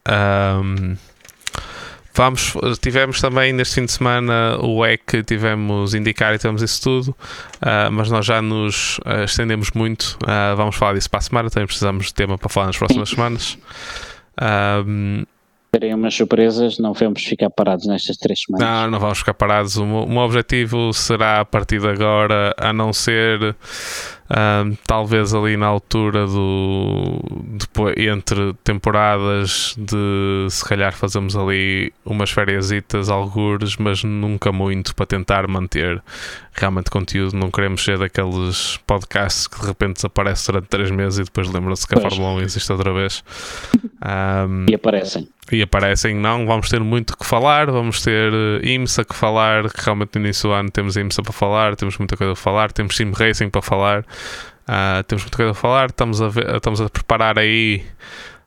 [0.09, 0.97] Um,
[2.13, 7.09] vamos, tivemos também neste fim de semana o EC, tivemos indicar e temos isso tudo,
[7.09, 10.17] uh, mas nós já nos estendemos muito.
[10.55, 13.57] vamos falar disso para a semana, também precisamos de tema para falar nas próximas semanas.
[14.85, 15.25] Um,
[15.71, 18.67] terem umas surpresas, não vamos ficar parados nestas três semanas.
[18.67, 19.77] Não, não vamos ficar parados.
[19.77, 23.55] O meu objetivo será a partir de agora, a não ser
[24.29, 27.19] um, talvez ali na altura do
[27.57, 32.69] depois, entre temporadas de se calhar fazemos ali umas férias,
[33.09, 36.01] algures, mas nunca muito para tentar manter
[36.57, 37.35] realmente conteúdo.
[37.37, 41.87] Não queremos ser daqueles podcasts que de repente desaparecem durante três meses e depois lembram-se
[41.87, 43.23] que a Fórmula 1 existe outra vez.
[43.97, 49.05] Um, e aparecem e aparecem, não, vamos ter muito que falar, vamos ter uh, IMSA
[49.05, 52.33] que falar, que realmente no início do ano temos IMSA para falar, temos muita coisa
[52.33, 56.27] a falar, temos Sim Racing para falar, uh, temos muita coisa a falar, estamos a,
[56.27, 57.83] ver, estamos a preparar aí,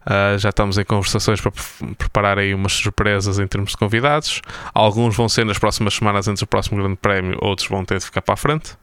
[0.06, 1.52] uh, já estamos em conversações para
[1.97, 4.40] preparar aí umas surpresas em termos de convidados,
[4.74, 8.05] alguns vão ser nas próximas semanas antes do próximo grande prémio, outros vão ter de
[8.05, 8.77] ficar para a frente,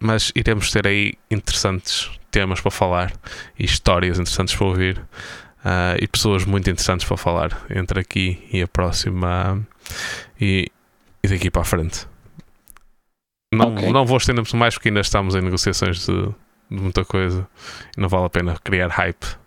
[0.00, 3.12] mas iremos ter aí interessantes temas para falar
[3.58, 4.98] e histórias interessantes para ouvir
[5.64, 9.60] uh, e pessoas muito interessantes para falar entre aqui e a próxima
[10.40, 10.70] e,
[11.22, 12.06] e daqui para a frente.
[13.52, 13.92] Não, okay.
[13.92, 16.26] não vou estender muito mais porque ainda estamos em negociações de,
[16.70, 17.46] de muita coisa.
[17.96, 19.39] E não vale a pena criar hype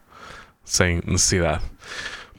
[0.63, 1.63] sem necessidade.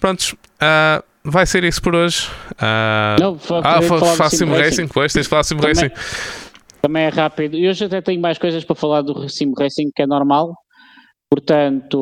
[0.01, 2.29] Prontos, uh, vai ser isso por hoje.
[2.53, 3.81] Uh, não, ah,
[4.17, 5.91] faço Sim Racing, pois tens de falar Sim Racing.
[6.83, 7.57] Também é rápido.
[7.57, 10.55] E hoje até tenho mais coisas para falar do Sim Racing, que é normal.
[11.31, 11.99] Portanto,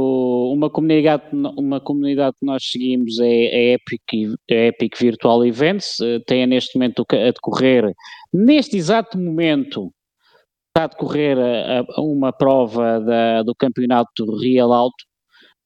[0.53, 4.03] uma comunidade, uma comunidade que nós seguimos é a Epic,
[4.51, 7.94] a Epic Virtual Events, eh, tem neste momento a decorrer,
[8.31, 9.90] neste exato momento,
[10.69, 15.03] está a decorrer a, a uma prova da, do campeonato Real Alto,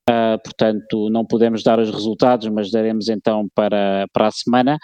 [0.08, 4.78] uh, portanto não podemos dar os resultados, mas daremos então para, para a semana.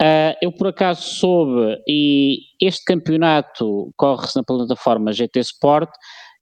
[0.00, 5.88] Uh, eu por acaso soube, e este campeonato corre-se na plataforma GT Sport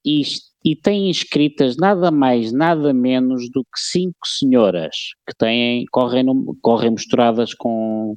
[0.05, 0.23] e,
[0.65, 4.97] e tem inscritas nada mais, nada menos do que cinco senhoras
[5.28, 6.27] que têm, correm,
[6.61, 8.16] correm misturadas com,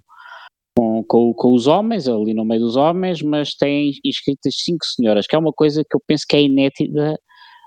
[0.75, 5.27] com, com, com, os homens, ali no meio dos homens, mas têm inscritas cinco senhoras,
[5.27, 7.15] que é uma coisa que eu penso que é inédita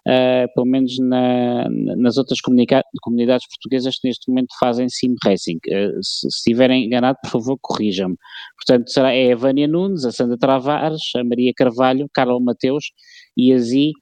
[0.07, 5.59] uh, pelo menos na, nas outras comunidades portuguesas que neste momento fazem sim racing.
[5.69, 8.17] Uh, se, estiverem enganado, por favor, corrijam-me.
[8.57, 12.93] Portanto, será, é a Vânia Nunes, a Sandra Travares, a Maria Carvalho, Carla Mateus
[13.37, 13.93] e a Zi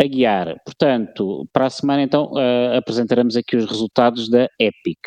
[0.00, 0.56] Aguiar.
[0.64, 4.98] Portanto, para a semana então uh, apresentaremos aqui os resultados da Epic.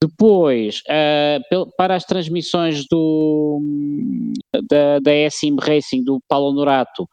[0.00, 3.60] Depois, uh, para as transmissões do,
[4.68, 7.06] da, da SM Racing do Paulo Norato,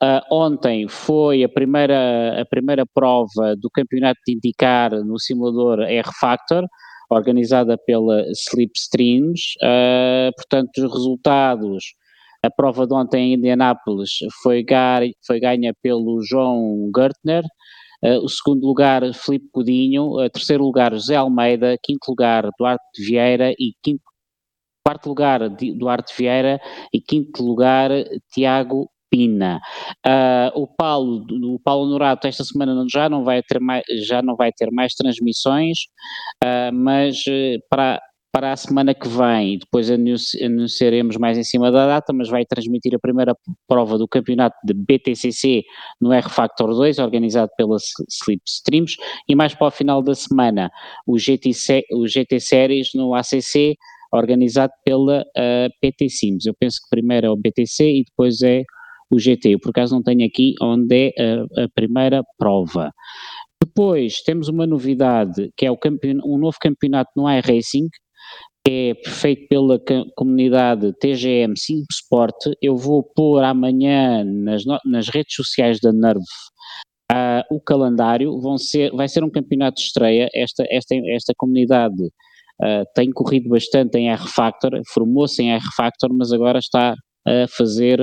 [0.00, 6.64] Uh, ontem foi a primeira, a primeira prova do campeonato de indicar no simulador R-Factor,
[7.10, 9.54] organizada pela Slipstreams.
[9.62, 11.94] Uh, portanto, os resultados,
[12.44, 14.10] a prova de ontem em Indianápolis
[14.42, 14.64] foi,
[15.26, 17.44] foi ganha pelo João Gertner,
[18.04, 23.52] uh, o segundo lugar Filipe Codinho, uh, terceiro lugar José Almeida, quinto lugar Duarte Vieira.
[23.58, 24.02] E quinto,
[24.86, 26.60] quarto lugar Duarte Vieira.
[26.92, 27.90] E quinto lugar
[28.32, 29.60] Tiago Pina.
[30.06, 34.36] Uh, o Paulo, o Paulo Norato esta semana já não vai ter mais, já não
[34.36, 35.78] vai ter mais transmissões,
[36.44, 41.86] uh, mas uh, para para a semana que vem, depois anunciaremos mais em cima da
[41.86, 43.34] data, mas vai transmitir a primeira
[43.66, 45.64] prova do campeonato de BTCC
[46.00, 47.76] no R Factor 2, organizado pela
[48.08, 48.96] Slipstreams,
[49.28, 50.70] e mais para o final da semana
[51.06, 51.50] o GT,
[51.92, 53.74] o GT Series no ACC,
[54.12, 56.46] organizado pela uh, PT Sims.
[56.46, 58.62] Eu penso que primeiro é o BTC e depois é
[59.10, 59.54] o GT.
[59.54, 62.92] Eu por acaso não tenho aqui onde é a, a primeira prova.
[63.62, 65.78] Depois temos uma novidade que é o
[66.24, 67.88] um novo campeonato no iRacing,
[68.64, 69.80] que é feito pela
[70.16, 72.36] comunidade TGM Sim Sport.
[72.60, 76.24] Eu vou pôr amanhã nas, nas redes sociais da Nerve
[77.12, 78.38] uh, o calendário.
[78.40, 80.28] Vão ser, vai ser um campeonato de estreia.
[80.34, 86.58] Esta, esta, esta comunidade uh, tem corrido bastante em R-Factor, formou-se em R-Factor, mas agora
[86.58, 86.94] está
[87.26, 88.00] a fazer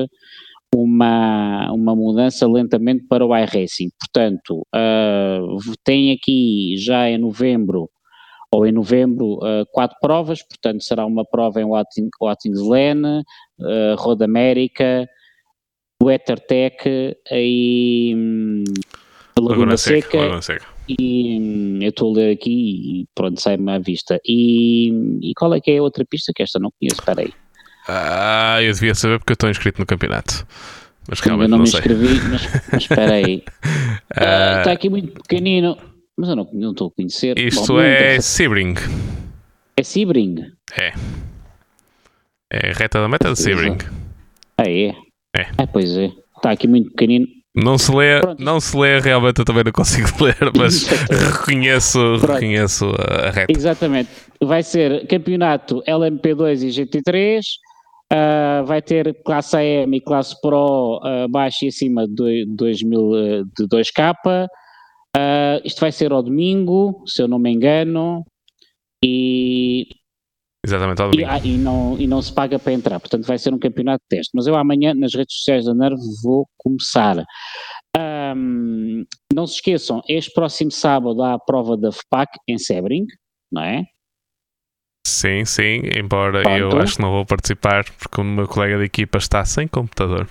[0.83, 3.89] uma, uma mudança lentamente para o iRacing.
[3.99, 7.89] Portanto, uh, tem aqui já em novembro
[8.51, 13.21] ou em novembro uh, quatro provas, portanto será uma prova em Watkins-Glen,
[13.59, 15.07] uh, Road América,
[16.01, 18.63] WetterTech e um,
[19.37, 20.65] Laguna, Laguna Seca, Seca, Laguna Seca.
[20.87, 24.19] e um, eu estou a ler aqui e pronto, sai-me à vista.
[24.25, 24.89] E,
[25.21, 26.99] e qual é que é a outra pista que esta não conheço?
[26.99, 27.44] Espera aí.
[27.87, 30.45] Ah, eu devia saber porque eu estou inscrito no campeonato.
[31.07, 31.79] Mas realmente eu não, não me sei.
[31.79, 32.41] inscrevi, mas,
[32.71, 33.43] mas espera aí.
[34.11, 35.77] Uh, está aqui muito pequenino,
[36.17, 37.37] mas eu não, não estou a conhecer.
[37.37, 38.75] Isto Bom, é Sebring.
[39.77, 40.51] É Sebring?
[40.77, 40.93] É.
[42.51, 43.77] É reta da meta de Sebring.
[44.57, 44.95] Ah, é?
[45.35, 45.47] É.
[45.57, 46.11] Ah, pois é.
[46.37, 47.27] Está aqui muito pequenino.
[47.55, 50.87] Não se lê, não se lê, realmente eu também não consigo ler, mas
[51.37, 53.51] reconheço, reconheço a reta.
[53.51, 54.09] Exatamente.
[54.41, 57.41] Vai ser campeonato LMP2 e GT3,
[58.13, 63.45] uh, vai ter classe AM e classe Pro uh, baixo e acima de, 2000, uh,
[63.57, 64.47] de 2K.
[65.15, 68.25] Uh, isto vai ser ao domingo, se eu não me engano,
[69.03, 69.87] e
[70.65, 71.29] Exatamente, ao domingo.
[71.29, 74.03] E, ah, e, não, e não se paga para entrar, portanto vai ser um campeonato
[74.03, 74.31] de teste.
[74.33, 77.23] Mas eu amanhã, nas redes sociais da NERV, vou começar.
[78.35, 83.05] Um, não se esqueçam, este próximo sábado há a prova da FPAC em Sebring,
[83.51, 83.85] não é?
[85.05, 86.57] Sim, sim, embora Pronto.
[86.57, 90.27] eu acho que não vou participar porque o meu colega de equipa está sem computador.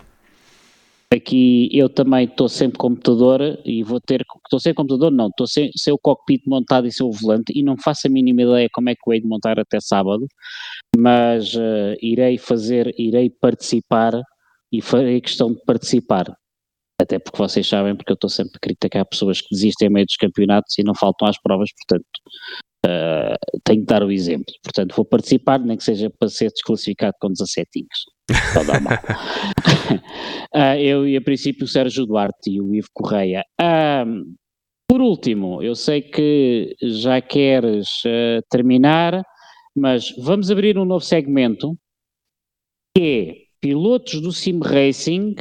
[1.15, 4.23] Aqui eu também estou sem computador e vou ter.
[4.45, 7.63] Estou sem computador, não, estou sem, sem o cockpit montado e sem o volante e
[7.63, 10.27] não faço a mínima ideia como é que eu hei de montar até sábado,
[10.97, 14.21] mas uh, irei fazer, irei participar
[14.73, 16.35] e farei questão de participar.
[17.01, 20.07] Até porque vocês sabem, porque eu estou sempre a criticar pessoas que desistem a meio
[20.07, 22.09] dos campeonatos e não faltam às provas, portanto,
[22.85, 24.53] uh, tenho que dar o exemplo.
[24.63, 27.87] Portanto, vou participar, nem que seja para ser desclassificado com 17
[28.53, 28.95] Só dá mal.
[30.55, 33.45] uh, eu e a princípio o Sérgio Duarte e o Ivo Correia.
[33.61, 34.35] Uh,
[34.89, 37.89] por último, eu sei que já queres
[38.51, 39.25] terminar,
[39.75, 41.77] mas vamos abrir um novo segmento
[42.97, 45.35] que é pilotos do Sim Racing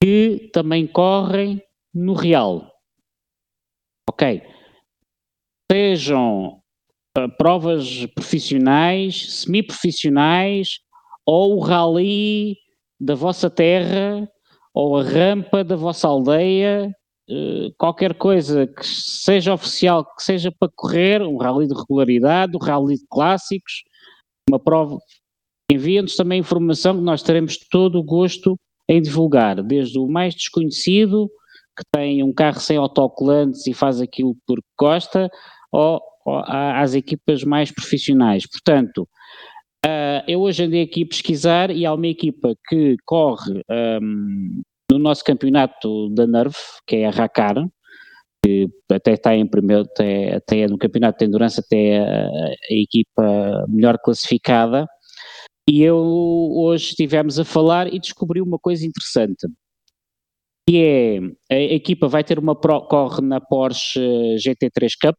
[0.00, 1.60] que também correm
[1.92, 2.70] no Real.
[4.08, 4.42] Ok?
[5.70, 6.60] Sejam
[7.18, 10.78] uh, provas profissionais, semi-profissionais
[11.26, 12.56] ou o rally
[13.00, 14.28] da vossa terra
[14.72, 16.90] ou a rampa da vossa aldeia,
[17.30, 22.60] uh, qualquer coisa que seja oficial, que seja para correr, um rally de regularidade, um
[22.60, 23.82] rally de clássicos,
[24.48, 24.98] uma prova.
[25.72, 28.56] Envia-nos também informação que nós teremos todo o gosto
[28.88, 31.28] em divulgar, desde o mais desconhecido,
[31.76, 35.28] que tem um carro sem autocolantes e faz aquilo porque gosta,
[35.72, 38.46] ou, ou às equipas mais profissionais.
[38.46, 39.08] Portanto,
[39.84, 43.62] uh, eu hoje andei aqui a pesquisar e há uma equipa que corre
[44.02, 46.54] um, no nosso campeonato da NERV,
[46.86, 47.56] que é a Racar,
[48.44, 53.66] que até está em primeiro, até, até no campeonato de endurance, até a, a equipa
[53.68, 54.86] melhor classificada,
[55.68, 59.48] e eu hoje estivemos a falar e descobri uma coisa interessante,
[60.68, 64.00] que é, a equipa vai ter uma pro, corre na Porsche
[64.36, 65.16] GT3 Cup,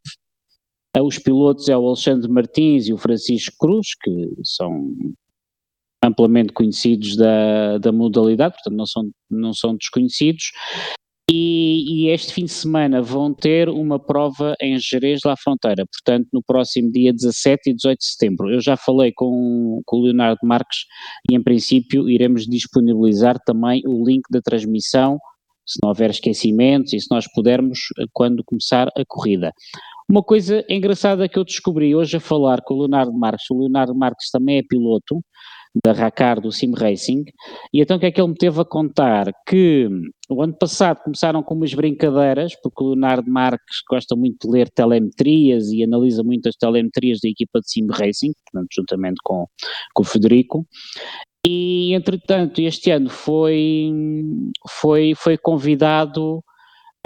[1.01, 4.11] os pilotos é o Alexandre Martins e o Francisco Cruz, que
[4.43, 4.93] são
[6.03, 10.51] amplamente conhecidos da, da modalidade, portanto não são, não são desconhecidos,
[11.29, 16.29] e, e, este fim de semana vão ter uma prova em Jerez lá Fronteira, portanto
[16.31, 18.49] no próximo dia 17 e 18 de setembro.
[18.49, 20.85] Eu já falei com, com o Leonardo Marques
[21.29, 25.19] e em princípio iremos disponibilizar também o link da transmissão,
[25.67, 27.79] se não houver esquecimentos e se nós pudermos,
[28.13, 29.51] quando começar a corrida.
[30.09, 33.93] Uma coisa engraçada que eu descobri hoje a falar com o Leonardo Marques, o Leonardo
[33.93, 35.21] Marques também é piloto,
[35.83, 37.25] da Racar, do Sim Racing,
[37.73, 39.31] e então o que é que ele me teve a contar?
[39.45, 39.87] Que
[40.29, 44.69] o ano passado começaram com umas brincadeiras, porque o Leonardo Marques gosta muito de ler
[44.69, 49.45] telemetrias e analisa muito as telemetrias da equipa de Sim Racing, portanto, juntamente com,
[49.93, 50.65] com o Federico,
[51.49, 53.89] e entretanto este ano foi,
[54.67, 56.43] foi, foi convidado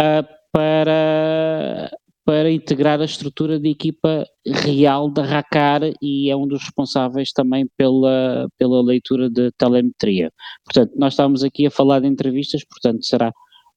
[0.01, 1.91] uh, para
[2.23, 7.67] para integrar a estrutura de equipa real da RACAR e é um dos responsáveis também
[7.75, 10.31] pela, pela leitura de telemetria.
[10.63, 13.33] Portanto, nós estávamos aqui a falar de entrevistas, portanto será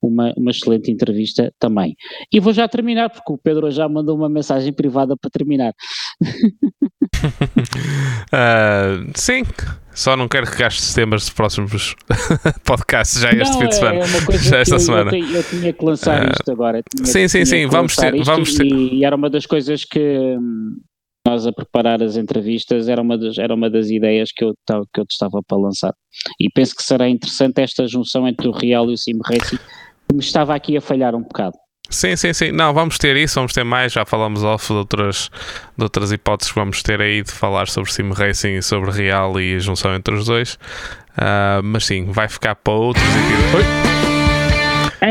[0.06, 1.96] uma, uma excelente entrevista também.
[2.32, 5.72] E vou já terminar, porque o Pedro já mandou uma mensagem privada para terminar.
[8.32, 9.42] Uh, sim,
[9.94, 11.94] só não quero que gastes temas de próximos
[12.64, 13.98] podcasts já este não, fim de semana.
[13.98, 15.16] É uma coisa já esta eu, semana.
[15.16, 16.82] Eu, eu, tinha que lançar uh, isto agora.
[16.82, 17.66] Tinha, sim, sim, sim.
[17.66, 18.22] Vamos ter.
[18.24, 18.66] Vamos ter.
[18.66, 20.80] E, e, era uma das coisas que hum,
[21.26, 24.54] nós a preparar as entrevistas era uma das, era uma das ideias que eu,
[24.92, 25.94] que eu estava para lançar.
[26.40, 29.58] E penso que será interessante esta junção entre o Real e o Sim Racing,
[30.08, 31.56] que me estava aqui a falhar um bocado.
[31.90, 32.50] Sim, sim, sim.
[32.50, 33.92] Não, vamos ter isso, vamos ter mais.
[33.92, 35.30] Já falamos off de outras,
[35.76, 39.38] de outras hipóteses que vamos ter aí de falar sobre Sim Racing e sobre Real
[39.40, 40.54] e a junção entre os dois.
[41.16, 43.04] Uh, mas sim, vai ficar para outros
[43.54, 43.64] Oi?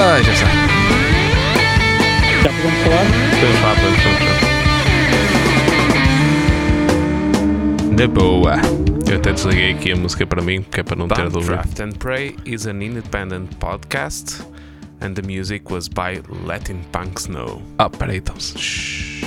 [0.00, 0.46] Ah, já está.
[2.44, 3.04] Já podemos falar?
[3.30, 4.00] Podemos falar, podemos,
[7.80, 7.96] podemos.
[7.96, 8.54] De boa.
[9.10, 11.54] Eu até desliguei aqui a música para mim, que é para não ter dúvida.
[11.54, 14.40] Draft and Pray is an independent podcast
[15.00, 17.60] and the music was by Letting Punks Know.
[17.78, 18.36] Ah, peraí então.
[18.38, 19.24] Shhh.